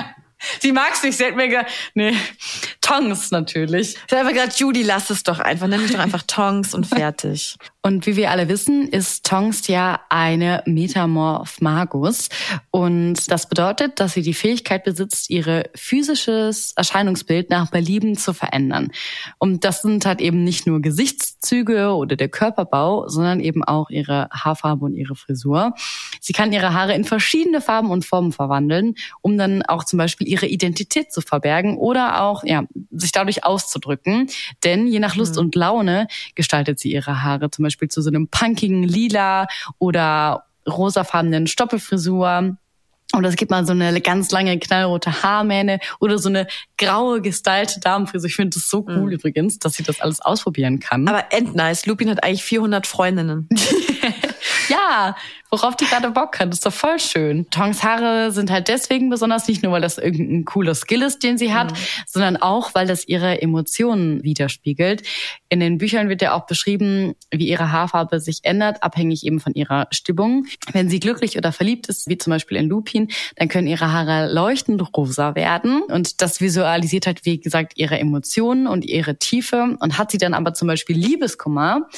sie 0.60 0.72
mag 0.72 0.92
es 0.92 1.02
nicht, 1.02 1.16
sie 1.16 1.24
hat 1.24 1.36
mir 1.36 1.48
gesagt, 1.48 1.70
nee, 1.94 2.14
Tongs 2.82 3.30
natürlich. 3.30 3.96
Ich 4.08 4.16
habe 4.16 4.34
gerade, 4.34 4.52
Judy, 4.54 4.82
lass 4.82 5.08
es 5.08 5.22
doch 5.22 5.38
einfach. 5.38 5.68
Nenn 5.68 5.80
mich 5.80 5.92
doch 5.92 5.98
einfach 5.98 6.24
Tongs 6.26 6.74
und 6.74 6.86
fertig. 6.86 7.56
Und 7.80 8.06
wie 8.06 8.16
wir 8.16 8.30
alle 8.30 8.48
wissen, 8.48 8.86
ist 8.86 9.24
Tongs 9.24 9.66
ja 9.66 10.00
eine 10.08 10.62
Metamorph 10.66 11.60
Magus. 11.60 12.28
Und 12.70 13.30
das 13.30 13.48
bedeutet, 13.48 13.98
dass 13.98 14.12
sie 14.12 14.22
die 14.22 14.34
Fähigkeit 14.34 14.84
besitzt, 14.84 15.30
ihre 15.30 15.64
physisches 15.74 16.74
Erscheinungsbild 16.76 17.50
nach 17.50 17.70
Belieben 17.70 18.16
zu 18.16 18.34
verändern. 18.34 18.92
Und 19.38 19.64
das 19.64 19.82
sind 19.82 20.04
halt 20.04 20.20
eben 20.20 20.44
nicht 20.44 20.66
nur 20.66 20.80
Gesichtszüge 20.80 21.94
oder 21.94 22.16
der 22.16 22.28
Körperbau, 22.28 23.08
sondern 23.08 23.40
eben 23.40 23.64
auch 23.64 23.90
ihre 23.90 24.28
Haarfarbe 24.30 24.84
und 24.84 24.94
ihre 24.94 25.16
Frisur. 25.16 25.74
Sie 26.20 26.32
kann 26.32 26.52
ihre 26.52 26.74
Haare 26.74 26.94
in 26.94 27.04
verschiedene 27.04 27.60
Farben 27.60 27.90
und 27.90 28.04
Formen 28.04 28.32
verwandeln, 28.32 28.94
um 29.22 29.38
dann 29.38 29.62
auch 29.62 29.84
zum 29.84 29.98
Beispiel 29.98 30.28
ihre 30.28 30.46
Identität 30.46 31.12
zu 31.12 31.20
verbergen 31.20 31.76
oder 31.78 32.22
auch, 32.22 32.44
ja, 32.44 32.64
sich 32.90 33.12
dadurch 33.12 33.44
auszudrücken. 33.44 34.28
Denn 34.64 34.86
je 34.86 34.98
nach 34.98 35.16
Lust 35.16 35.36
mhm. 35.36 35.40
und 35.40 35.54
Laune 35.54 36.08
gestaltet 36.34 36.78
sie 36.78 36.92
ihre 36.92 37.22
Haare 37.22 37.50
zum 37.50 37.64
Beispiel 37.64 37.88
zu 37.88 38.02
so 38.02 38.10
einem 38.10 38.28
punkigen 38.28 38.82
Lila 38.82 39.46
oder 39.78 40.44
rosafarbenen 40.68 41.46
Stoppelfrisur. 41.46 42.56
Und 43.14 43.24
es 43.24 43.36
gibt 43.36 43.50
mal 43.50 43.66
so 43.66 43.72
eine 43.72 44.00
ganz 44.00 44.30
lange 44.30 44.58
knallrote 44.58 45.22
Haarmähne 45.22 45.80
oder 46.00 46.18
so 46.18 46.30
eine 46.30 46.46
graue 46.78 47.20
gestylte 47.20 47.78
Damenfrisur. 47.80 48.28
Ich 48.28 48.36
finde 48.36 48.56
das 48.56 48.70
so 48.70 48.86
cool 48.88 49.08
mhm. 49.08 49.12
übrigens, 49.12 49.58
dass 49.58 49.74
sie 49.74 49.82
das 49.82 50.00
alles 50.00 50.20
ausprobieren 50.20 50.80
kann. 50.80 51.06
Aber 51.06 51.26
endnice. 51.30 51.84
Lupin 51.84 52.08
hat 52.08 52.24
eigentlich 52.24 52.42
400 52.42 52.86
Freundinnen. 52.86 53.48
Ja, 54.72 55.16
worauf 55.50 55.76
die 55.76 55.84
gerade 55.84 56.10
Bock 56.10 56.40
hat. 56.40 56.48
Das 56.48 56.56
ist 56.56 56.66
doch 56.66 56.72
voll 56.72 56.98
schön. 56.98 57.50
Tongs 57.50 57.82
Haare 57.82 58.32
sind 58.32 58.50
halt 58.50 58.68
deswegen 58.68 59.10
besonders, 59.10 59.46
nicht 59.48 59.62
nur, 59.62 59.72
weil 59.72 59.82
das 59.82 59.98
irgendein 59.98 60.46
cooler 60.46 60.74
Skill 60.74 61.02
ist, 61.02 61.22
den 61.22 61.36
sie 61.36 61.52
hat, 61.52 61.72
mhm. 61.72 61.76
sondern 62.06 62.36
auch, 62.38 62.74
weil 62.74 62.86
das 62.86 63.06
ihre 63.06 63.42
Emotionen 63.42 64.22
widerspiegelt. 64.22 65.02
In 65.50 65.60
den 65.60 65.76
Büchern 65.76 66.08
wird 66.08 66.22
ja 66.22 66.32
auch 66.32 66.46
beschrieben, 66.46 67.14
wie 67.30 67.48
ihre 67.48 67.70
Haarfarbe 67.70 68.18
sich 68.18 68.38
ändert, 68.44 68.82
abhängig 68.82 69.26
eben 69.26 69.40
von 69.40 69.52
ihrer 69.52 69.88
Stimmung. 69.90 70.46
Wenn 70.72 70.88
sie 70.88 71.00
glücklich 71.00 71.36
oder 71.36 71.52
verliebt 71.52 71.88
ist, 71.88 72.08
wie 72.08 72.16
zum 72.16 72.30
Beispiel 72.30 72.56
in 72.56 72.68
Lupin, 72.68 73.08
dann 73.36 73.48
können 73.48 73.66
ihre 73.66 73.92
Haare 73.92 74.32
leuchtend 74.32 74.82
rosa 74.96 75.34
werden. 75.34 75.82
Und 75.82 76.22
das 76.22 76.40
visualisiert 76.40 77.06
halt, 77.06 77.26
wie 77.26 77.38
gesagt, 77.38 77.74
ihre 77.76 77.98
Emotionen 77.98 78.66
und 78.66 78.86
ihre 78.86 79.18
Tiefe. 79.18 79.76
Und 79.80 79.98
hat 79.98 80.10
sie 80.10 80.18
dann 80.18 80.32
aber 80.32 80.54
zum 80.54 80.68
Beispiel 80.68 80.96
Liebeskummer, 80.96 81.88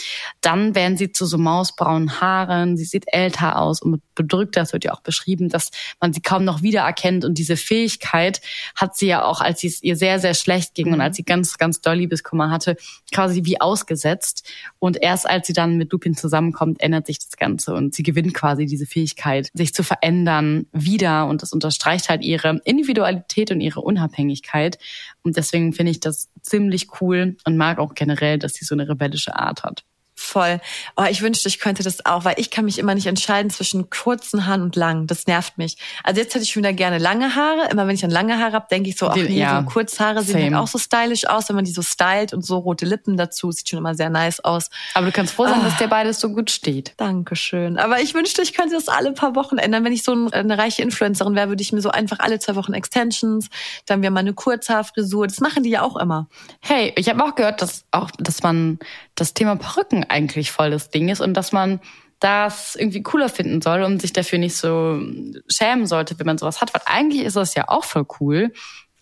dann 0.41 0.75
werden 0.75 0.97
sie 0.97 1.12
zu 1.12 1.25
so 1.25 1.39
mausbraunen 1.39 2.20
Haaren. 2.20 2.64
Sie 2.77 2.85
sieht 2.85 3.05
älter 3.07 3.59
aus 3.59 3.81
und 3.83 4.03
bedrückt, 4.15 4.57
das 4.57 4.73
wird 4.73 4.85
ja 4.85 4.93
auch 4.93 5.01
beschrieben, 5.01 5.49
dass 5.49 5.71
man 6.01 6.12
sie 6.12 6.21
kaum 6.21 6.45
noch 6.45 6.62
wiedererkennt. 6.62 7.25
Und 7.25 7.39
diese 7.39 7.57
Fähigkeit 7.57 8.41
hat 8.75 8.97
sie 8.97 9.07
ja 9.07 9.25
auch, 9.25 9.41
als 9.41 9.61
sie 9.61 9.69
es 9.69 9.83
ihr 9.83 9.97
sehr, 9.97 10.19
sehr 10.19 10.35
schlecht 10.35 10.75
ging 10.75 10.89
mhm. 10.89 10.95
und 10.95 11.01
als 11.01 11.17
sie 11.17 11.25
ganz, 11.25 11.59
ganz 11.59 11.81
doll 11.81 11.97
Liebeskummer 11.97 12.51
hatte, 12.51 12.77
quasi 13.12 13.45
wie 13.45 13.61
ausgesetzt. 13.61 14.49
Und 14.79 15.01
erst 15.01 15.29
als 15.29 15.47
sie 15.47 15.53
dann 15.53 15.77
mit 15.77 15.93
Lupin 15.93 16.17
zusammenkommt, 16.17 16.81
ändert 16.81 17.07
sich 17.07 17.19
das 17.19 17.37
Ganze 17.37 17.75
und 17.75 17.95
sie 17.95 18.03
gewinnt 18.03 18.35
quasi 18.35 18.67
diese 18.67 18.87
Fähigkeit, 18.87 19.51
sich 19.55 19.75
zu 19.75 19.83
verändern 19.83 20.67
wieder. 20.73 21.27
Und 21.27 21.43
das 21.43 21.53
unterstreicht 21.53 22.09
halt 22.09 22.23
ihre 22.23 22.61
Individualität 22.65 23.51
und 23.51 23.61
ihre 23.61 23.81
Unabhängigkeit. 23.81 24.79
Und 25.23 25.37
deswegen 25.37 25.73
finde 25.73 25.93
ich 25.93 26.01
das 26.01 26.29
ziemlich 26.43 26.89
cool 27.01 27.37
und 27.45 27.57
mag 27.57 27.79
auch 27.79 27.95
generell, 27.95 28.39
dass 28.39 28.55
sie 28.55 28.65
so 28.65 28.75
eine 28.75 28.89
rebellische 28.89 29.37
Art 29.37 29.62
hat. 29.62 29.85
Voll. 30.25 30.59
Oh, 30.97 31.05
ich 31.09 31.20
wünschte, 31.20 31.49
ich 31.49 31.59
könnte 31.59 31.83
das 31.83 32.07
auch, 32.07 32.25
weil 32.25 32.35
ich 32.39 32.51
kann 32.51 32.64
mich 32.64 32.79
immer 32.79 32.95
nicht 32.95 33.07
entscheiden 33.07 33.51
zwischen 33.51 33.91
kurzen 33.91 34.47
Haaren 34.47 34.62
und 34.62 34.75
lang. 34.75 35.07
Das 35.07 35.27
nervt 35.27 35.59
mich. 35.59 35.77
Also 36.03 36.20
jetzt 36.20 36.35
hätte 36.35 36.45
ich 36.45 36.57
wieder 36.57 36.72
gerne 36.72 36.97
lange 36.97 37.35
Haare. 37.35 37.68
Immer 37.70 37.87
wenn 37.87 37.95
ich 37.95 38.05
an 38.05 38.11
lange 38.11 38.39
Haare 38.39 38.53
habe, 38.53 38.66
denke 38.70 38.89
ich 38.89 38.97
so, 38.97 39.09
ach 39.09 39.16
nee, 39.16 39.39
ja, 39.39 39.61
so 39.61 39.70
Kurzhaare 39.70 40.22
sehen 40.22 40.43
halt 40.43 40.55
auch 40.55 40.66
so 40.66 40.79
stylisch 40.79 41.27
aus, 41.27 41.49
wenn 41.49 41.57
man 41.57 41.66
die 41.66 41.72
so 41.72 41.83
stylt 41.83 42.33
und 42.33 42.45
so 42.45 42.57
rote 42.57 42.87
Lippen 42.87 43.18
dazu. 43.18 43.53
Sieht 43.53 43.68
schon 43.68 43.79
immer 43.79 43.95
sehr 43.95 44.09
nice 44.09 44.41
aus. 44.41 44.70
Aber 44.95 45.07
du 45.07 45.12
kannst 45.12 45.35
froh 45.35 45.45
sein, 45.45 45.61
ah. 45.61 45.64
dass 45.64 45.77
dir 45.77 45.89
beides 45.89 46.20
so 46.20 46.31
gut 46.31 46.51
steht. 46.51 46.95
Dankeschön. 46.97 47.79
Aber 47.79 48.01
ich 48.01 48.14
wünschte, 48.14 48.41
ich 48.41 48.55
könnte 48.55 48.75
das 48.75 48.89
alle 48.89 49.12
paar 49.12 49.35
Wochen 49.35 49.59
ändern. 49.59 49.85
Wenn 49.85 49.93
ich 49.93 50.05
so 50.05 50.29
eine 50.33 50.57
reiche 50.57 50.83
Influencerin 50.83 51.35
wäre, 51.35 51.51
würde 51.51 51.62
ich 51.62 51.72
mir 51.72 51.83
so 51.83 51.91
einfach 51.91 52.20
alle 52.20 52.39
zwei 52.39 52.57
Wochen 52.57 52.72
Extensions, 52.72 53.51
dann 53.85 54.01
wäre 54.01 54.11
mal 54.11 54.20
eine 54.20 54.33
Kurzhaarfrisur. 54.33 55.27
Das 55.27 55.41
machen 55.41 55.64
die 55.64 55.70
ja 55.70 55.83
auch 55.83 55.97
immer. 55.97 56.29
Hey, 56.61 56.95
ich 56.97 57.11
habe 57.11 57.22
auch 57.22 57.35
gehört, 57.35 57.61
dass 57.61 57.85
auch, 57.91 58.11
dass 58.18 58.43
man 58.43 58.79
das 59.14 59.35
Thema 59.35 59.57
Perücken 59.57 60.05
eigentlich 60.15 60.53
voll 60.53 60.71
das 60.71 60.91
Ding 60.91 61.09
ist 61.09 61.21
und 61.21 61.35
dass 61.35 61.53
man 61.53 61.81
das 62.21 62.77
irgendwie 62.77 63.03
cooler 63.03 63.29
finden 63.29 63.61
soll 63.61 63.83
und 63.83 64.01
sich 64.01 64.12
dafür 64.12 64.39
nicht 64.39 64.57
so 64.57 64.99
schämen 65.49 65.87
sollte, 65.87 66.19
wenn 66.19 66.27
man 66.27 66.39
sowas 66.39 66.61
hat. 66.61 66.73
Weil 66.73 66.83
eigentlich 66.87 67.23
ist 67.23 67.37
das 67.37 67.55
ja 67.55 67.65
auch 67.69 67.85
voll 67.85 68.07
cool. 68.21 68.53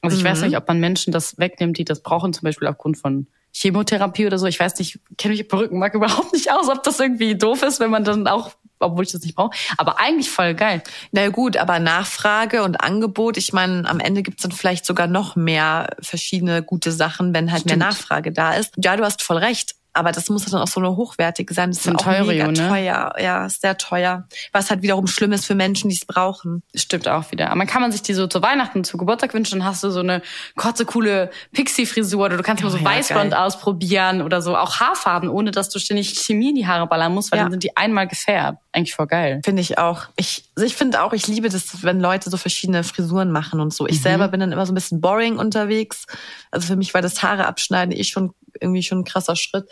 Also 0.01 0.17
ich 0.17 0.25
mhm. 0.25 0.29
weiß 0.29 0.43
nicht, 0.43 0.57
ob 0.57 0.67
man 0.67 0.81
Menschen 0.81 1.13
das 1.13 1.39
wegnimmt, 1.39 1.79
die 1.79 1.85
das 1.85 2.03
brauchen, 2.03 2.33
zum 2.33 2.43
Beispiel 2.43 2.67
aufgrund 2.67 2.99
von 2.99 3.29
Chemotherapie 3.53 4.27
oder 4.27 4.39
so. 4.39 4.47
Ich 4.47 4.59
weiß 4.59 4.79
nicht, 4.79 4.99
kenne 5.19 5.35
mich 5.35 5.47
Perückenmark 5.47 5.95
überhaupt 5.95 6.33
nicht 6.33 6.51
aus, 6.51 6.69
ob 6.69 6.83
das 6.83 6.99
irgendwie 6.99 7.37
doof 7.37 7.63
ist, 7.63 7.79
wenn 7.79 7.91
man 7.91 8.03
dann 8.03 8.27
auch, 8.27 8.51
obwohl 8.81 9.05
ich 9.05 9.13
das 9.13 9.23
nicht 9.23 9.37
brauche. 9.37 9.57
Aber 9.77 10.01
eigentlich 10.01 10.31
voll 10.31 10.55
geil. 10.55 10.83
Na 11.13 11.29
gut, 11.29 11.57
aber 11.57 11.79
Nachfrage 11.79 12.65
und 12.65 12.77
Angebot, 12.83 13.37
ich 13.37 13.53
meine, 13.53 13.89
am 13.89 14.01
Ende 14.01 14.23
gibt's 14.23 14.43
dann 14.43 14.53
vielleicht 14.53 14.85
sogar 14.85 15.07
noch 15.07 15.37
mehr 15.37 15.91
verschiedene 16.01 16.63
gute 16.63 16.91
Sachen, 16.91 17.35
wenn 17.35 17.53
halt 17.53 17.63
Stimmt. 17.63 17.79
mehr 17.79 17.89
Nachfrage 17.89 18.33
da 18.33 18.55
ist. 18.55 18.75
Ja, 18.83 18.97
du 18.97 19.05
hast 19.05 19.23
voll 19.23 19.37
recht. 19.37 19.77
Aber 19.95 20.12
das 20.12 20.30
muss 20.30 20.45
dann 20.47 20.61
auch 20.61 20.68
so 20.68 20.80
eine 20.80 20.97
hochwertige 20.97 21.53
sein. 21.53 21.70
Das 21.70 21.78
ist 21.78 21.86
ja 21.86 21.95
auch 21.95 21.99
teure, 21.99 22.26
mega 22.26 22.47
ne? 22.47 22.55
teuer. 22.68 23.14
Ja, 23.18 23.49
sehr 23.49 23.76
teuer. 23.76 24.26
Was 24.53 24.70
halt 24.70 24.82
wiederum 24.82 25.07
schlimm 25.07 25.32
ist 25.32 25.45
für 25.45 25.55
Menschen, 25.55 25.90
die 25.90 25.97
es 25.97 26.07
brauchen. 26.07 26.62
Stimmt 26.74 27.09
auch 27.09 27.30
wieder. 27.30 27.47
Aber 27.47 27.57
man 27.57 27.66
kann 27.66 27.82
man 27.82 27.93
sich 27.93 28.03
die 28.03 28.14
so 28.14 28.26
zu 28.26 28.43
Weihnachten, 28.43 28.84
zu 28.84 28.97
Geburtstag 28.97 29.34
wünschen, 29.34 29.59
dann 29.59 29.68
hast 29.68 29.84
du 29.84 29.90
so 29.90 30.01
eine 30.01 30.22
kurze, 30.57 30.86
coole 30.86 31.30
Pixie-Frisur 31.53 32.24
oder 32.24 32.36
du 32.36 32.43
kannst 32.43 32.62
oh, 32.62 32.66
mal 32.66 32.72
so 32.72 32.78
ja, 32.78 32.84
Weißblond 32.84 33.32
geil. 33.32 33.40
ausprobieren 33.40 34.22
oder 34.22 34.40
so. 34.40 34.57
Auch 34.57 34.80
Haarfarben, 34.80 35.28
ohne 35.28 35.51
dass 35.51 35.68
du 35.68 35.78
ständig 35.78 36.18
Chemie 36.18 36.51
in 36.51 36.57
die 36.57 36.66
Haare 36.66 36.86
ballern 36.86 37.12
musst, 37.12 37.30
weil 37.30 37.38
ja. 37.38 37.45
dann 37.45 37.53
sind 37.53 37.62
die 37.62 37.76
einmal 37.76 38.09
gefärbt. 38.09 38.59
Eigentlich 38.73 38.95
voll 38.95 39.07
geil. 39.07 39.41
Finde 39.45 39.61
ich 39.61 39.77
auch. 39.77 40.07
Ich, 40.16 40.45
also 40.57 40.66
ich 40.66 40.75
finde 40.75 41.03
auch, 41.03 41.12
ich 41.12 41.27
liebe 41.27 41.51
das, 41.51 41.83
wenn 41.83 42.01
Leute 42.01 42.31
so 42.31 42.39
verschiedene 42.39 42.85
Frisuren 42.85 43.31
machen 43.31 43.61
und 43.61 43.73
so. 43.75 43.87
Ich 43.87 43.99
mhm. 43.99 44.03
selber 44.03 44.29
bin 44.29 44.41
dann 44.41 44.51
immer 44.51 44.64
so 44.64 44.73
ein 44.73 44.75
bisschen 44.75 45.03
boring 45.03 45.37
unterwegs. 45.37 46.07
Also 46.51 46.68
für 46.68 46.77
mich 46.77 46.95
war 46.95 47.03
das 47.03 47.23
Haare 47.23 47.47
abschneiden 47.47 47.95
eh 47.95 48.05
schon 48.05 48.33
irgendwie 48.61 48.83
schon 48.83 49.01
ein 49.01 49.05
krasser 49.05 49.37
Schritt. 49.37 49.68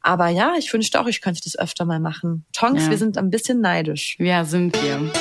Aber 0.00 0.28
ja, 0.28 0.54
ich 0.58 0.72
wünschte 0.72 1.00
auch, 1.00 1.06
ich 1.06 1.20
könnte 1.20 1.40
das 1.44 1.56
öfter 1.56 1.84
mal 1.84 2.00
machen. 2.00 2.44
Tonks, 2.52 2.84
ja. 2.84 2.90
wir 2.90 2.98
sind 2.98 3.16
ein 3.16 3.30
bisschen 3.30 3.60
neidisch. 3.60 4.16
Ja, 4.18 4.44
sind 4.44 4.74
wir. 4.82 5.12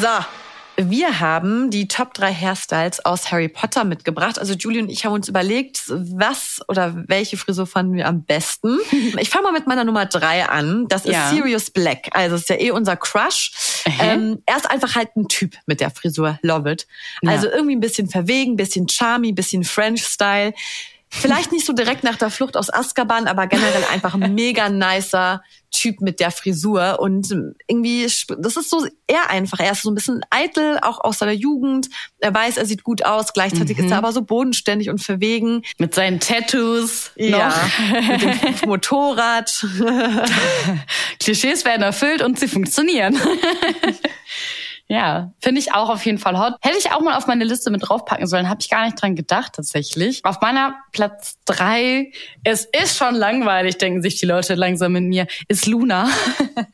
So, 0.00 0.24
wir 0.80 1.18
haben 1.18 1.70
die 1.70 1.88
Top 1.88 2.14
3 2.14 2.32
Hairstyles 2.32 3.04
aus 3.04 3.32
Harry 3.32 3.48
Potter 3.48 3.82
mitgebracht. 3.82 4.38
Also 4.38 4.54
Julie 4.54 4.80
und 4.80 4.88
ich 4.88 5.04
haben 5.04 5.12
uns 5.12 5.28
überlegt, 5.28 5.82
was 5.88 6.60
oder 6.68 6.94
welche 7.08 7.36
Frisur 7.36 7.66
fanden 7.66 7.94
wir 7.94 8.06
am 8.06 8.22
besten. 8.22 8.78
Ich 9.18 9.30
fange 9.30 9.44
mal 9.44 9.52
mit 9.52 9.66
meiner 9.66 9.84
Nummer 9.84 10.06
3 10.06 10.48
an. 10.48 10.86
Das 10.88 11.04
ist 11.04 11.12
ja. 11.12 11.30
Sirius 11.30 11.70
Black. 11.70 12.08
Also 12.12 12.36
ist 12.36 12.48
ja 12.48 12.56
eh 12.60 12.70
unser 12.70 12.96
Crush. 12.96 13.82
Ähm, 14.00 14.42
er 14.46 14.56
ist 14.56 14.70
einfach 14.70 14.94
halt 14.94 15.16
ein 15.16 15.28
Typ 15.28 15.56
mit 15.66 15.80
der 15.80 15.90
Frisur. 15.90 16.38
Love 16.42 16.70
it. 16.70 16.86
Also 17.26 17.48
ja. 17.48 17.54
irgendwie 17.54 17.74
ein 17.74 17.80
bisschen 17.80 18.08
verwegen, 18.08 18.56
bisschen 18.56 18.88
charmy, 18.88 19.32
bisschen 19.32 19.64
French-Style. 19.64 20.52
Vielleicht 21.10 21.52
nicht 21.52 21.64
so 21.64 21.72
direkt 21.72 22.04
nach 22.04 22.16
der 22.16 22.30
Flucht 22.30 22.56
aus 22.56 22.72
Azkaban, 22.72 23.26
aber 23.26 23.46
generell 23.46 23.84
einfach 23.92 24.14
ein 24.14 24.34
mega 24.34 24.68
nicer 24.68 25.42
Typ 25.70 26.00
mit 26.00 26.18
der 26.20 26.30
Frisur 26.30 26.98
und 26.98 27.30
irgendwie, 27.66 28.02
das 28.02 28.56
ist 28.56 28.70
so 28.70 28.86
eher 29.06 29.28
einfach. 29.28 29.60
Er 29.60 29.72
ist 29.72 29.82
so 29.82 29.90
ein 29.90 29.94
bisschen 29.94 30.22
eitel, 30.30 30.78
auch 30.80 31.04
aus 31.04 31.18
seiner 31.18 31.32
Jugend. 31.32 31.88
Er 32.20 32.32
weiß, 32.32 32.56
er 32.56 32.64
sieht 32.64 32.84
gut 32.84 33.04
aus. 33.04 33.32
Gleichzeitig 33.32 33.76
mhm. 33.78 33.84
ist 33.84 33.90
er 33.90 33.98
aber 33.98 34.12
so 34.12 34.22
bodenständig 34.22 34.88
und 34.88 35.02
verwegen. 35.02 35.62
Mit 35.76 35.94
seinen 35.94 36.20
Tattoos. 36.20 37.10
Ja. 37.16 37.52
mit 38.10 38.62
dem 38.62 38.68
Motorrad. 38.68 39.66
Klischees 41.20 41.64
werden 41.64 41.82
erfüllt 41.82 42.22
und 42.22 42.38
sie 42.38 42.48
funktionieren. 42.48 43.18
Ja, 44.90 45.34
finde 45.38 45.60
ich 45.60 45.74
auch 45.74 45.90
auf 45.90 46.06
jeden 46.06 46.16
Fall 46.16 46.38
hot. 46.38 46.54
Hätte 46.62 46.78
ich 46.78 46.90
auch 46.92 47.02
mal 47.02 47.18
auf 47.18 47.26
meine 47.26 47.44
Liste 47.44 47.70
mit 47.70 47.86
draufpacken 47.86 48.26
sollen, 48.26 48.48
habe 48.48 48.60
ich 48.62 48.70
gar 48.70 48.86
nicht 48.86 49.00
dran 49.00 49.16
gedacht 49.16 49.52
tatsächlich. 49.54 50.24
Auf 50.24 50.40
meiner 50.40 50.76
Platz 50.92 51.36
drei, 51.44 52.10
es 52.42 52.64
ist 52.64 52.96
schon 52.96 53.14
langweilig, 53.14 53.76
denken 53.76 54.00
sich 54.00 54.18
die 54.18 54.24
Leute 54.24 54.54
langsam 54.54 54.92
mit 54.92 55.04
mir, 55.04 55.26
ist 55.48 55.66
Luna. 55.66 56.08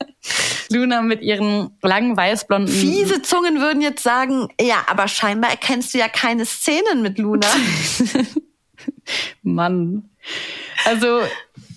Luna 0.71 1.03
mit 1.03 1.23
ihren 1.23 1.77
langen 1.83 2.17
weißblonden. 2.17 2.73
Fiese 2.73 3.21
Zungen 3.23 3.61
würden 3.61 3.83
jetzt 3.83 4.05
sagen, 4.05 4.49
ja, 4.61 4.85
aber 4.87 5.09
scheinbar 5.09 5.51
erkennst 5.51 5.93
du 5.93 5.99
ja 5.99 6.09
keine 6.09 6.47
Szenen 6.47 7.03
mit 7.03 7.19
Luna. 7.19 7.49
Mann. 9.43 10.09
Also 10.85 11.21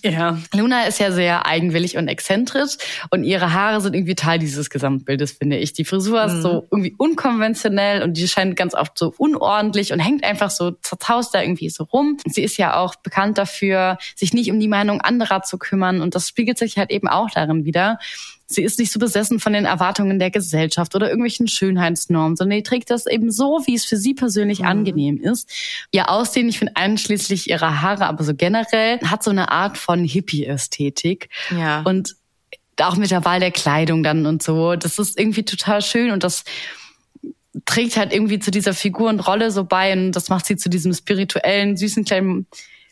ja, 0.03 0.37
Luna 0.53 0.83
ist 0.83 0.99
ja 0.99 1.11
sehr 1.11 1.45
eigenwillig 1.45 1.97
und 1.97 2.07
exzentrisch 2.07 2.77
und 3.09 3.23
ihre 3.23 3.53
Haare 3.53 3.81
sind 3.81 3.95
irgendwie 3.95 4.15
Teil 4.15 4.39
dieses 4.39 4.69
Gesamtbildes, 4.69 5.33
finde 5.33 5.57
ich. 5.57 5.73
Die 5.73 5.85
Frisur 5.85 6.25
mhm. 6.25 6.33
ist 6.33 6.41
so 6.41 6.67
irgendwie 6.71 6.95
unkonventionell 6.97 8.03
und 8.03 8.17
die 8.17 8.27
scheint 8.27 8.55
ganz 8.55 8.73
oft 8.73 8.97
so 8.97 9.13
unordentlich 9.17 9.93
und 9.93 9.99
hängt 9.99 10.23
einfach 10.23 10.49
so 10.49 10.71
zerzaust 10.71 11.33
da 11.33 11.41
irgendwie 11.41 11.69
so 11.69 11.83
rum. 11.83 12.17
Sie 12.25 12.43
ist 12.43 12.57
ja 12.57 12.77
auch 12.77 12.95
bekannt 12.95 13.37
dafür, 13.37 13.97
sich 14.15 14.33
nicht 14.33 14.51
um 14.51 14.59
die 14.59 14.67
Meinung 14.67 15.01
anderer 15.01 15.43
zu 15.43 15.57
kümmern 15.57 16.01
und 16.01 16.15
das 16.15 16.27
spiegelt 16.27 16.57
sich 16.57 16.77
halt 16.77 16.91
eben 16.91 17.07
auch 17.07 17.29
darin 17.29 17.65
wieder. 17.65 17.99
Sie 18.49 18.63
ist 18.63 18.79
nicht 18.79 18.93
so 18.93 18.99
besessen 18.99 19.41
von 19.41 19.51
den 19.51 19.65
Erwartungen 19.65 20.19
der 20.19 20.31
Gesellschaft 20.31 20.95
oder 20.95 21.09
irgendwelchen 21.09 21.49
Schönheitsnormen, 21.49 22.37
sondern 22.37 22.57
die 22.57 22.63
trägt 22.63 22.89
das 22.89 23.05
eben 23.05 23.29
so, 23.29 23.61
wie 23.65 23.75
es 23.75 23.83
für 23.83 23.97
sie 23.97 24.13
persönlich 24.13 24.59
mhm. 24.59 24.67
angenehm 24.67 25.21
ist. 25.21 25.51
Ihr 25.91 26.09
Aussehen, 26.09 26.47
ich 26.47 26.57
finde 26.57 26.77
einschließlich 26.77 27.49
ihrer 27.49 27.81
Haare, 27.81 28.05
aber 28.05 28.23
so 28.23 28.33
generell, 28.33 29.01
hat 29.01 29.21
so 29.21 29.31
eine 29.31 29.51
Art 29.51 29.77
von 29.87 30.03
Hippie-Ästhetik. 30.03 31.29
Ja. 31.49 31.81
Und 31.83 32.15
auch 32.81 32.97
mit 32.97 33.09
der 33.09 33.23
Wahl 33.23 33.39
der 33.39 33.51
Kleidung 33.51 34.03
dann 34.03 34.25
und 34.25 34.43
so. 34.43 34.75
Das 34.75 34.99
ist 34.99 35.17
irgendwie 35.17 35.45
total 35.45 35.81
schön 35.81 36.11
und 36.11 36.25
das 36.25 36.43
trägt 37.65 37.95
halt 37.95 38.13
irgendwie 38.13 38.37
zu 38.37 38.51
dieser 38.51 38.73
Figur 38.73 39.09
und 39.09 39.21
Rolle 39.21 39.49
so 39.49 39.63
bei 39.63 39.93
und 39.93 40.11
das 40.11 40.27
macht 40.27 40.45
sie 40.45 40.57
zu 40.57 40.69
diesem 40.69 40.93
spirituellen, 40.93 41.77
süßen 41.77 42.03
kleinen 42.03 42.47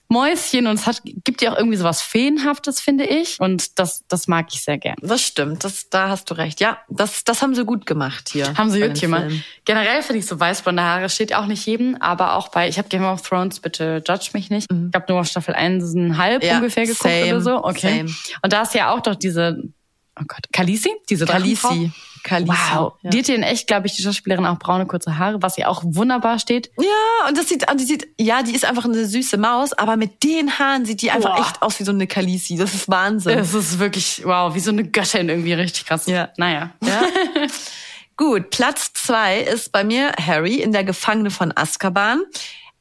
Mäuschen 0.08 0.68
und 0.68 0.76
es 0.76 0.86
hat, 0.86 1.01
gibt 1.03 1.41
ja 1.41 1.51
auch 1.51 1.58
irgendwie 1.58 1.78
sowas 1.78 2.01
Feenhaftes, 2.01 2.80
finde 2.80 3.06
ich. 3.06 3.39
Und 3.39 3.80
das, 3.80 4.06
das 4.08 4.28
mag 4.28 4.47
ich 4.51 4.64
sehr 4.64 4.78
gern. 4.78 4.95
Das 5.01 5.22
stimmt, 5.22 5.64
das, 5.64 5.89
da 5.89 6.10
hast 6.10 6.30
du 6.30 6.36
recht. 6.36 6.60
Ja, 6.60 6.80
das, 6.89 7.24
das 7.24 7.41
haben 7.41 7.56
sie 7.56 7.66
gut 7.66 7.86
gemacht 7.86 8.30
hier. 8.32 8.53
Haben 8.58 8.70
sie 8.70 8.80
wirklich 8.80 9.01
gemacht. 9.01 9.32
Generell 9.66 10.01
finde 10.01 10.20
ich 10.20 10.26
so 10.26 10.39
weißblonde 10.39 10.84
Haare 10.84 11.10
steht 11.10 11.34
auch 11.34 11.47
nicht 11.47 11.66
jedem, 11.66 11.95
aber 11.99 12.36
auch 12.36 12.49
bei, 12.49 12.68
ich 12.68 12.78
habe 12.78 12.88
Game 12.89 13.03
of 13.03 13.22
Thrones, 13.22 13.60
bitte 13.60 14.03
judge 14.08 14.30
mich 14.34 14.49
nicht. 14.49 14.72
Mhm. 14.72 14.89
Ich 14.93 14.95
habe 14.95 15.12
nur 15.12 15.22
auf 15.22 15.28
Staffel 15.28 15.56
1 15.56 15.95
halb 16.18 16.43
ja, 16.43 16.58
ungefähr 16.58 16.86
geguckt 16.86 17.03
same, 17.03 17.26
oder 17.28 17.41
so. 17.41 17.64
Okay. 17.64 17.97
Same. 18.06 18.16
Und 18.41 18.53
da 18.53 18.62
ist 18.62 18.74
ja 18.74 18.93
auch 18.93 19.01
doch 19.01 19.16
diese 19.16 19.64
oh 20.20 20.24
Gott, 20.28 20.47
Khaleesi, 20.51 20.91
diese. 21.09 21.26
Drachenfrau. 21.26 21.89
Khaleesi. 22.24 22.51
Wow. 22.74 22.93
Ja. 23.03 23.09
Die 23.11 23.20
hat 23.20 23.30
in 23.30 23.43
echt, 23.43 23.68
glaube 23.68 23.86
ich, 23.86 23.95
die 23.95 24.01
Schauspielerin 24.01 24.45
auch 24.47 24.57
braune 24.57 24.88
kurze 24.88 25.18
Haare, 25.18 25.41
was 25.43 25.57
ihr 25.59 25.70
auch 25.70 25.84
wunderbar 25.86 26.39
steht. 26.39 26.72
Ja, 26.80 27.28
und 27.28 27.38
das 27.38 27.49
sieht, 27.49 27.70
und 27.70 27.80
die 27.80 27.86
sieht, 27.86 28.07
ja, 28.20 28.41
die 28.41 28.55
ist 28.55 28.66
einfach 28.66 28.86
eine 28.86 29.05
süße 29.05 29.38
Maus, 29.38 29.74
aber 29.74 29.95
mit 29.95 30.24
den 30.24 30.57
Haaren 30.57 30.86
sieht 30.86 31.03
die 31.03 31.11
einfach 31.11 31.36
Boah. 31.36 31.45
echt 31.45 31.61
aus 31.61 31.80
wie 31.80 31.84
so 31.84 31.91
eine 31.91 32.07
Khaleesi. 32.07 32.57
Das 32.57 32.74
ist 32.74 32.89
Wahnsinn. 32.89 33.38
Es 33.38 33.53
ist 33.53 33.78
wirklich, 33.78 34.24
wow, 34.26 34.55
wie 34.55 34.59
so 34.59 34.72
eine 34.72 34.84
Göttin 34.84 35.30
irgendwie 35.30 35.53
richtig 35.53 35.86
krass. 35.86 36.07
Ja. 36.07 36.30
Naja. 36.38 36.72
Ja. 36.84 37.03
Gut, 38.18 38.49
Platz 38.49 38.93
zwei 38.93 39.41
ist 39.41 39.72
bei 39.72 39.84
mir 39.84 40.13
Harry 40.13 40.55
in 40.55 40.72
der 40.72 40.84
Gefangene 40.84 41.30
von 41.30 41.51
Azkaban. 41.55 42.24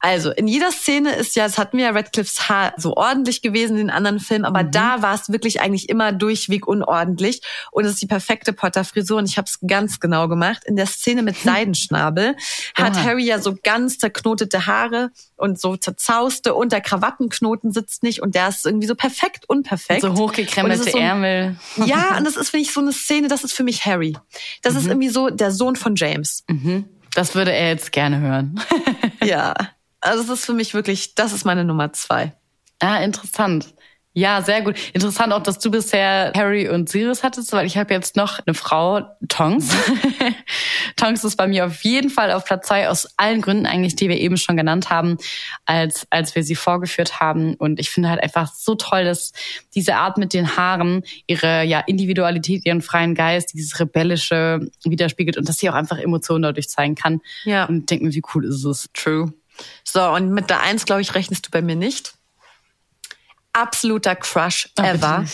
Also 0.05 0.29
in 0.29 0.47
jeder 0.47 0.71
Szene 0.71 1.15
ist 1.15 1.35
ja, 1.35 1.45
das 1.45 1.57
hatten 1.57 1.79
wir 1.79 1.85
ja 1.85 1.91
Radcliffes 1.91 2.47
Haar 2.47 2.73
so 2.77 2.95
ordentlich 2.95 3.41
gewesen 3.41 3.71
in 3.71 3.87
den 3.87 3.89
anderen 3.89 4.19
Filmen, 4.19 4.45
aber 4.45 4.63
da 4.63 5.01
war 5.01 5.15
es 5.15 5.31
wirklich 5.31 5.61
eigentlich 5.61 5.89
immer 5.89 6.11
durchweg 6.11 6.67
unordentlich 6.67 7.41
und 7.71 7.85
es 7.85 7.93
ist 7.93 8.03
die 8.03 8.05
perfekte 8.05 8.53
Potter-Frisur 8.53 9.17
und 9.17 9.27
ich 9.27 9.37
habe 9.39 9.47
es 9.47 9.57
ganz 9.65 9.99
genau 9.99 10.27
gemacht. 10.27 10.61
In 10.65 10.75
der 10.75 10.85
Szene 10.85 11.23
mit 11.23 11.37
Seidenschnabel 11.43 12.35
hat. 12.75 13.03
Harry 13.03 13.25
ja 13.25 13.39
so 13.39 13.57
ganz 13.63 13.97
zerknotete 13.97 14.67
Haare 14.67 15.09
und 15.37 15.59
so 15.59 15.75
zerzauste 15.75 16.53
und 16.53 16.71
der 16.71 16.81
Krawattenknoten 16.81 17.71
sitzt 17.71 18.03
nicht 18.03 18.21
und 18.21 18.35
der 18.35 18.49
ist 18.49 18.63
irgendwie 18.63 18.85
so 18.87 18.93
perfekt 18.93 19.49
unperfekt. 19.49 20.01
So 20.01 20.09
es 20.75 20.81
ist 20.81 20.91
so 20.91 20.97
ein- 20.99 21.03
Ärmel. 21.03 21.55
ja, 21.83 22.15
und 22.19 22.25
das 22.27 22.35
ist, 22.35 22.49
finde 22.49 22.61
ich, 22.63 22.71
so 22.71 22.79
eine 22.79 22.93
Szene, 22.93 23.27
das 23.27 23.43
ist 23.43 23.53
für 23.53 23.63
mich 23.63 23.87
Harry. 23.87 24.15
Das 24.61 24.75
ist 24.75 24.85
irgendwie 24.85 25.09
so 25.09 25.31
der 25.31 25.49
Sohn 25.49 25.75
von 25.75 25.95
James. 25.95 26.43
Das 27.15 27.33
würde 27.33 27.53
er 27.53 27.69
jetzt 27.69 27.91
gerne 27.91 28.19
hören. 28.19 28.61
Ja. 29.23 29.55
Also 30.05 30.21
das 30.21 30.39
ist 30.39 30.45
für 30.45 30.53
mich 30.53 30.75
wirklich, 30.75 31.15
das 31.15 31.33
ist 31.33 31.45
meine 31.45 31.65
Nummer 31.65 31.91
zwei. 31.93 32.33
ah, 32.79 32.97
interessant. 33.03 33.73
Ja, 34.17 34.41
sehr 34.41 34.61
gut. 34.61 34.77
Interessant 34.93 35.33
auch, 35.33 35.43
dass 35.43 35.59
du 35.59 35.69
bisher 35.69 36.31
Harry 36.37 36.69
und 36.69 36.87
Sirius 36.87 37.21
hattest, 37.21 37.51
weil 37.51 37.65
ich 37.65 37.75
habe 37.75 37.93
jetzt 37.93 38.15
noch 38.15 38.39
eine 38.45 38.53
Frau, 38.53 39.01
Tonks. 39.27 39.67
Tonks 40.95 41.25
ist 41.25 41.35
bei 41.35 41.47
mir 41.47 41.65
auf 41.65 41.83
jeden 41.83 42.09
Fall 42.09 42.31
auf 42.31 42.45
Platz 42.45 42.67
zwei 42.67 42.87
aus 42.87 43.09
allen 43.17 43.41
Gründen 43.41 43.65
eigentlich, 43.65 43.97
die 43.97 44.07
wir 44.07 44.17
eben 44.17 44.37
schon 44.37 44.55
genannt 44.55 44.89
haben, 44.89 45.17
als, 45.65 46.07
als 46.11 46.33
wir 46.33 46.43
sie 46.43 46.55
vorgeführt 46.55 47.19
haben. 47.19 47.55
Und 47.55 47.77
ich 47.77 47.89
finde 47.89 48.09
halt 48.09 48.23
einfach 48.23 48.53
so 48.53 48.75
toll, 48.75 49.03
dass 49.03 49.33
diese 49.73 49.95
Art 49.95 50.17
mit 50.17 50.33
den 50.33 50.55
Haaren 50.55 51.03
ihre 51.27 51.65
ja, 51.65 51.79
Individualität, 51.79 52.65
ihren 52.65 52.81
freien 52.81 53.15
Geist, 53.15 53.53
dieses 53.53 53.81
Rebellische 53.81 54.69
widerspiegelt 54.85 55.35
und 55.35 55.49
dass 55.49 55.57
sie 55.57 55.69
auch 55.69 55.75
einfach 55.75 55.97
Emotionen 55.97 56.43
dadurch 56.43 56.69
zeigen 56.69 56.95
kann. 56.95 57.19
Ja. 57.43 57.65
Und 57.65 57.89
denk 57.89 58.01
mir, 58.01 58.13
wie 58.13 58.23
cool 58.33 58.45
ist 58.45 58.63
es? 58.63 58.87
True. 58.93 59.33
So, 59.83 60.01
und 60.01 60.29
mit 60.31 60.49
der 60.49 60.61
Eins, 60.61 60.85
glaube 60.85 61.01
ich, 61.01 61.15
rechnest 61.15 61.45
du 61.47 61.51
bei 61.51 61.61
mir 61.61 61.75
nicht. 61.75 62.13
Absoluter 63.53 64.15
Crush 64.15 64.69
bitte 64.75 64.89
ever. 64.89 65.25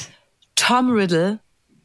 Tom 0.56 0.92
Riddle, 0.92 1.40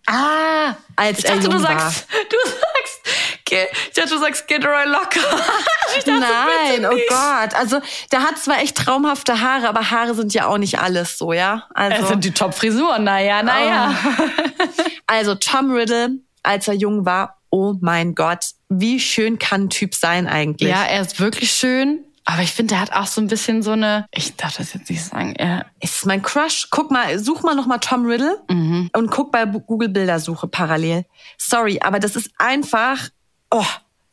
Ah, 0.09 0.76
als 0.95 1.18
ich 1.20 1.24
er 1.24 1.34
dachte, 1.37 1.47
jung 1.49 1.53
du 1.57 1.59
sagst, 1.59 2.07
du 2.30 2.37
sagst, 2.49 3.45
ge- 3.45 3.66
ich 3.89 3.95
dachte, 3.95 4.11
du 4.11 4.18
sagst 4.20 4.47
Gilderoy 4.47 4.87
Locker. 4.87 5.20
Ich 5.99 6.05
dachte, 6.05 6.20
Nein, 6.20 6.84
oh. 6.84 6.99
Gott. 7.09 7.55
Also, 7.55 7.80
der 8.12 8.22
hat 8.22 8.37
zwar 8.39 8.59
echt 8.59 8.76
traumhafte 8.76 9.41
Haare, 9.41 9.66
aber 9.68 9.91
Haare 9.91 10.14
sind 10.14 10.34
ja 10.34 10.47
auch 10.47 10.59
nicht 10.59 10.78
alles 10.80 11.16
so, 11.16 11.32
ja? 11.32 11.68
Also, 11.74 12.03
Es 12.03 12.09
sind 12.09 12.24
die 12.24 12.32
Top-Frisuren, 12.32 13.03
naja, 13.05 13.43
naja. 13.43 13.95
also 15.07 15.37
Tom 15.37 15.70
Riddle, 15.70 16.18
als 16.43 16.68
er 16.68 16.74
jung 16.74 17.07
war, 17.07 17.41
oh 17.51 17.74
mein 17.80 18.14
Gott, 18.14 18.47
wie 18.68 19.01
schön 19.01 19.39
kann 19.39 19.66
ein 19.66 19.70
Typ 19.70 19.95
sein 19.95 20.26
eigentlich? 20.28 20.68
Ja, 20.68 20.84
er 20.84 21.01
ist 21.01 21.18
wirklich 21.18 21.53
schön, 21.53 22.05
aber 22.26 22.42
ich 22.42 22.52
finde, 22.52 22.74
er 22.74 22.80
hat 22.82 22.92
auch 22.92 23.06
so 23.06 23.20
ein 23.20 23.28
bisschen 23.28 23.62
so 23.62 23.70
eine, 23.70 24.06
ich 24.12 24.36
darf 24.36 24.56
das 24.56 24.74
jetzt 24.74 24.90
nicht 24.90 25.02
sagen, 25.02 25.34
er, 25.36 25.64
ist 25.80 26.04
mein 26.04 26.20
Crush. 26.22 26.68
Guck 26.70 26.90
mal, 26.90 27.18
such 27.18 27.42
mal 27.42 27.54
noch 27.54 27.66
mal 27.66 27.78
Tom 27.78 28.04
Riddle 28.04 28.42
Mhm. 28.50 28.90
und 28.94 29.10
guck 29.10 29.32
bei 29.32 29.44
Google 29.46 29.88
Bildersuche 29.88 30.46
parallel. 30.48 31.06
Sorry, 31.38 31.80
aber 31.80 31.98
das 32.00 32.16
ist 32.16 32.30
einfach 32.38 33.08
oh, 33.50 33.64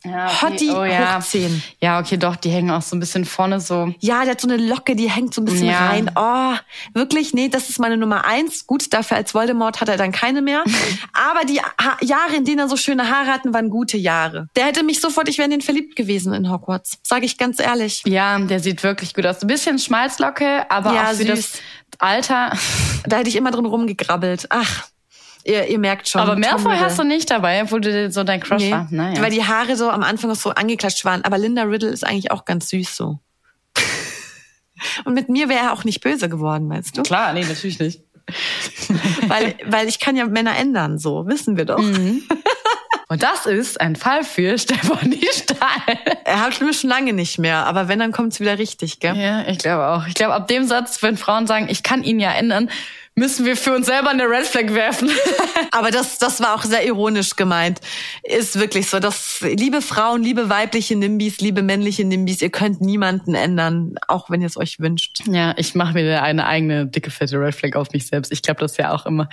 Ja, 0.04 0.26
okay. 0.26 0.36
Hottie 0.42 0.70
Oh, 0.70 0.84
ja. 0.84 1.18
hoch 1.18 1.24
10. 1.24 1.62
ja, 1.80 1.98
okay, 1.98 2.16
doch, 2.18 2.36
die 2.36 2.50
hängen 2.50 2.70
auch 2.70 2.82
so 2.82 2.94
ein 2.94 3.00
bisschen 3.00 3.24
vorne 3.24 3.60
so. 3.60 3.92
Ja, 4.00 4.22
der 4.22 4.32
hat 4.32 4.40
so 4.40 4.48
eine 4.48 4.58
Locke, 4.58 4.94
die 4.96 5.10
hängt 5.10 5.32
so 5.34 5.40
ein 5.40 5.46
bisschen 5.46 5.68
Ja. 5.68 5.86
rein. 5.88 6.10
Oh, 6.14 6.54
wirklich? 6.92 7.32
Nee, 7.32 7.48
das 7.48 7.70
ist 7.70 7.78
meine 7.80 7.96
Nummer 7.96 8.24
eins. 8.26 8.66
Gut, 8.66 8.92
dafür 8.92 9.16
als 9.16 9.34
Voldemort 9.34 9.80
hat 9.80 9.88
er 9.88 9.96
dann 9.96 10.12
keine 10.12 10.42
mehr. 10.42 10.62
Aber 11.14 11.44
die 11.46 11.60
ha 11.60 11.96
Jahre, 12.02 12.36
in 12.36 12.44
denen 12.44 12.58
er 12.58 12.68
so 12.68 12.76
schöne 12.76 13.08
Haare 13.08 13.28
hatten, 13.28 13.54
waren 13.54 13.70
gute 13.70 13.96
Jahre. 13.96 14.48
Der 14.56 14.66
hätte 14.66 14.82
mich 14.82 15.00
sofort, 15.00 15.28
ich 15.28 15.38
wäre 15.38 15.46
in 15.46 15.52
den 15.52 15.60
verliebt 15.62 15.96
gewesen 15.96 16.34
in 16.34 16.50
Hogwarts. 16.50 16.98
Sage 17.02 17.24
ich 17.24 17.38
ganz 17.38 17.58
ehrlich. 17.58 18.02
Ja, 18.06 18.38
der 18.38 18.60
sieht 18.60 18.82
wirklich 18.82 19.14
gut 19.14 19.24
aus. 19.26 19.40
Ein 19.42 19.46
bisschen 19.48 19.78
Schmalzlocke, 19.78 20.70
aber 20.70 20.92
Ja, 20.94 21.04
auch 21.04 21.08
für 21.10 21.14
süß. 21.24 21.28
das 21.28 21.52
Alter. 21.98 22.52
Da 23.06 23.16
hätte 23.18 23.28
ich 23.28 23.36
immer 23.36 23.50
drin 23.52 23.66
rumgegrabbelt. 23.66 24.46
Ach, 24.50 24.84
ihr, 25.44 25.66
ihr 25.68 25.78
merkt 25.78 26.08
schon. 26.08 26.20
Aber 26.20 26.36
Malfoy 26.36 26.76
hast 26.76 26.98
du 26.98 27.04
nicht 27.04 27.30
dabei, 27.30 27.62
obwohl 27.62 27.80
du 27.80 28.10
so 28.10 28.24
dein 28.24 28.40
Crush 28.40 28.62
Nee, 28.62 28.72
war. 28.72 28.88
Naja. 28.90 29.20
weil 29.22 29.30
die 29.30 29.44
Haare 29.44 29.76
so 29.76 29.90
am 29.90 30.02
Anfang 30.02 30.30
noch 30.30 30.36
so 30.36 30.50
angeklatscht 30.50 31.04
waren. 31.04 31.24
Aber 31.24 31.38
Linda 31.38 31.62
Riddle 31.62 31.90
ist 31.90 32.04
eigentlich 32.06 32.30
auch 32.30 32.44
ganz 32.44 32.68
süß 32.68 32.96
so. 32.96 33.18
Und 35.04 35.14
mit 35.14 35.28
mir 35.28 35.48
wäre 35.48 35.66
er 35.66 35.72
auch 35.72 35.84
nicht 35.84 36.00
böse 36.00 36.28
geworden, 36.28 36.68
weißt 36.68 36.96
du? 36.96 37.02
Klar, 37.02 37.32
nee, 37.32 37.44
natürlich 37.44 37.78
nicht. 37.78 38.02
Weil, 39.28 39.54
weil 39.66 39.86
ich 39.86 40.00
kann 40.00 40.16
ja 40.16 40.24
Männer 40.24 40.56
ändern, 40.56 40.98
so, 40.98 41.26
wissen 41.26 41.58
wir 41.58 41.66
doch. 41.66 41.78
Mhm. 41.78 42.22
Und 43.08 43.22
das 43.22 43.44
ist 43.44 43.80
ein 43.82 43.96
Fall 43.96 44.24
für 44.24 44.56
Stefanie 44.56 45.28
Stahl. 45.30 45.98
Er 46.24 46.40
hat 46.40 46.58
mir 46.60 46.72
schon 46.72 46.88
lange 46.88 47.12
nicht 47.12 47.38
mehr, 47.38 47.66
aber 47.66 47.86
wenn, 47.88 47.98
dann 47.98 48.12
kommt's 48.12 48.40
wieder 48.40 48.58
richtig, 48.58 48.98
gell? 48.98 49.14
Ja, 49.14 49.46
ich 49.46 49.58
glaube 49.58 49.86
auch. 49.88 50.06
Ich 50.06 50.14
glaube, 50.14 50.32
ab 50.32 50.48
dem 50.48 50.64
Satz, 50.64 51.02
wenn 51.02 51.18
Frauen 51.18 51.46
sagen, 51.46 51.66
ich 51.68 51.82
kann 51.82 52.02
ihn 52.02 52.18
ja 52.18 52.32
ändern, 52.32 52.70
müssen 53.16 53.46
wir 53.46 53.56
für 53.56 53.72
uns 53.74 53.86
selber 53.86 54.10
eine 54.10 54.24
Red 54.24 54.46
Flag 54.46 54.72
werfen. 54.74 55.10
Aber 55.70 55.90
das, 55.90 56.18
das 56.18 56.40
war 56.40 56.54
auch 56.54 56.64
sehr 56.64 56.84
ironisch 56.84 57.36
gemeint. 57.36 57.80
Ist 58.22 58.58
wirklich 58.58 58.88
so. 58.90 58.98
Das, 58.98 59.40
liebe 59.40 59.82
Frauen, 59.82 60.22
liebe 60.22 60.48
weibliche 60.48 60.96
Nimbis, 60.96 61.38
liebe 61.38 61.62
männliche 61.62 62.04
Nimbis, 62.04 62.42
ihr 62.42 62.50
könnt 62.50 62.80
niemanden 62.80 63.34
ändern, 63.34 63.94
auch 64.08 64.30
wenn 64.30 64.40
ihr 64.40 64.46
es 64.48 64.56
euch 64.56 64.80
wünscht. 64.80 65.22
ja, 65.26 65.54
ich 65.56 65.74
mache 65.74 65.94
mir 65.94 66.22
eine 66.22 66.46
eigene 66.46 66.86
dicke, 66.86 67.10
fette 67.10 67.38
Red 67.40 67.54
Flag 67.54 67.76
auf 67.76 67.90
mich 67.92 68.06
selbst. 68.06 68.32
Ich 68.32 68.42
glaube 68.42 68.60
das 68.60 68.76
ja 68.76 68.92
auch 68.92 69.06
immer. 69.06 69.28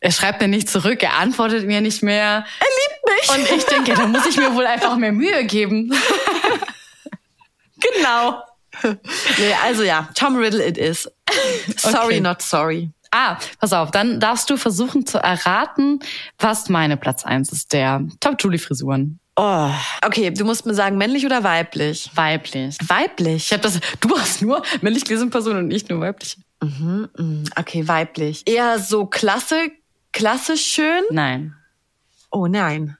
Er 0.00 0.12
schreibt 0.12 0.42
mir 0.42 0.48
nicht 0.48 0.68
zurück, 0.68 1.02
er 1.02 1.16
antwortet 1.18 1.66
mir 1.66 1.80
nicht 1.80 2.02
mehr. 2.02 2.44
Er 2.60 2.66
liebt 2.66 3.40
mich. 3.40 3.50
Und 3.50 3.56
ich 3.58 3.64
denke, 3.64 3.94
da 3.94 4.06
muss 4.06 4.26
ich 4.26 4.36
mir 4.36 4.54
wohl 4.54 4.66
einfach 4.66 4.96
mehr 4.98 5.12
Mühe 5.12 5.44
geben. 5.46 5.90
genau. 7.80 8.42
nee, 8.82 9.54
also 9.64 9.82
ja, 9.84 10.08
Tom 10.14 10.36
Riddle 10.36 10.64
it 10.66 10.76
is. 10.76 11.10
Sorry, 11.78 12.16
Okay. 12.16 12.20
not 12.20 12.42
sorry. 12.42 12.90
Ah, 13.10 13.38
pass 13.58 13.72
auf, 13.72 13.90
dann 13.90 14.20
darfst 14.20 14.50
du 14.50 14.56
versuchen 14.56 15.06
zu 15.06 15.18
erraten, 15.18 16.00
was 16.38 16.68
meine 16.68 16.96
Platz 16.96 17.24
eins 17.24 17.52
ist, 17.52 17.72
der 17.72 18.06
Top 18.20 18.36
Julie 18.40 18.58
Frisuren. 18.58 19.18
Oh, 19.36 19.70
okay, 20.04 20.30
du 20.30 20.44
musst 20.44 20.64
mir 20.64 20.74
sagen, 20.74 20.96
männlich 20.96 21.26
oder 21.26 21.44
weiblich? 21.44 22.10
Weiblich. 22.14 22.78
Weiblich. 22.86 23.46
Ich 23.46 23.52
habe 23.52 23.62
das, 23.62 23.80
du 24.00 24.18
hast 24.18 24.40
nur 24.40 24.62
männlich 24.80 25.04
gelesene 25.04 25.30
Personen 25.30 25.58
und 25.58 25.68
nicht 25.68 25.90
nur 25.90 26.00
weibliche. 26.00 26.38
Okay, 27.54 27.86
weiblich. 27.86 28.42
Eher 28.46 28.78
so 28.78 29.04
klasse, 29.04 29.70
klassisch 30.12 30.64
schön? 30.64 31.02
Nein. 31.10 31.54
Oh 32.30 32.46
nein. 32.46 32.96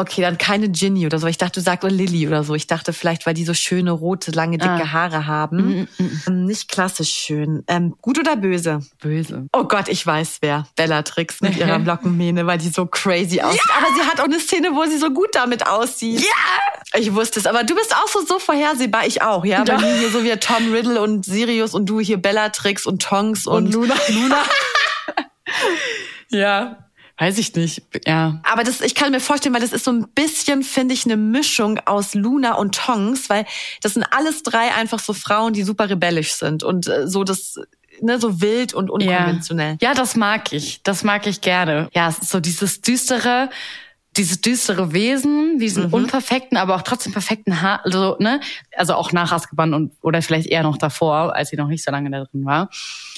Okay, 0.00 0.20
dann 0.22 0.38
keine 0.38 0.68
Ginny 0.68 1.06
oder 1.06 1.18
so. 1.18 1.26
Ich 1.26 1.38
dachte, 1.38 1.58
du 1.58 1.64
sagst 1.64 1.84
oh, 1.84 1.88
Lilly 1.88 2.28
oder 2.28 2.44
so. 2.44 2.54
Ich 2.54 2.68
dachte 2.68 2.92
vielleicht, 2.92 3.26
weil 3.26 3.34
die 3.34 3.44
so 3.44 3.52
schöne, 3.52 3.90
rote, 3.90 4.30
lange, 4.30 4.56
dicke 4.56 4.70
Ah. 4.84 4.92
Haare 4.92 5.26
haben. 5.26 5.88
Ähm, 6.28 6.44
Nicht 6.44 6.68
klassisch 6.68 7.10
schön. 7.10 7.64
Ähm, 7.66 7.96
gut 8.00 8.16
oder 8.16 8.36
böse? 8.36 8.78
Böse. 9.00 9.48
Oh 9.52 9.64
Gott, 9.64 9.88
ich 9.88 10.06
weiß 10.06 10.38
wer. 10.40 10.68
Bellatrix 10.76 11.40
mit 11.40 11.56
ihrer 11.58 11.80
Lockenmähne, 11.80 12.46
weil 12.46 12.58
die 12.58 12.68
so 12.68 12.86
crazy 12.86 13.40
aussieht. 13.40 13.60
Aber 13.76 13.86
sie 13.96 14.02
hat 14.08 14.20
auch 14.20 14.24
eine 14.26 14.38
Szene, 14.38 14.70
wo 14.72 14.84
sie 14.84 14.98
so 14.98 15.10
gut 15.10 15.30
damit 15.34 15.66
aussieht. 15.66 16.20
Ja! 16.20 16.98
Ich 17.00 17.12
wusste 17.12 17.40
es. 17.40 17.46
Aber 17.46 17.64
du 17.64 17.74
bist 17.74 17.92
auch 17.96 18.06
so, 18.08 18.24
so 18.24 18.38
vorhersehbar. 18.38 19.04
Ich 19.04 19.20
auch, 19.22 19.44
ja? 19.44 19.64
Bei 19.64 19.74
Doch. 19.74 19.80
mir 19.80 19.94
hier 19.98 20.10
so 20.10 20.22
wie 20.22 20.30
Tom 20.36 20.72
Riddle 20.72 21.00
und 21.02 21.24
Sirius 21.24 21.74
und 21.74 21.86
du 21.86 21.98
hier 21.98 22.18
Bellatrix 22.22 22.86
und 22.86 23.02
Tonks 23.02 23.46
und, 23.48 23.66
Und 23.66 23.74
Luna. 23.74 23.94
Luna. 24.10 24.36
Ja. 26.30 26.87
Weiß 27.18 27.36
ich 27.38 27.54
nicht. 27.54 27.82
Ja. 28.06 28.40
Aber 28.44 28.62
das, 28.62 28.80
ich 28.80 28.94
kann 28.94 29.10
mir 29.10 29.20
vorstellen, 29.20 29.54
weil 29.54 29.60
das 29.60 29.72
ist 29.72 29.84
so 29.84 29.90
ein 29.90 30.06
bisschen, 30.14 30.62
finde 30.62 30.94
ich, 30.94 31.04
eine 31.04 31.16
Mischung 31.16 31.80
aus 31.84 32.14
Luna 32.14 32.54
und 32.54 32.74
Tongs, 32.76 33.28
weil 33.28 33.44
das 33.82 33.94
sind 33.94 34.04
alles 34.12 34.42
drei 34.44 34.72
einfach 34.74 35.00
so 35.00 35.12
Frauen, 35.12 35.52
die 35.52 35.64
super 35.64 35.90
rebellisch 35.90 36.32
sind 36.34 36.62
und 36.62 36.86
äh, 36.86 37.08
so 37.08 37.24
das, 37.24 37.56
ne, 38.00 38.20
so 38.20 38.40
wild 38.40 38.72
und 38.72 38.88
unkonventionell. 38.88 39.78
Ja, 39.80 39.94
das 39.94 40.14
mag 40.14 40.52
ich. 40.52 40.80
Das 40.84 41.02
mag 41.02 41.26
ich 41.26 41.40
gerne. 41.40 41.88
Ja, 41.92 42.12
so 42.12 42.38
dieses 42.38 42.82
düstere, 42.82 43.50
dieses 44.16 44.40
düstere 44.40 44.92
Wesen, 44.92 45.58
diesen 45.58 45.86
Mhm. 45.88 45.94
unperfekten, 45.94 46.56
aber 46.56 46.76
auch 46.76 46.82
trotzdem 46.82 47.12
perfekten 47.12 47.60
Haar, 47.60 47.80
also, 47.84 48.16
ne? 48.20 48.40
Also 48.76 48.94
auch 48.94 49.12
nach 49.12 49.32
Azkaban 49.32 49.74
und, 49.74 49.92
oder 50.02 50.22
vielleicht 50.22 50.46
eher 50.46 50.62
noch 50.62 50.76
davor, 50.78 51.34
als 51.34 51.50
sie 51.50 51.56
noch 51.56 51.68
nicht 51.68 51.84
so 51.84 51.90
lange 51.90 52.10
da 52.10 52.24
drin 52.24 52.44
war. 52.44 52.70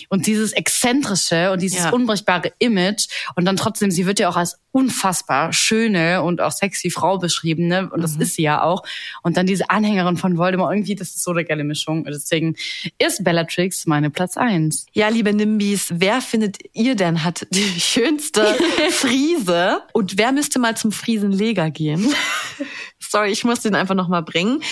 Und 0.09 0.27
dieses 0.27 0.53
exzentrische 0.53 1.53
und 1.53 1.63
dieses 1.63 1.85
Ja. 1.85 1.91
unbrechbare 1.91 2.53
Image 2.59 3.07
und 3.37 3.45
dann 3.45 3.57
trotzdem, 3.57 3.91
sie 3.91 4.07
wird 4.07 4.19
ja 4.19 4.29
auch 4.29 4.37
als 4.37 4.59
unfassbar 4.73 5.53
schöne 5.53 6.23
und 6.23 6.41
auch 6.41 6.53
sexy 6.53 6.91
Frau 6.91 7.19
beschrieben, 7.19 7.67
ne? 7.67 7.91
Und 7.93 8.03
das 8.03 8.17
mhm. 8.17 8.23
ist 8.23 8.35
sie 8.35 8.43
ja 8.43 8.63
auch. 8.63 8.83
Und 9.23 9.37
dann 9.37 9.47
diese 9.47 9.69
Anhängerin 9.71 10.17
von 10.17 10.39
Voldemort, 10.39 10.73
irgendwie, 10.73 10.95
das 10.95 11.09
ist 11.09 11.25
so 11.25 11.33
eine 11.33 11.45
geile 11.45 11.65
Mischung. 11.65 12.05
Deswegen 12.05 12.57
ist 12.99 13.25
Bellatrix 13.25 13.87
meine 13.87 14.11
Platz 14.11 14.37
eins. 14.37 14.87
Ja, 14.93 15.09
liebe 15.09 15.33
Nimbis, 15.33 15.89
wer 15.93 16.21
findet 16.21 16.59
ihr 16.73 16.95
denn 16.95 17.25
hat 17.25 17.47
die 17.51 17.63
schönste 17.81 18.45
Friese? 18.91 19.83
Und 19.93 20.19
wer 20.19 20.33
müsste 20.33 20.59
mal 20.59 20.77
zum 20.77 20.93
Friesenleger 20.93 21.71
gehen? 21.71 22.15
Sorry, 23.01 23.33
ich 23.33 23.45
muss 23.45 23.61
den 23.61 23.75
einfach 23.75 23.97
nochmal 23.97 24.23
bringen. 24.23 24.63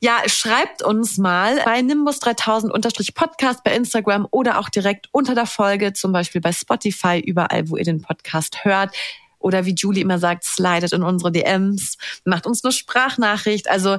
Ja, 0.00 0.22
schreibt 0.26 0.82
uns 0.82 1.18
mal 1.18 1.60
bei 1.64 1.82
Nimbus 1.82 2.18
3000 2.18 2.72
Podcast 3.14 3.62
bei 3.62 3.76
Instagram 3.76 4.26
oder 4.30 4.58
auch 4.58 4.65
direkt 4.70 5.08
unter 5.12 5.34
der 5.34 5.46
Folge, 5.46 5.92
zum 5.92 6.12
Beispiel 6.12 6.40
bei 6.40 6.52
Spotify, 6.52 7.18
überall, 7.18 7.68
wo 7.68 7.76
ihr 7.76 7.84
den 7.84 8.02
Podcast 8.02 8.64
hört. 8.64 8.94
Oder 9.38 9.64
wie 9.64 9.74
Julie 9.74 10.02
immer 10.02 10.18
sagt, 10.18 10.44
slidet 10.44 10.92
in 10.92 11.02
unsere 11.02 11.30
DMs, 11.30 11.98
macht 12.24 12.46
uns 12.46 12.64
eine 12.64 12.72
Sprachnachricht. 12.72 13.68
Also 13.68 13.98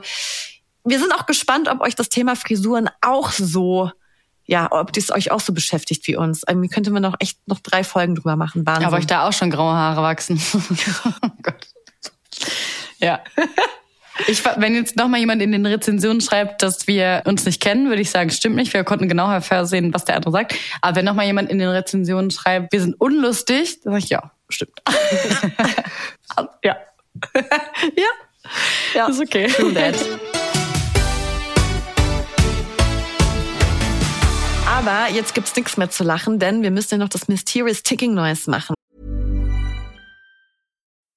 wir 0.83 0.99
sind 0.99 1.13
auch 1.13 1.25
gespannt, 1.25 1.67
ob 1.69 1.81
euch 1.81 1.95
das 1.95 2.09
Thema 2.09 2.35
Frisuren 2.35 2.89
auch 3.01 3.31
so 3.31 3.91
ja, 4.47 4.71
ob 4.71 4.93
das 4.93 5.11
euch 5.11 5.29
auch 5.29 5.41
so 5.41 5.53
beschäftigt 5.53 6.07
wie 6.07 6.15
uns. 6.15 6.43
Irgendwie 6.47 6.69
könnte 6.69 6.89
man 6.89 7.01
noch 7.01 7.15
echt 7.19 7.45
noch 7.47 7.59
drei 7.59 7.83
Folgen 7.83 8.15
drüber 8.15 8.37
machen. 8.37 8.65
Wahnsinn. 8.65 8.85
Aber 8.85 8.97
euch 8.97 9.05
da 9.05 9.27
auch 9.27 9.33
schon 9.33 9.51
graue 9.51 9.73
Haare 9.73 10.01
wachsen. 10.01 10.41
oh 11.21 11.29
Gott. 11.43 11.67
Ja. 12.99 13.19
Ich, 14.25 14.43
wenn 14.43 14.73
jetzt 14.73 14.95
noch 14.95 15.07
mal 15.07 15.19
jemand 15.19 15.41
in 15.41 15.51
den 15.51 15.65
Rezensionen 15.65 16.21
schreibt, 16.21 16.63
dass 16.63 16.87
wir 16.87 17.21
uns 17.25 17.45
nicht 17.45 17.61
kennen, 17.61 17.89
würde 17.89 18.01
ich 18.01 18.09
sagen, 18.09 18.29
stimmt 18.31 18.55
nicht. 18.55 18.73
Wir 18.73 18.83
konnten 18.83 19.07
genau 19.07 19.29
hervorsehen, 19.29 19.93
was 19.93 20.05
der 20.05 20.15
andere 20.15 20.31
sagt. 20.31 20.55
Aber 20.81 20.95
wenn 20.95 21.05
noch 21.05 21.13
mal 21.13 21.25
jemand 21.25 21.49
in 21.49 21.59
den 21.59 21.69
Rezensionen 21.69 22.31
schreibt, 22.31 22.73
wir 22.73 22.81
sind 22.81 22.99
unlustig, 22.99 23.81
dann 23.81 23.93
sage 23.93 24.03
ich, 24.03 24.09
ja, 24.09 24.31
stimmt. 24.49 24.81
ja. 26.63 26.77
ja. 27.95 28.09
Ja. 28.93 29.07
Ist 29.07 29.19
okay. 29.21 29.47
True 29.47 29.73
that. 29.73 29.95
Aber 34.67 35.13
jetzt 35.13 35.33
gibt's 35.33 35.55
nichts 35.55 35.77
mehr 35.77 35.89
zu 35.89 36.03
lachen, 36.03 36.39
denn 36.39 36.61
wir 36.63 36.71
müssen 36.71 36.95
ja 36.95 36.97
noch 36.97 37.09
das 37.09 37.27
Mysterious 37.27 37.83
Ticking 37.83 38.13
Noise 38.13 38.49
machen. 38.49 38.75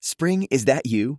Spring, 0.03 0.47
is 0.51 0.65
that 0.65 0.87
you? 0.87 1.19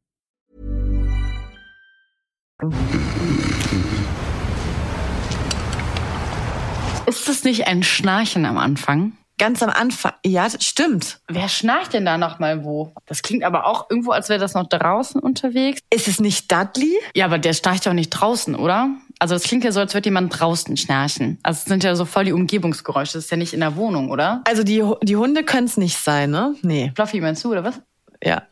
Ist 7.07 7.27
das 7.27 7.43
nicht 7.43 7.67
ein 7.67 7.83
Schnarchen 7.83 8.45
am 8.45 8.57
Anfang? 8.57 9.13
Ganz 9.39 9.63
am 9.63 9.71
Anfang. 9.71 10.13
Ja, 10.23 10.43
das 10.43 10.63
stimmt. 10.63 11.19
Wer 11.27 11.49
schnarcht 11.49 11.93
denn 11.93 12.05
da 12.05 12.19
noch 12.19 12.37
mal 12.37 12.63
wo? 12.63 12.93
Das 13.07 13.23
klingt 13.23 13.43
aber 13.43 13.65
auch 13.65 13.89
irgendwo, 13.89 14.11
als 14.11 14.29
wäre 14.29 14.39
das 14.39 14.53
noch 14.53 14.69
draußen 14.69 15.19
unterwegs. 15.19 15.79
Ist 15.89 16.07
es 16.07 16.19
nicht 16.19 16.51
Dudley? 16.51 16.95
Ja, 17.15 17.25
aber 17.25 17.39
der 17.39 17.53
schnarcht 17.53 17.87
doch 17.87 17.93
nicht 17.93 18.11
draußen, 18.11 18.53
oder? 18.55 18.89
Also 19.17 19.33
das 19.33 19.43
klingt 19.43 19.63
ja 19.63 19.71
so, 19.71 19.79
als 19.79 19.95
würde 19.95 20.09
jemand 20.09 20.39
draußen 20.39 20.77
schnarchen. 20.77 21.39
Also 21.41 21.57
es 21.57 21.65
sind 21.65 21.83
ja 21.83 21.95
so 21.95 22.05
voll 22.05 22.25
die 22.25 22.33
Umgebungsgeräusche. 22.33 23.13
Das 23.13 23.25
ist 23.25 23.31
ja 23.31 23.37
nicht 23.37 23.53
in 23.53 23.61
der 23.61 23.75
Wohnung, 23.75 24.11
oder? 24.11 24.41
Also 24.47 24.63
die, 24.63 24.83
die 25.01 25.15
Hunde 25.15 25.43
können 25.43 25.65
es 25.65 25.77
nicht 25.77 25.97
sein, 25.97 26.29
ne? 26.29 26.53
Nee. 26.61 26.91
Fluffy 26.95 27.19
meinst 27.19 27.43
du, 27.43 27.51
oder 27.51 27.63
was? 27.63 27.81
Ja. 28.23 28.43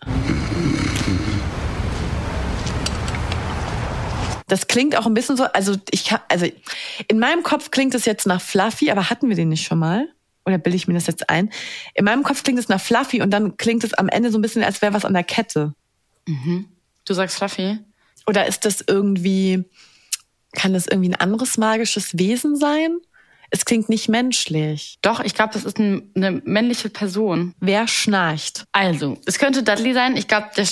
Das 4.49 4.67
klingt 4.67 4.97
auch 4.97 5.05
ein 5.05 5.13
bisschen 5.13 5.37
so, 5.37 5.45
also 5.45 5.75
ich 5.91 6.11
also 6.27 6.47
in 7.07 7.19
meinem 7.19 7.43
Kopf 7.43 7.71
klingt 7.71 7.95
es 7.95 8.05
jetzt 8.05 8.27
nach 8.27 8.41
Fluffy, 8.41 8.91
aber 8.91 9.09
hatten 9.09 9.29
wir 9.29 9.35
den 9.35 9.49
nicht 9.49 9.65
schon 9.65 9.79
mal? 9.79 10.09
Oder 10.45 10.57
bilde 10.57 10.75
ich 10.75 10.87
mir 10.87 10.95
das 10.95 11.07
jetzt 11.07 11.29
ein? 11.29 11.51
In 11.93 12.05
meinem 12.05 12.23
Kopf 12.23 12.43
klingt 12.43 12.59
es 12.59 12.69
nach 12.69 12.81
Fluffy 12.81 13.21
und 13.21 13.31
dann 13.31 13.57
klingt 13.57 13.83
es 13.83 13.93
am 13.93 14.09
Ende 14.09 14.31
so 14.31 14.37
ein 14.37 14.41
bisschen, 14.41 14.63
als 14.63 14.81
wäre 14.81 14.93
was 14.93 15.05
an 15.05 15.13
der 15.13 15.23
Kette. 15.23 15.73
Mhm. 16.27 16.67
Du 17.05 17.13
sagst 17.13 17.37
Fluffy? 17.37 17.79
Oder 18.25 18.47
ist 18.47 18.65
das 18.65 18.83
irgendwie, 18.85 19.63
kann 20.53 20.73
das 20.73 20.87
irgendwie 20.87 21.09
ein 21.09 21.15
anderes 21.15 21.57
magisches 21.57 22.17
Wesen 22.17 22.55
sein? 22.55 22.97
Es 23.51 23.65
klingt 23.65 23.89
nicht 23.89 24.09
menschlich. 24.09 24.99
Doch, 25.01 25.19
ich 25.19 25.33
glaube, 25.33 25.53
das 25.53 25.65
ist 25.65 25.79
ein, 25.79 26.11
eine 26.15 26.41
männliche 26.45 26.89
Person. 26.89 27.55
Wer 27.59 27.87
schnarcht? 27.87 28.65
Also, 28.71 29.17
es 29.25 29.39
könnte 29.39 29.63
Dudley 29.63 29.93
sein. 29.93 30.17
Ich 30.17 30.27
glaube, 30.27 30.49
der 30.55 30.65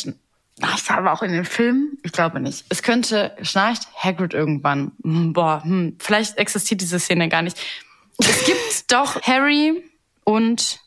war 0.60 0.98
aber 0.98 1.14
auch 1.14 1.22
in 1.22 1.32
den 1.32 1.46
Filmen? 1.46 1.98
Ich 2.04 2.12
glaube 2.12 2.40
nicht. 2.40 2.66
Es 2.70 2.82
könnte, 2.82 3.36
schnarcht 3.42 3.88
Hagrid 3.96 4.34
irgendwann. 4.34 4.92
Hm, 5.04 5.34
boah, 5.34 5.64
hm, 5.64 5.98
vielleicht 6.00 6.38
existiert 6.38 6.82
diese 6.82 7.00
Szene 7.00 7.30
gar 7.30 7.42
nicht. 7.42 7.58
Es 8.18 8.46
gibt 8.46 8.60
doch 8.92 9.22
Harry 9.22 9.84
und 10.24 10.80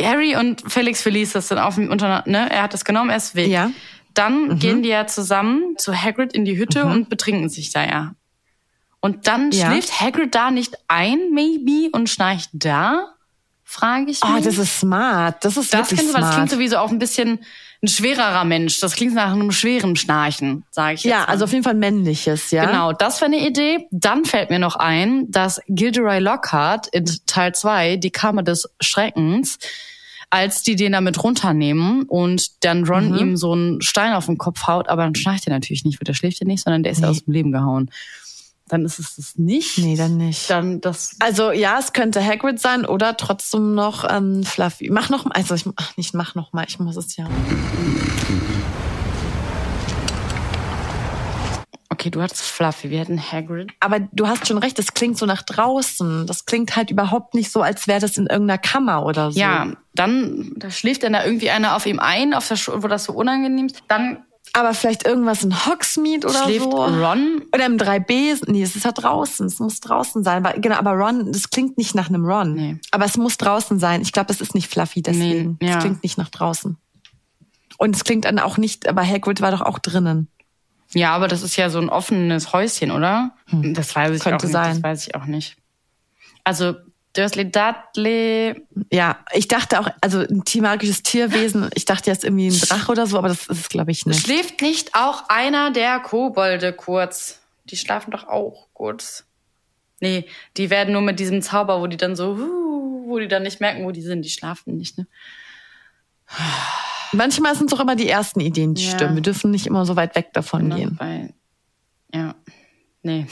Harry 0.00 0.36
und 0.36 0.62
Felix 0.72 1.02
Felice, 1.02 1.34
das 1.34 1.48
sind 1.48 1.58
auf 1.58 1.76
dem 1.76 1.90
Unter, 1.90 2.24
ne? 2.26 2.50
Er 2.50 2.62
hat 2.62 2.74
das 2.74 2.84
genommen, 2.84 3.10
er 3.10 3.16
ist 3.16 3.34
weg. 3.34 3.48
Ja. 3.48 3.70
Dann 4.14 4.48
mhm. 4.48 4.58
gehen 4.58 4.82
die 4.82 4.88
ja 4.88 5.06
zusammen 5.06 5.76
zu 5.76 5.94
Hagrid 5.94 6.32
in 6.32 6.44
die 6.44 6.56
Hütte 6.56 6.84
mhm. 6.84 6.92
und 6.92 7.08
betrinken 7.08 7.48
sich 7.48 7.70
da 7.70 7.84
ja. 7.84 8.14
Und 9.00 9.26
dann 9.26 9.50
ja. 9.50 9.66
schläft 9.66 10.00
Hagrid 10.00 10.34
da 10.34 10.50
nicht 10.50 10.78
ein, 10.88 11.30
maybe, 11.32 11.90
und 11.92 12.08
schnarcht 12.08 12.50
da? 12.54 13.14
Frage 13.62 14.10
ich 14.10 14.22
ah, 14.22 14.30
mich. 14.30 14.42
Oh, 14.42 14.44
das 14.44 14.58
ist 14.58 14.80
smart. 14.80 15.44
Das 15.44 15.56
ist 15.56 15.74
das 15.74 15.90
wirklich 15.90 16.08
smart. 16.08 16.24
Das 16.24 16.34
klingt 16.34 16.50
sowieso 16.50 16.78
auch 16.78 16.90
ein 16.90 16.98
bisschen 16.98 17.40
ein 17.84 17.88
schwererer 17.88 18.44
Mensch. 18.44 18.80
Das 18.80 18.96
klingt 18.96 19.14
nach 19.14 19.32
einem 19.32 19.52
schweren 19.52 19.96
Schnarchen, 19.96 20.64
sage 20.70 20.94
ich 20.94 21.04
jetzt. 21.04 21.10
Ja, 21.10 21.20
mal. 21.20 21.24
also 21.26 21.44
auf 21.44 21.52
jeden 21.52 21.64
Fall 21.64 21.74
männliches, 21.74 22.50
ja. 22.50 22.64
Genau, 22.66 22.92
das 22.92 23.20
war 23.20 23.26
eine 23.26 23.46
Idee. 23.46 23.86
Dann 23.90 24.24
fällt 24.24 24.50
mir 24.50 24.58
noch 24.58 24.76
ein, 24.76 25.30
dass 25.30 25.60
Gilderoy 25.68 26.18
Lockhart 26.18 26.88
in 26.88 27.04
Teil 27.26 27.54
2, 27.54 27.96
die 27.96 28.10
Kammer 28.10 28.42
des 28.42 28.68
Schreckens, 28.80 29.58
als 30.30 30.62
die 30.62 30.74
den 30.74 30.92
damit 30.92 31.22
runternehmen 31.22 32.04
und 32.04 32.64
dann 32.64 32.84
Ron 32.84 33.10
mhm. 33.10 33.18
ihm 33.18 33.36
so 33.36 33.52
einen 33.52 33.80
Stein 33.82 34.14
auf 34.14 34.26
den 34.26 34.38
Kopf 34.38 34.66
haut, 34.66 34.88
aber 34.88 35.04
dann 35.04 35.14
schnarcht 35.14 35.46
er 35.46 35.52
natürlich 35.52 35.84
nicht, 35.84 36.00
weil 36.00 36.04
der 36.04 36.14
schläft 36.14 36.40
ja 36.40 36.46
nicht, 36.46 36.64
sondern 36.64 36.82
der 36.82 36.92
ist 36.92 36.98
nee. 36.98 37.04
ja 37.04 37.10
aus 37.10 37.24
dem 37.24 37.32
Leben 37.32 37.52
gehauen 37.52 37.90
dann 38.68 38.84
ist 38.84 38.98
es 38.98 39.16
das 39.16 39.36
nicht. 39.36 39.78
Nee, 39.78 39.96
dann 39.96 40.16
nicht. 40.16 40.48
Dann 40.48 40.80
das. 40.80 41.16
Also 41.18 41.52
ja, 41.52 41.78
es 41.78 41.92
könnte 41.92 42.24
Hagrid 42.24 42.60
sein 42.60 42.86
oder 42.86 43.16
trotzdem 43.16 43.74
noch 43.74 44.04
ähm, 44.10 44.42
Fluffy. 44.42 44.90
Mach 44.90 45.10
noch 45.10 45.24
mal, 45.24 45.32
also 45.32 45.54
ich 45.54 45.64
ach, 45.76 45.96
nicht 45.96 46.14
mach 46.14 46.34
noch 46.34 46.52
mal, 46.52 46.64
ich 46.66 46.78
muss 46.78 46.96
es 46.96 47.16
ja. 47.16 47.26
Okay, 51.90 52.10
du 52.10 52.22
hattest 52.22 52.42
Fluffy, 52.42 52.90
wir 52.90 53.00
hätten 53.00 53.20
Hagrid. 53.20 53.72
Aber 53.80 54.00
du 54.00 54.26
hast 54.26 54.48
schon 54.48 54.58
recht, 54.58 54.78
das 54.78 54.94
klingt 54.94 55.16
so 55.16 55.26
nach 55.26 55.42
draußen. 55.42 56.26
Das 56.26 56.44
klingt 56.44 56.74
halt 56.74 56.90
überhaupt 56.90 57.34
nicht 57.34 57.52
so, 57.52 57.62
als 57.62 57.86
wäre 57.86 58.00
das 58.00 58.16
in 58.16 58.26
irgendeiner 58.26 58.58
Kammer 58.58 59.04
oder 59.04 59.30
so. 59.30 59.38
Ja, 59.38 59.72
dann 59.94 60.54
da 60.56 60.70
schläft 60.70 61.02
dann 61.02 61.12
da 61.12 61.24
irgendwie 61.24 61.50
einer 61.50 61.76
auf 61.76 61.86
ihm 61.86 62.00
ein, 62.00 62.34
auf 62.34 62.48
der, 62.48 62.58
wo 62.82 62.88
das 62.88 63.04
so 63.04 63.12
unangenehm 63.12 63.66
ist. 63.66 63.82
Dann 63.88 64.24
aber 64.54 64.72
vielleicht 64.72 65.04
irgendwas 65.04 65.42
in 65.42 65.66
Hogsmeade 65.66 66.28
oder 66.28 66.44
Schläft 66.44 66.64
so. 66.64 66.70
Ron? 66.70 67.42
Oder 67.52 67.66
im 67.66 67.76
3B. 67.76 68.40
Nee, 68.46 68.62
es 68.62 68.76
ist 68.76 68.84
ja 68.84 68.92
draußen. 68.92 69.46
Es 69.46 69.58
muss 69.58 69.80
draußen 69.80 70.22
sein. 70.22 70.44
Weil, 70.44 70.60
genau, 70.60 70.76
aber 70.76 70.92
Ron, 70.92 71.32
das 71.32 71.50
klingt 71.50 71.76
nicht 71.76 71.94
nach 71.96 72.08
einem 72.08 72.24
Ron. 72.24 72.54
Nee. 72.54 72.80
Aber 72.92 73.04
es 73.04 73.16
muss 73.16 73.36
draußen 73.36 73.80
sein. 73.80 74.00
Ich 74.00 74.12
glaube, 74.12 74.28
das 74.28 74.40
ist 74.40 74.54
nicht 74.54 74.68
Fluffy, 74.68 75.02
deswegen. 75.02 75.58
Nee, 75.60 75.68
ja. 75.68 75.78
Es 75.78 75.82
klingt 75.82 76.02
nicht 76.04 76.18
nach 76.18 76.28
draußen. 76.28 76.76
Und 77.78 77.96
es 77.96 78.04
klingt 78.04 78.26
dann 78.26 78.38
auch 78.38 78.56
nicht, 78.56 78.88
aber 78.88 79.04
Hagrid 79.04 79.40
war 79.40 79.50
doch 79.50 79.62
auch 79.62 79.80
drinnen. 79.80 80.28
Ja, 80.92 81.12
aber 81.14 81.26
das 81.26 81.42
ist 81.42 81.56
ja 81.56 81.68
so 81.68 81.80
ein 81.80 81.88
offenes 81.88 82.52
Häuschen, 82.52 82.92
oder? 82.92 83.32
Hm. 83.48 83.74
Das 83.74 83.94
weiß 83.96 84.16
ich 84.16 84.22
Könnte 84.22 84.36
auch 84.36 84.42
nicht. 84.44 84.52
Sein. 84.52 84.74
Das 84.74 84.82
weiß 84.84 85.06
ich 85.08 85.14
auch 85.16 85.26
nicht. 85.26 85.56
Also 86.44 86.74
Dursley 87.14 87.50
Dudley. 87.50 88.66
Ja, 88.92 89.24
ich 89.32 89.48
dachte 89.48 89.80
auch, 89.80 89.88
also 90.00 90.20
ein 90.20 90.42
magisches 90.60 91.02
Tierwesen, 91.02 91.70
ich 91.74 91.84
dachte 91.84 92.10
jetzt 92.10 92.24
irgendwie 92.24 92.48
ein 92.48 92.60
Drache 92.60 92.92
oder 92.92 93.06
so, 93.06 93.16
aber 93.16 93.28
das 93.28 93.46
ist 93.46 93.60
es, 93.60 93.68
glaube 93.68 93.90
ich, 93.92 94.04
nicht. 94.04 94.20
Schläft 94.20 94.60
nicht 94.60 94.94
auch 94.94 95.24
einer 95.28 95.70
der 95.70 96.00
Kobolde 96.00 96.72
kurz? 96.72 97.40
Die 97.64 97.76
schlafen 97.76 98.10
doch 98.10 98.28
auch 98.28 98.68
kurz. 98.74 99.24
Nee, 100.00 100.26
die 100.56 100.68
werden 100.70 100.92
nur 100.92 101.02
mit 101.02 101.18
diesem 101.18 101.40
Zauber, 101.40 101.80
wo 101.80 101.86
die 101.86 101.96
dann 101.96 102.14
so, 102.16 102.36
wo 102.38 103.18
die 103.18 103.28
dann 103.28 103.44
nicht 103.44 103.60
merken, 103.60 103.84
wo 103.84 103.90
die 103.90 104.02
sind, 104.02 104.22
die 104.22 104.30
schlafen 104.30 104.76
nicht, 104.76 104.98
ne? 104.98 105.06
Manchmal 107.12 107.54
sind 107.54 107.72
es 107.72 107.78
auch 107.78 107.80
immer 107.80 107.94
die 107.94 108.08
ersten 108.08 108.40
Ideen, 108.40 108.74
die 108.74 108.84
ja. 108.84 108.90
stimmen. 108.90 109.14
Wir 109.14 109.22
dürfen 109.22 109.52
nicht 109.52 109.66
immer 109.66 109.86
so 109.86 109.94
weit 109.94 110.16
weg 110.16 110.32
davon 110.32 110.62
genau, 110.62 110.76
gehen. 110.76 110.96
Weil, 110.98 111.32
ja. 112.12 112.34
Nee. 113.06 113.26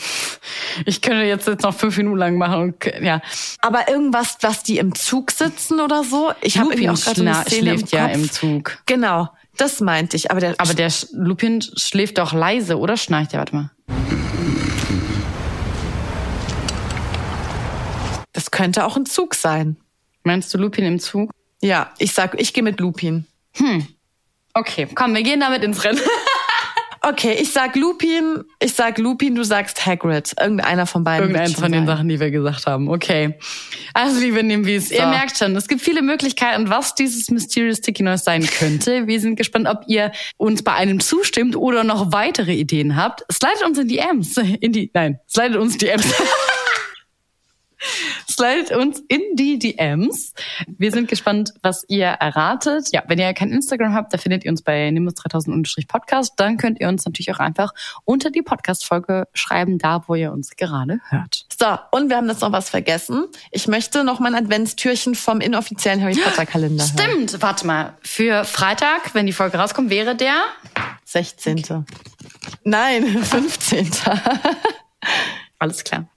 Ich 0.84 1.00
könnte 1.00 1.24
jetzt, 1.24 1.48
jetzt 1.48 1.62
noch 1.62 1.74
fünf 1.74 1.96
Minuten 1.96 2.18
lang 2.18 2.36
machen 2.36 2.60
und 2.60 2.84
ja. 3.02 3.22
Aber 3.60 3.88
irgendwas, 3.88 4.36
was 4.42 4.62
die 4.62 4.76
im 4.78 4.94
Zug 4.94 5.30
sitzen 5.30 5.80
oder 5.80 6.04
so? 6.04 6.30
Ich 6.42 6.58
habe 6.58 6.72
irgendwie 6.74 6.90
auch 6.90 7.00
gerade 7.00 7.22
eine 7.22 7.34
Szene 7.46 7.78
schläft 7.78 7.92
im 7.94 7.98
ja 7.98 8.06
im 8.08 8.30
Zug. 8.30 8.78
Genau. 8.86 9.30
Das 9.56 9.80
meinte 9.80 10.16
ich. 10.16 10.30
Aber 10.30 10.40
der, 10.40 10.54
Aber 10.58 10.74
der 10.74 10.90
Sch- 10.90 11.08
Lupin 11.12 11.62
schläft 11.62 12.18
doch 12.18 12.32
leise, 12.34 12.78
oder 12.78 12.96
schnarcht 12.98 13.32
der? 13.32 13.38
Warte 13.40 13.54
mal. 13.56 13.70
das 18.32 18.50
könnte 18.50 18.84
auch 18.84 18.96
ein 18.96 19.06
Zug 19.06 19.34
sein. 19.34 19.76
Meinst 20.24 20.52
du 20.54 20.58
Lupin 20.58 20.84
im 20.84 20.98
Zug? 21.00 21.30
Ja, 21.60 21.92
ich 21.98 22.12
sag, 22.12 22.40
ich 22.40 22.52
gehe 22.52 22.62
mit 22.62 22.80
Lupin. 22.80 23.26
Okay, 24.54 24.88
komm, 24.94 25.14
wir 25.14 25.22
gehen 25.22 25.40
damit 25.40 25.62
ins 25.64 25.84
Rennen. 25.84 26.00
Okay, 27.04 27.36
ich 27.40 27.50
sag 27.50 27.74
Lupin, 27.74 28.44
ich 28.60 28.74
sag 28.74 28.96
Lupin, 28.98 29.34
du 29.34 29.42
sagst 29.42 29.84
Hagrid. 29.84 30.34
Irgendeiner 30.40 30.86
von 30.86 31.02
beiden. 31.02 31.30
Irgendeins 31.30 31.54
von 31.54 31.72
den 31.72 31.84
sein. 31.84 31.96
Sachen, 31.96 32.08
die 32.08 32.20
wir 32.20 32.30
gesagt 32.30 32.66
haben. 32.66 32.88
Okay. 32.88 33.38
Also, 33.92 34.20
liebe 34.20 34.40
Nimbies, 34.42 34.92
ihr 34.92 35.06
merkt 35.06 35.36
schon, 35.36 35.56
es 35.56 35.66
gibt 35.66 35.80
viele 35.80 36.00
Möglichkeiten, 36.00 36.70
was 36.70 36.94
dieses 36.94 37.28
Mysterious 37.30 37.78
Sticky 37.78 38.04
Noise 38.04 38.22
sein 38.22 38.46
könnte. 38.46 39.08
Wir 39.08 39.20
sind 39.20 39.34
gespannt, 39.34 39.66
ob 39.66 39.82
ihr 39.88 40.12
uns 40.36 40.62
bei 40.62 40.74
einem 40.74 41.00
zustimmt 41.00 41.56
oder 41.56 41.82
noch 41.82 42.12
weitere 42.12 42.54
Ideen 42.54 42.94
habt. 42.94 43.24
Slidet 43.32 43.64
uns 43.64 43.78
in 43.78 43.88
die 43.88 43.98
Ms. 43.98 44.36
In 44.60 44.72
die, 44.72 44.90
nein, 44.94 45.18
slidet 45.28 45.56
uns 45.56 45.78
die 45.78 45.88
Ms. 45.88 46.06
Slidet 48.32 48.72
uns 48.72 49.02
in 49.08 49.20
die 49.34 49.58
DMs. 49.58 50.32
Wir 50.66 50.90
sind 50.90 51.08
gespannt, 51.08 51.52
was 51.62 51.84
ihr 51.88 52.06
erratet. 52.06 52.88
Ja, 52.92 53.02
wenn 53.06 53.18
ihr 53.18 53.34
kein 53.34 53.50
Instagram 53.50 53.94
habt, 53.94 54.14
da 54.14 54.18
findet 54.18 54.44
ihr 54.44 54.50
uns 54.50 54.62
bei 54.62 54.90
nimbus 54.90 55.14
3000 55.14 55.86
Podcast. 55.86 56.32
Dann 56.36 56.56
könnt 56.56 56.80
ihr 56.80 56.88
uns 56.88 57.04
natürlich 57.04 57.30
auch 57.32 57.40
einfach 57.40 57.74
unter 58.04 58.30
die 58.30 58.40
Podcast-Folge 58.40 59.28
schreiben, 59.34 59.76
da 59.76 60.04
wo 60.06 60.14
ihr 60.14 60.32
uns 60.32 60.56
gerade 60.56 61.00
hört. 61.10 61.46
So, 61.60 61.78
und 61.90 62.08
wir 62.08 62.16
haben 62.16 62.28
jetzt 62.28 62.40
noch 62.40 62.52
was 62.52 62.70
vergessen. 62.70 63.26
Ich 63.50 63.68
möchte 63.68 64.02
noch 64.02 64.18
mein 64.18 64.34
Adventstürchen 64.34 65.14
vom 65.14 65.40
inoffiziellen 65.40 66.00
Harry 66.02 66.14
Potter 66.16 66.46
Kalender 66.46 66.84
hören. 66.84 67.10
Stimmt, 67.28 67.42
warte 67.42 67.66
mal. 67.66 67.98
Für 68.02 68.44
Freitag, 68.44 69.14
wenn 69.14 69.26
die 69.26 69.32
Folge 69.32 69.58
rauskommt, 69.58 69.90
wäre 69.90 70.16
der 70.16 70.42
16. 71.04 71.84
Nein, 72.64 73.04
15. 73.22 73.90
Alles 75.58 75.84
klar. 75.84 76.08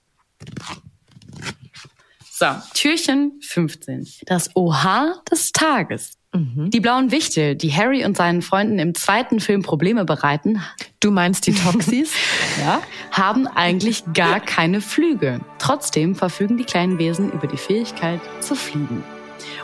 So, 2.38 2.46
Türchen 2.74 3.40
15. 3.40 4.06
Das 4.26 4.54
Oha 4.54 5.22
des 5.30 5.52
Tages. 5.52 6.18
Die 6.34 6.80
blauen 6.80 7.10
Wichtel, 7.10 7.54
die 7.54 7.72
Harry 7.72 8.04
und 8.04 8.14
seinen 8.14 8.42
Freunden 8.42 8.78
im 8.78 8.94
zweiten 8.94 9.40
Film 9.40 9.62
Probleme 9.62 10.04
bereiten, 10.04 10.62
Du 11.00 11.10
meinst 11.10 11.46
die 11.46 11.54
Toxis? 11.54 12.12
ja, 12.60 12.82
haben 13.10 13.46
eigentlich 13.46 14.04
gar 14.12 14.40
keine 14.40 14.82
Flügel. 14.82 15.40
Trotzdem 15.58 16.14
verfügen 16.14 16.58
die 16.58 16.64
kleinen 16.64 16.98
Wesen 16.98 17.32
über 17.32 17.46
die 17.46 17.56
Fähigkeit 17.56 18.20
zu 18.40 18.54
fliegen. 18.54 19.02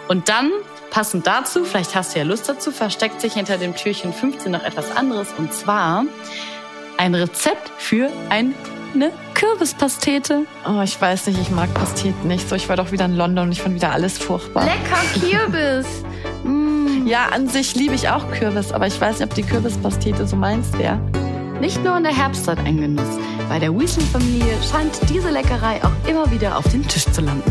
Und 0.08 0.30
dann, 0.30 0.50
passend 0.90 1.26
dazu, 1.26 1.66
vielleicht 1.66 1.94
hast 1.94 2.14
du 2.14 2.20
ja 2.20 2.24
Lust 2.24 2.48
dazu, 2.48 2.70
versteckt 2.70 3.20
sich 3.20 3.34
hinter 3.34 3.58
dem 3.58 3.76
Türchen 3.76 4.14
15 4.14 4.50
noch 4.50 4.64
etwas 4.64 4.96
anderes. 4.96 5.34
Und 5.36 5.52
zwar 5.52 6.06
ein 6.96 7.14
Rezept 7.14 7.70
für 7.76 8.10
eine 8.30 8.54
Kürbispastete. 9.42 10.46
Oh, 10.64 10.80
ich 10.82 11.00
weiß 11.00 11.26
nicht, 11.26 11.40
ich 11.40 11.50
mag 11.50 11.72
Pasteten 11.74 12.28
nicht 12.28 12.48
so. 12.48 12.54
Ich 12.54 12.68
war 12.68 12.76
doch 12.76 12.92
wieder 12.92 13.06
in 13.06 13.16
London 13.16 13.46
und 13.46 13.52
ich 13.52 13.60
fand 13.60 13.74
wieder 13.74 13.90
alles 13.90 14.16
furchtbar. 14.16 14.64
Lecker 14.64 15.02
Kürbis. 15.20 15.86
Ja, 17.04 17.26
an 17.34 17.48
sich 17.48 17.74
liebe 17.74 17.96
ich 17.96 18.08
auch 18.08 18.30
Kürbis, 18.30 18.70
aber 18.70 18.86
ich 18.86 18.98
weiß 18.98 19.18
nicht, 19.18 19.28
ob 19.28 19.34
die 19.34 19.42
Kürbispastete 19.42 20.24
so 20.24 20.36
meins 20.36 20.72
wäre. 20.78 20.98
Nicht 21.60 21.82
nur 21.82 21.96
in 21.96 22.04
der 22.04 22.16
Herbstzeit 22.16 22.60
ein 22.60 22.76
Genuss. 22.80 23.18
Bei 23.48 23.58
der 23.58 23.76
Weasley-Familie 23.76 24.54
scheint 24.70 24.92
diese 25.10 25.30
Leckerei 25.30 25.80
auch 25.84 26.08
immer 26.08 26.30
wieder 26.30 26.56
auf 26.56 26.66
dem 26.68 26.86
Tisch 26.86 27.04
zu 27.06 27.20
landen. 27.20 27.42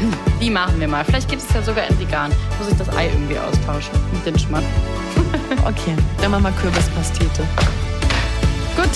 Hm, 0.00 0.12
Die 0.42 0.50
machen 0.50 0.78
wir 0.78 0.86
mal. 0.86 1.02
Vielleicht 1.06 1.30
geht 1.30 1.38
es 1.38 1.46
ja 1.54 1.62
sogar 1.62 1.88
in 1.88 1.98
vegan. 1.98 2.30
Muss 2.58 2.70
ich 2.70 2.76
das 2.76 2.90
Ei 2.94 3.06
irgendwie 3.06 3.38
austauschen 3.38 3.94
mit 4.12 4.26
dem 4.26 4.38
Schmack. 4.38 4.64
Okay, 5.66 5.96
dann 6.20 6.30
machen 6.32 6.44
wir 6.44 6.52
Kürbispastete. 6.52 7.42
Gut, 8.76 8.90